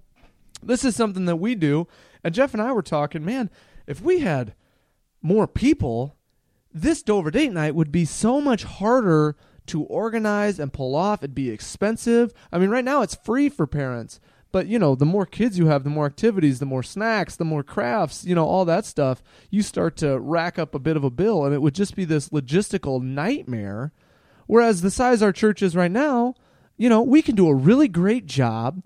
this 0.62 0.86
is 0.86 0.96
something 0.96 1.26
that 1.26 1.36
we 1.38 1.56
do. 1.56 1.88
And 2.24 2.34
Jeff 2.34 2.54
and 2.54 2.62
I 2.62 2.72
were 2.72 2.82
talking, 2.82 3.26
man, 3.26 3.50
if 3.86 4.02
we 4.02 4.20
had 4.20 4.54
more 5.22 5.48
people, 5.48 6.16
this 6.74 7.04
Dover 7.04 7.32
date 7.32 7.52
night 7.52 7.76
would 7.76 7.92
be 7.92 8.06
so 8.06 8.40
much 8.40 8.64
harder 8.64 9.36
to 9.68 9.84
organize 9.84 10.60
and 10.60 10.74
pull 10.74 10.96
off. 10.96 11.22
It'd 11.22 11.36
be 11.36 11.50
expensive. 11.50 12.34
I 12.52 12.58
mean, 12.58 12.70
right 12.70 12.84
now 12.84 13.02
it's 13.02 13.16
free 13.16 13.50
for 13.50 13.68
parents, 13.68 14.20
but 14.52 14.68
you 14.68 14.78
know, 14.78 14.96
the 14.96 15.06
more 15.06 15.26
kids 15.26 15.58
you 15.58 15.68
have, 15.68 15.84
the 15.84 15.90
more 15.90 16.06
activities, 16.06 16.60
the 16.60 16.66
more 16.66 16.84
snacks, 16.84 17.36
the 17.36 17.46
more 17.46 17.64
crafts, 17.64 18.26
you 18.26 18.36
know, 18.36 18.46
all 18.46 18.66
that 18.66 18.86
stuff. 18.86 19.24
You 19.50 19.62
start 19.62 19.98
to 19.98 20.20
rack 20.20 20.60
up 20.60 20.76
a 20.76 20.80
bit 20.80 20.98
of 20.98 21.04
a 21.04 21.10
bill, 21.10 21.46
and 21.46 21.54
it 21.54 21.62
would 21.62 21.76
just 21.76 21.96
be 21.96 22.06
this 22.06 22.30
logistical 22.30 23.02
nightmare. 23.02 23.92
Whereas 24.46 24.82
the 24.82 24.92
size 24.92 25.22
our 25.22 25.32
church 25.32 25.62
is 25.62 25.76
right 25.76 25.92
now, 25.92 26.36
you 26.78 26.90
know, 26.90 27.02
we 27.02 27.22
can 27.22 27.36
do 27.36 27.48
a 27.48 27.56
really 27.56 27.88
great 27.88 28.26
job 28.26 28.84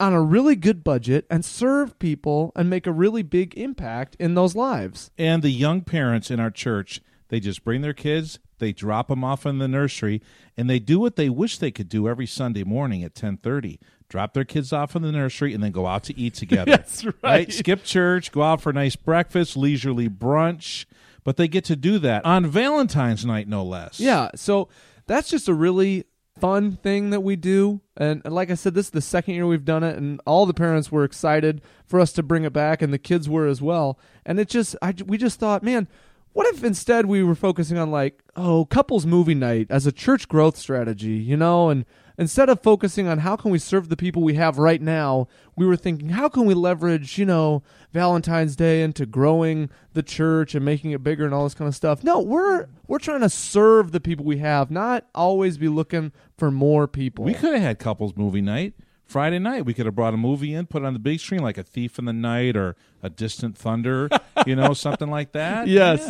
on 0.00 0.12
a 0.12 0.22
really 0.22 0.56
good 0.56 0.82
budget 0.82 1.26
and 1.30 1.44
serve 1.44 1.98
people 1.98 2.52
and 2.56 2.68
make 2.68 2.86
a 2.86 2.92
really 2.92 3.22
big 3.22 3.56
impact 3.56 4.16
in 4.18 4.34
those 4.34 4.54
lives. 4.54 5.10
And 5.16 5.42
the 5.42 5.50
young 5.50 5.82
parents 5.82 6.30
in 6.30 6.40
our 6.40 6.50
church, 6.50 7.00
they 7.28 7.40
just 7.40 7.64
bring 7.64 7.80
their 7.80 7.94
kids, 7.94 8.38
they 8.58 8.72
drop 8.72 9.08
them 9.08 9.24
off 9.24 9.46
in 9.46 9.58
the 9.58 9.68
nursery, 9.68 10.22
and 10.56 10.68
they 10.68 10.78
do 10.78 10.98
what 10.98 11.16
they 11.16 11.28
wish 11.28 11.58
they 11.58 11.70
could 11.70 11.88
do 11.88 12.08
every 12.08 12.26
Sunday 12.26 12.64
morning 12.64 13.02
at 13.02 13.14
10:30. 13.14 13.78
Drop 14.08 14.34
their 14.34 14.44
kids 14.44 14.72
off 14.72 14.94
in 14.94 15.02
the 15.02 15.12
nursery 15.12 15.54
and 15.54 15.62
then 15.62 15.72
go 15.72 15.86
out 15.86 16.04
to 16.04 16.18
eat 16.18 16.34
together. 16.34 16.70
That's 16.76 17.06
right. 17.22 17.52
Skip 17.52 17.84
church, 17.84 18.32
go 18.32 18.42
out 18.42 18.60
for 18.60 18.70
a 18.70 18.74
nice 18.74 18.96
breakfast, 18.96 19.56
leisurely 19.56 20.08
brunch, 20.08 20.84
but 21.24 21.36
they 21.36 21.48
get 21.48 21.64
to 21.64 21.76
do 21.76 21.98
that 21.98 22.24
on 22.24 22.46
Valentine's 22.46 23.24
night 23.24 23.48
no 23.48 23.64
less. 23.64 23.98
Yeah, 23.98 24.30
so 24.34 24.68
that's 25.06 25.30
just 25.30 25.48
a 25.48 25.54
really 25.54 26.04
fun 26.38 26.76
thing 26.76 27.10
that 27.10 27.20
we 27.20 27.36
do. 27.36 27.80
And, 27.96 28.22
and 28.24 28.34
like 28.34 28.50
I 28.50 28.54
said, 28.54 28.74
this 28.74 28.86
is 28.86 28.90
the 28.90 29.00
second 29.00 29.34
year 29.34 29.46
we've 29.46 29.64
done 29.64 29.82
it, 29.82 29.96
and 29.96 30.20
all 30.26 30.46
the 30.46 30.54
parents 30.54 30.90
were 30.90 31.04
excited 31.04 31.62
for 31.86 32.00
us 32.00 32.12
to 32.12 32.22
bring 32.22 32.44
it 32.44 32.52
back, 32.52 32.82
and 32.82 32.92
the 32.92 32.98
kids 32.98 33.28
were 33.28 33.46
as 33.46 33.62
well. 33.62 33.98
And 34.26 34.38
it 34.38 34.48
just, 34.48 34.76
I, 34.82 34.94
we 35.04 35.16
just 35.16 35.38
thought, 35.38 35.62
man, 35.62 35.88
what 36.34 36.52
if 36.54 36.62
instead 36.62 37.06
we 37.06 37.22
were 37.22 37.34
focusing 37.36 37.78
on 37.78 37.90
like, 37.90 38.22
oh, 38.36 38.66
couples 38.66 39.06
movie 39.06 39.34
night 39.34 39.68
as 39.70 39.86
a 39.86 39.92
church 39.92 40.28
growth 40.28 40.56
strategy, 40.56 41.12
you 41.12 41.36
know, 41.36 41.70
and 41.70 41.86
instead 42.18 42.48
of 42.48 42.60
focusing 42.60 43.06
on 43.06 43.18
how 43.18 43.36
can 43.36 43.52
we 43.52 43.58
serve 43.58 43.88
the 43.88 43.96
people 43.96 44.20
we 44.20 44.34
have 44.34 44.58
right 44.58 44.82
now, 44.82 45.28
we 45.56 45.64
were 45.64 45.76
thinking 45.76 46.10
how 46.10 46.28
can 46.28 46.44
we 46.44 46.52
leverage, 46.52 47.18
you 47.18 47.24
know, 47.24 47.62
Valentine's 47.92 48.56
Day 48.56 48.82
into 48.82 49.06
growing 49.06 49.70
the 49.92 50.02
church 50.02 50.56
and 50.56 50.64
making 50.64 50.90
it 50.90 51.04
bigger 51.04 51.24
and 51.24 51.32
all 51.32 51.44
this 51.44 51.54
kind 51.54 51.68
of 51.68 51.74
stuff. 51.76 52.02
No, 52.02 52.20
we're 52.20 52.66
we're 52.88 52.98
trying 52.98 53.20
to 53.20 53.30
serve 53.30 53.92
the 53.92 54.00
people 54.00 54.24
we 54.24 54.38
have, 54.38 54.72
not 54.72 55.06
always 55.14 55.56
be 55.56 55.68
looking 55.68 56.10
for 56.36 56.50
more 56.50 56.88
people. 56.88 57.24
We 57.24 57.34
could 57.34 57.52
have 57.52 57.62
had 57.62 57.78
couples 57.78 58.14
movie 58.16 58.42
night. 58.42 58.74
Friday 59.06 59.38
night, 59.38 59.64
we 59.66 59.74
could 59.74 59.86
have 59.86 59.94
brought 59.94 60.14
a 60.14 60.16
movie 60.16 60.54
in, 60.54 60.66
put 60.66 60.82
it 60.82 60.86
on 60.86 60.92
the 60.94 60.98
big 60.98 61.20
screen, 61.20 61.42
like 61.42 61.58
A 61.58 61.62
Thief 61.62 61.98
in 61.98 62.06
the 62.06 62.12
Night 62.12 62.56
or 62.56 62.74
A 63.02 63.10
Distant 63.10 63.56
Thunder, 63.56 64.08
you 64.46 64.56
know, 64.56 64.72
something 64.72 65.10
like 65.10 65.32
that. 65.32 65.68
Yes. 65.68 66.00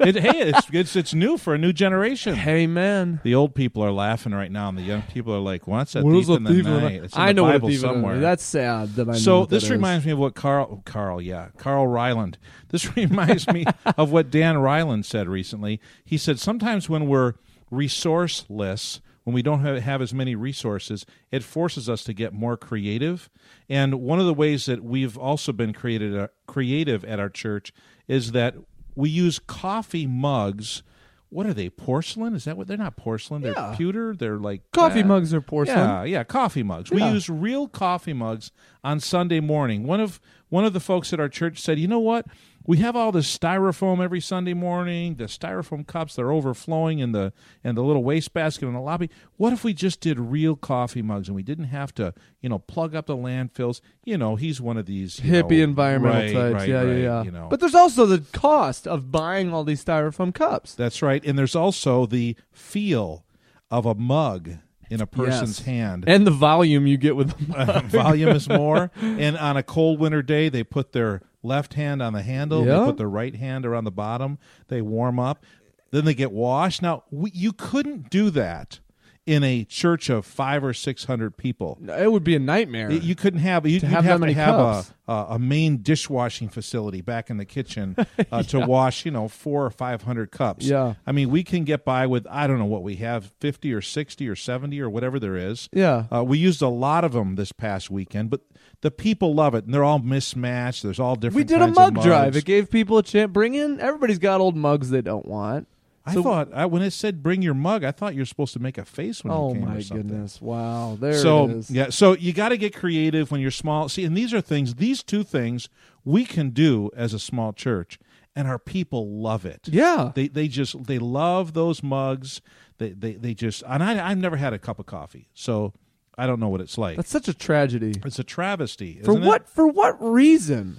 Yeah. 0.00 0.06
It, 0.06 0.16
hey, 0.16 0.40
it's, 0.50 0.66
it's 0.72 0.96
it's 0.96 1.14
new 1.14 1.38
for 1.38 1.54
a 1.54 1.58
new 1.58 1.72
generation. 1.72 2.34
Hey 2.34 2.66
man. 2.66 3.20
The 3.22 3.34
old 3.36 3.54
people 3.54 3.82
are 3.84 3.92
laughing 3.92 4.32
right 4.32 4.50
now, 4.50 4.68
and 4.68 4.76
the 4.76 4.82
young 4.82 5.02
people 5.02 5.32
are 5.34 5.38
like, 5.40 5.66
"What's 5.68 5.92
that 5.92 6.02
What 6.04 6.12
thief 6.12 6.28
a 6.28 6.32
in 6.34 6.44
the 6.44 6.50
thief 6.50 6.66
in 6.66 6.72
the 6.72 6.80
night?" 6.80 7.04
It's 7.04 7.14
in 7.14 7.20
I 7.22 7.26
the 7.28 7.32
know 7.34 7.42
Bible 7.44 7.68
what 7.68 7.68
a 7.68 7.72
thief 7.72 7.84
in 7.84 7.88
the 7.88 7.94
somewhere. 7.94 8.14
night. 8.16 8.20
That's 8.20 8.44
sad 8.44 8.94
that 8.96 9.08
I 9.08 9.12
know. 9.12 9.18
so 9.18 9.46
this 9.46 9.64
is. 9.64 9.70
reminds 9.70 10.04
me 10.04 10.12
of 10.12 10.18
what 10.18 10.34
Carl, 10.34 10.82
Carl, 10.84 11.20
yeah, 11.22 11.48
Carl 11.56 11.86
Reiland. 11.86 12.34
This 12.68 12.94
reminds 12.96 13.46
me 13.48 13.64
of 13.96 14.10
what 14.10 14.30
Dan 14.30 14.56
Reiland 14.56 15.04
said 15.04 15.28
recently. 15.28 15.80
He 16.04 16.18
said 16.18 16.40
sometimes 16.40 16.88
when 16.88 17.06
we're 17.06 17.34
resourceless, 17.72 19.00
when 19.30 19.34
we 19.36 19.42
don't 19.42 19.60
have, 19.60 19.80
have 19.82 20.02
as 20.02 20.12
many 20.12 20.34
resources, 20.34 21.06
it 21.30 21.44
forces 21.44 21.88
us 21.88 22.02
to 22.02 22.12
get 22.12 22.32
more 22.32 22.56
creative. 22.56 23.30
And 23.68 24.00
one 24.00 24.18
of 24.18 24.26
the 24.26 24.34
ways 24.34 24.66
that 24.66 24.82
we've 24.82 25.16
also 25.16 25.52
been 25.52 25.72
created, 25.72 26.16
uh, 26.18 26.28
creative 26.48 27.04
at 27.04 27.20
our 27.20 27.28
church 27.28 27.72
is 28.08 28.32
that 28.32 28.56
we 28.96 29.08
use 29.08 29.38
coffee 29.38 30.04
mugs. 30.04 30.82
What 31.28 31.46
are 31.46 31.54
they? 31.54 31.70
Porcelain? 31.70 32.34
Is 32.34 32.42
that 32.44 32.56
what 32.56 32.66
they're 32.66 32.76
not 32.76 32.96
porcelain? 32.96 33.42
They're 33.42 33.52
Yeah. 33.52 33.76
pewter. 33.76 34.16
They're 34.16 34.36
like 34.36 34.62
coffee 34.72 35.02
uh, 35.02 35.06
mugs 35.06 35.32
are 35.32 35.40
porcelain. 35.40 35.78
yeah, 35.78 36.02
yeah, 36.02 36.24
coffee 36.24 36.64
mugs. 36.64 36.90
We 36.90 37.04
use 37.04 37.30
real 37.30 37.68
coffee 37.68 38.12
mugs 38.12 38.50
on 38.82 38.98
Sunday 38.98 39.38
morning. 39.38 39.84
One 39.86 40.00
of 40.00 40.20
one 40.48 40.64
of 40.64 40.72
the 40.72 40.80
folks 40.80 41.12
at 41.12 41.20
our 41.20 41.28
church 41.28 41.60
said, 41.60 41.78
"You 41.78 41.86
know 41.86 42.00
what? 42.00 42.26
We 42.70 42.76
have 42.76 42.94
all 42.94 43.10
this 43.10 43.36
styrofoam 43.36 44.00
every 44.00 44.20
Sunday 44.20 44.54
morning. 44.54 45.16
The 45.16 45.24
styrofoam 45.24 45.84
cups 45.84 46.14
they're 46.14 46.30
overflowing 46.30 47.00
in 47.00 47.10
the 47.10 47.32
in 47.64 47.74
the 47.74 47.82
little 47.82 48.04
wastebasket 48.04 48.62
in 48.62 48.74
the 48.74 48.80
lobby. 48.80 49.10
What 49.38 49.52
if 49.52 49.64
we 49.64 49.74
just 49.74 50.00
did 50.00 50.20
real 50.20 50.54
coffee 50.54 51.02
mugs 51.02 51.26
and 51.26 51.34
we 51.34 51.42
didn't 51.42 51.64
have 51.64 51.92
to, 51.96 52.14
you 52.40 52.48
know, 52.48 52.60
plug 52.60 52.94
up 52.94 53.06
the 53.06 53.16
landfills? 53.16 53.80
You 54.04 54.16
know, 54.16 54.36
he's 54.36 54.60
one 54.60 54.76
of 54.76 54.86
these 54.86 55.18
hippie 55.18 55.58
know, 55.58 55.64
environmental 55.64 56.20
right, 56.20 56.32
types. 56.32 56.54
right, 56.54 56.68
yeah, 56.68 56.82
right, 56.82 56.96
yeah, 56.96 57.02
yeah. 57.02 57.22
You 57.24 57.32
know, 57.32 57.48
But 57.50 57.58
there's 57.58 57.74
also 57.74 58.06
the 58.06 58.20
cost 58.32 58.86
of 58.86 59.10
buying 59.10 59.52
all 59.52 59.64
these 59.64 59.84
styrofoam 59.84 60.32
cups. 60.32 60.76
that's 60.76 61.02
right. 61.02 61.24
And 61.24 61.36
there's 61.36 61.56
also 61.56 62.06
the 62.06 62.36
feel 62.52 63.24
of 63.68 63.84
a 63.84 63.96
mug 63.96 64.48
in 64.88 65.00
a 65.00 65.08
person's 65.08 65.58
Yes. 65.58 65.66
hand. 65.66 66.04
And 66.06 66.24
the 66.24 66.30
volume 66.30 66.86
you 66.86 66.98
get 66.98 67.16
with. 67.16 67.34
Uh, 67.52 67.80
volume 67.80 68.28
is 68.28 68.48
more. 68.60 68.92
And 69.00 69.36
on 69.36 69.56
a 69.56 69.64
cold 69.64 69.98
winter 69.98 70.22
day, 70.22 70.48
they 70.48 70.62
put 70.62 70.92
their 70.92 71.20
left 71.42 71.74
hand 71.74 72.02
on 72.02 72.12
the 72.12 72.22
handle, 72.22 72.66
Yeah. 72.66 72.80
they 72.80 72.84
put 72.86 72.96
their 72.98 73.08
right 73.08 73.34
hand 73.34 73.64
around 73.66 73.84
the 73.84 73.90
bottom, 73.90 74.38
they 74.68 74.82
warm 74.82 75.18
up, 75.18 75.44
then 75.90 76.04
they 76.04 76.14
get 76.14 76.32
washed. 76.32 76.82
Now, 76.82 77.04
we, 77.10 77.30
you 77.32 77.52
couldn't 77.52 78.10
do 78.10 78.30
that 78.30 78.80
in 79.26 79.44
a 79.44 79.64
church 79.64 80.08
of 80.08 80.24
five 80.24 80.64
or 80.64 80.72
six 80.72 81.04
hundred 81.04 81.36
people. 81.36 81.78
it 81.86 82.10
would 82.10 82.24
be 82.24 82.34
a 82.34 82.38
nightmare. 82.38 82.90
You 82.90 83.14
couldn't 83.14 83.40
have 83.40 83.66
you, 83.66 83.74
you'd 83.74 83.82
have 83.82 84.02
have 84.04 84.20
to 84.22 84.32
have 84.32 84.54
cups. 84.56 84.92
a, 85.06 85.12
a 85.12 85.26
a 85.34 85.38
main 85.38 85.82
dishwashing 85.82 86.48
facility 86.48 87.00
back 87.02 87.28
in 87.28 87.36
the 87.36 87.44
kitchen 87.44 87.94
uh, 88.32 88.42
to 88.44 88.60
wash 88.60 89.04
you 89.04 89.10
know 89.10 89.28
four 89.28 89.64
or 89.64 89.70
five 89.70 90.02
hundred 90.02 90.30
cups. 90.32 90.64
Yeah. 90.66 90.94
I 91.06 91.12
mean 91.12 91.28
we 91.30 91.44
can 91.44 91.64
get 91.64 91.84
by 91.84 92.06
with 92.06 92.26
I 92.30 92.46
don't 92.46 92.58
know 92.58 92.64
what 92.64 92.82
we 92.82 92.96
have 92.96 93.32
fifty 93.40 93.72
or 93.74 93.82
sixty 93.82 94.26
or 94.26 94.34
seventy 94.34 94.80
or 94.80 94.88
whatever 94.88 95.20
there 95.20 95.36
is. 95.36 95.68
Yeah. 95.72 96.06
uh, 96.12 96.24
we 96.24 96.38
used 96.38 96.62
a 96.62 96.68
lot 96.68 97.04
of 97.04 97.12
them 97.12 97.36
this 97.36 97.52
past 97.52 97.90
weekend, 97.90 98.30
but 98.30 98.40
the 98.82 98.90
people 98.90 99.34
love 99.34 99.54
it 99.54 99.64
and 99.64 99.74
they're 99.74 99.84
all 99.84 99.98
mismatched. 99.98 100.82
There's 100.82 101.00
all 101.00 101.16
different. 101.16 101.36
we 101.36 101.44
did 101.44 101.60
a 101.62 101.68
mug 101.68 102.00
drive. 102.02 102.36
It 102.36 102.44
gave 102.44 102.70
people 102.70 102.98
a 102.98 103.02
chance. 103.02 103.30
Bring 103.32 103.54
in. 103.54 103.80
Everybody's 103.80 104.18
got 104.18 104.40
old 104.40 104.56
mugs 104.56 104.90
they 104.90 105.02
don't 105.02 105.26
want. 105.26 105.68
I 106.06 106.14
so- 106.14 106.22
thought 106.22 106.48
I, 106.54 106.64
when 106.64 106.80
it 106.80 106.92
said 106.92 107.22
"bring 107.22 107.42
your 107.42 107.52
mug," 107.54 107.84
I 107.84 107.90
thought 107.92 108.14
you 108.14 108.22
were 108.22 108.26
supposed 108.26 108.54
to 108.54 108.58
make 108.58 108.78
a 108.78 108.86
face 108.86 109.22
when 109.22 109.32
Oh 109.32 109.48
you 109.48 109.54
came 109.60 109.64
my 109.68 109.76
or 109.76 109.82
something. 109.82 110.06
goodness! 110.08 110.40
Wow, 110.40 110.96
there 110.98 111.12
so 111.12 111.44
it 111.44 111.50
is. 111.56 111.70
yeah 111.70 111.90
so 111.90 112.16
you 112.16 112.32
got 112.32 112.48
to 112.48 112.56
get 112.56 112.74
creative 112.74 113.30
when 113.30 113.42
you're 113.42 113.50
small 113.50 113.88
see 113.90 114.04
and 114.06 114.16
these 114.16 114.32
are 114.32 114.40
things 114.40 114.76
these 114.76 115.02
two 115.02 115.22
things 115.22 115.68
we 116.04 116.24
can 116.24 116.50
do 116.50 116.90
as 116.96 117.12
a 117.12 117.18
small 117.18 117.52
church 117.52 117.98
and 118.34 118.48
our 118.48 118.58
people 118.58 119.08
love 119.20 119.44
it 119.44 119.60
Yeah. 119.70 120.12
they 120.14 120.26
they 120.28 120.48
just 120.48 120.84
they 120.84 120.98
love 120.98 121.52
those 121.52 121.82
mugs 121.82 122.40
they 122.78 122.90
they, 122.90 123.12
they 123.12 123.34
just 123.34 123.62
and 123.68 123.82
I, 123.84 124.10
i've 124.10 124.18
never 124.18 124.36
had 124.36 124.54
a 124.54 124.58
cup 124.58 124.78
of 124.78 124.86
coffee 124.86 125.28
so 125.34 125.74
i 126.20 126.26
don't 126.26 126.40
know 126.40 126.48
what 126.48 126.60
it's 126.60 126.78
like 126.78 126.96
That's 126.96 127.10
such 127.10 127.28
a 127.28 127.34
tragedy. 127.34 127.94
it's 128.04 128.18
a 128.18 128.24
travesty 128.24 129.00
For 129.02 129.12
isn't 129.12 129.22
it? 129.22 129.26
what? 129.26 129.48
For 129.48 129.66
what 129.66 129.96
reason? 130.00 130.78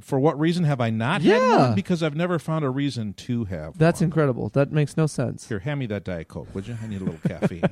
for 0.00 0.20
what 0.20 0.38
reason 0.38 0.62
have 0.64 0.80
i 0.80 0.88
not 0.88 1.20
had 1.22 1.42
Yeah. 1.42 1.56
one 1.68 1.74
because 1.74 2.02
i've 2.02 2.14
never 2.14 2.38
found 2.38 2.64
a 2.64 2.70
reason 2.70 3.12
to 3.14 3.44
have 3.46 3.76
That's 3.76 4.00
one. 4.00 4.06
incredible. 4.06 4.48
That 4.50 4.70
makes 4.72 4.96
no 4.96 5.06
sense. 5.06 5.48
Here, 5.48 5.58
hand 5.58 5.80
me 5.80 5.86
that 5.86 6.04
Diet 6.04 6.28
Coke, 6.28 6.54
would 6.54 6.68
you? 6.68 6.76
I 6.82 6.86
need 6.86 7.00
a 7.00 7.04
little 7.04 7.20
caffeine. 7.28 7.64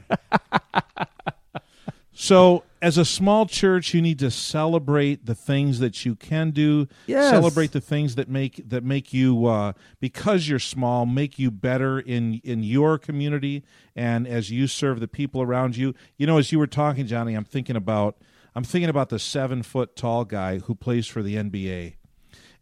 so, 2.13 2.65
as 2.81 2.99
a 2.99 3.05
small 3.05 3.47
church, 3.47 3.93
you 3.95 4.03
need 4.03 4.19
to 4.21 4.31
celebrate 4.31 5.27
the 5.27 5.35
things 5.35 5.79
that 5.81 6.05
you 6.05 6.15
can 6.15 6.51
do. 6.51 6.89
Yes. 7.07 7.31
Celebrate 7.31 7.73
the 7.73 7.81
things 7.81 8.15
that 8.15 8.29
make 8.29 8.69
that 8.69 8.85
make 8.85 9.13
you, 9.13 9.47
uh, 9.47 9.73
because 10.01 10.49
you're 10.49 10.59
small, 10.59 11.07
make 11.07 11.39
you 11.39 11.51
better 11.51 11.99
in 11.99 12.41
in 12.45 12.63
your 12.63 12.99
community 12.99 13.65
and 13.97 14.27
as 14.27 14.51
you 14.51 14.67
serve 14.67 15.01
the 15.01 15.09
people 15.09 15.43
around 15.43 15.77
you. 15.77 15.95
You 16.17 16.27
know, 16.27 16.39
as 16.39 16.53
you 16.53 16.59
were 16.59 16.67
talking, 16.67 17.07
Johnny, 17.07 17.35
I'm 17.35 17.45
thinking 17.45 17.77
about 17.77 18.17
I'm 18.55 18.65
thinking 18.65 18.91
about 18.91 19.09
the 19.09 19.19
seven 19.19 19.63
foot 19.63 19.97
tall 19.97 20.25
guy 20.25 20.59
who 20.59 20.75
plays 20.75 21.07
for 21.07 21.23
the 21.23 21.37
NBA. 21.37 21.95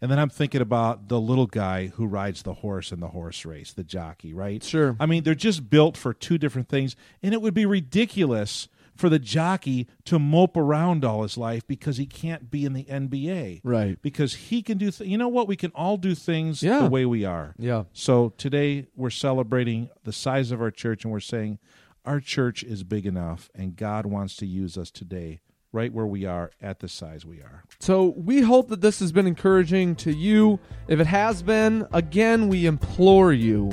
And 0.01 0.11
then 0.11 0.19
I'm 0.19 0.29
thinking 0.29 0.61
about 0.61 1.09
the 1.09 1.19
little 1.19 1.47
guy 1.47 1.87
who 1.87 2.07
rides 2.07 2.43
the 2.43 2.53
horse 2.53 2.93
in 2.93 3.01
the 3.01 3.09
horse 3.09 3.47
race, 3.47 3.73
the 3.73 3.83
jockey, 3.83 4.35
right? 4.35 4.63
Sure. 4.63 4.95
I 5.01 5.07
mean, 5.07 5.23
they're 5.23 5.35
just 5.35 5.71
built 5.71 5.97
for 5.97 6.13
two 6.13 6.37
different 6.37 6.69
things, 6.69 6.97
and 7.23 7.33
it 7.33 7.41
would 7.41 7.55
be 7.55 7.65
ridiculous 7.65 8.69
for 8.97 9.09
the 9.09 9.19
jockey 9.19 9.87
to 10.07 10.19
mope 10.19 10.57
around 10.57 11.05
all 11.05 11.23
his 11.23 11.37
life 11.39 11.67
because 11.67 11.97
he 11.97 12.07
can't 12.07 12.51
be 12.51 12.65
in 12.65 12.73
the 12.73 12.85
NBA. 12.85 13.61
Right. 13.63 14.01
Because 14.03 14.35
he 14.35 14.63
can 14.63 14.79
do 14.79 14.91
th- 14.91 15.09
you 15.09 15.19
know 15.19 15.29
what? 15.29 15.47
We 15.49 15.57
can 15.57 15.71
all 15.75 15.97
do 15.97 16.15
things 16.15 16.63
Yeah. 16.63 16.81
the 16.83 16.91
way 16.91 17.05
we 17.07 17.25
are. 17.25 17.55
Yeah. 17.59 17.85
So 17.93 18.33
today 18.37 18.87
we're 18.97 19.11
celebrating 19.11 19.91
the 20.05 20.13
size 20.13 20.51
of 20.51 20.61
our 20.61 20.71
church 20.71 21.05
and 21.05 21.13
we're 21.13 21.21
saying 21.21 21.59
our 22.05 22.21
church 22.21 22.63
is 22.63 22.85
big 22.85 23.07
enough 23.07 23.51
and 23.55 23.77
God 23.77 24.07
wants 24.07 24.37
to 24.37 24.47
use 24.47 24.77
us 24.79 24.91
today 24.91 25.41
right 25.73 25.93
where 25.93 26.07
we 26.07 26.25
are 26.25 26.51
at 26.63 26.79
the 26.79 26.89
size 26.89 27.27
we 27.27 27.41
are. 27.43 27.65
So 27.81 28.15
we 28.17 28.41
hope 28.41 28.69
that 28.69 28.81
this 28.81 29.01
has 29.01 29.13
been 29.13 29.27
encouraging 29.27 29.95
to 29.97 30.13
you. 30.13 30.59
If 30.89 31.01
it 31.01 31.07
has 31.09 31.43
been, 31.43 31.87
again, 31.93 32.49
we 32.49 32.65
implore 32.67 33.33
you 33.33 33.73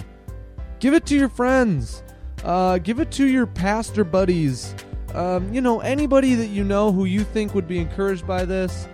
give 0.79 0.93
it 0.93 1.05
to 1.05 1.15
your 1.15 1.29
friends, 1.29 2.03
uh, 2.43 2.77
give 2.79 2.99
it 2.99 3.09
to 3.11 3.25
your 3.25 3.45
pastor 3.47 4.03
buddies. 4.03 4.75
Um, 5.13 5.53
you 5.53 5.61
know, 5.61 5.79
anybody 5.81 6.35
that 6.35 6.47
you 6.47 6.63
know 6.63 6.91
who 6.91 7.05
you 7.05 7.23
think 7.23 7.53
would 7.53 7.67
be 7.67 7.79
encouraged 7.79 8.25
by 8.25 8.45
this. 8.45 8.87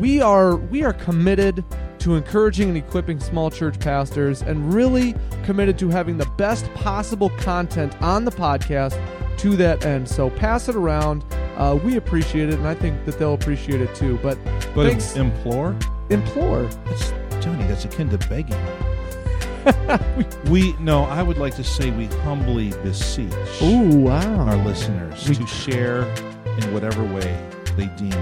We 0.00 0.20
are 0.20 0.56
we 0.56 0.82
are 0.82 0.92
committed 0.92 1.64
to 2.00 2.14
encouraging 2.14 2.68
and 2.68 2.78
equipping 2.78 3.20
small 3.20 3.50
church 3.50 3.78
pastors 3.78 4.42
and 4.42 4.72
really 4.72 5.14
committed 5.44 5.78
to 5.78 5.88
having 5.88 6.18
the 6.18 6.26
best 6.36 6.72
possible 6.74 7.30
content 7.30 8.00
on 8.02 8.24
the 8.24 8.30
podcast 8.30 8.98
to 9.38 9.56
that 9.56 9.84
end. 9.84 10.08
So 10.08 10.30
pass 10.30 10.68
it 10.68 10.76
around. 10.76 11.24
Uh, 11.56 11.78
we 11.82 11.96
appreciate 11.96 12.48
it, 12.48 12.54
and 12.54 12.66
I 12.66 12.74
think 12.74 13.04
that 13.06 13.18
they'll 13.18 13.34
appreciate 13.34 13.80
it 13.80 13.94
too. 13.94 14.18
But, 14.22 14.38
But 14.74 14.88
thanks, 14.88 15.16
implore? 15.16 15.76
implore. 16.10 16.64
That's, 16.84 17.10
Johnny, 17.44 17.66
that's 17.66 17.84
akin 17.84 18.08
to 18.10 18.18
begging. 18.28 18.56
we 20.48 20.72
no, 20.78 21.04
I 21.04 21.22
would 21.22 21.38
like 21.38 21.54
to 21.56 21.64
say 21.64 21.90
we 21.90 22.06
humbly 22.24 22.70
beseech 22.82 23.32
Ooh, 23.62 23.96
wow. 23.96 24.46
our 24.46 24.56
listeners 24.56 25.28
We- 25.28 25.36
to 25.36 25.46
share 25.46 26.02
in 26.58 26.72
whatever 26.72 27.02
way 27.04 27.36
they 27.76 27.86
deem 27.96 28.12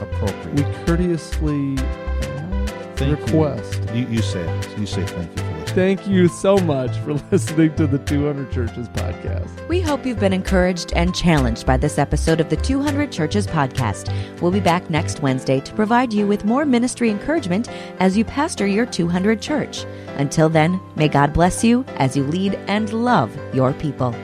appropriate. 0.00 0.54
we 0.54 0.62
courteously 0.86 1.76
uh, 1.78 2.66
Thank 2.96 3.18
request. 3.20 3.80
You. 3.94 4.02
You, 4.02 4.08
you 4.08 4.22
say 4.22 4.40
it. 4.40 4.78
You 4.78 4.86
say 4.86 5.04
thank 5.04 5.36
you. 5.36 5.41
Thank 5.74 6.06
you 6.06 6.28
so 6.28 6.58
much 6.58 6.94
for 6.98 7.14
listening 7.30 7.74
to 7.76 7.86
the 7.86 7.98
200 8.00 8.52
Churches 8.52 8.90
podcast. 8.90 9.68
We 9.68 9.80
hope 9.80 10.04
you've 10.04 10.20
been 10.20 10.34
encouraged 10.34 10.92
and 10.94 11.14
challenged 11.14 11.64
by 11.64 11.78
this 11.78 11.98
episode 11.98 12.40
of 12.40 12.50
the 12.50 12.56
200 12.56 13.10
Churches 13.10 13.46
podcast. 13.46 14.12
We'll 14.42 14.50
be 14.50 14.60
back 14.60 14.90
next 14.90 15.22
Wednesday 15.22 15.60
to 15.60 15.72
provide 15.72 16.12
you 16.12 16.26
with 16.26 16.44
more 16.44 16.66
ministry 16.66 17.08
encouragement 17.08 17.70
as 18.00 18.18
you 18.18 18.24
pastor 18.26 18.66
your 18.66 18.84
200 18.84 19.40
church. 19.40 19.86
Until 20.18 20.50
then, 20.50 20.78
may 20.94 21.08
God 21.08 21.32
bless 21.32 21.64
you 21.64 21.86
as 21.96 22.18
you 22.18 22.24
lead 22.24 22.54
and 22.66 22.92
love 22.92 23.34
your 23.54 23.72
people. 23.72 24.14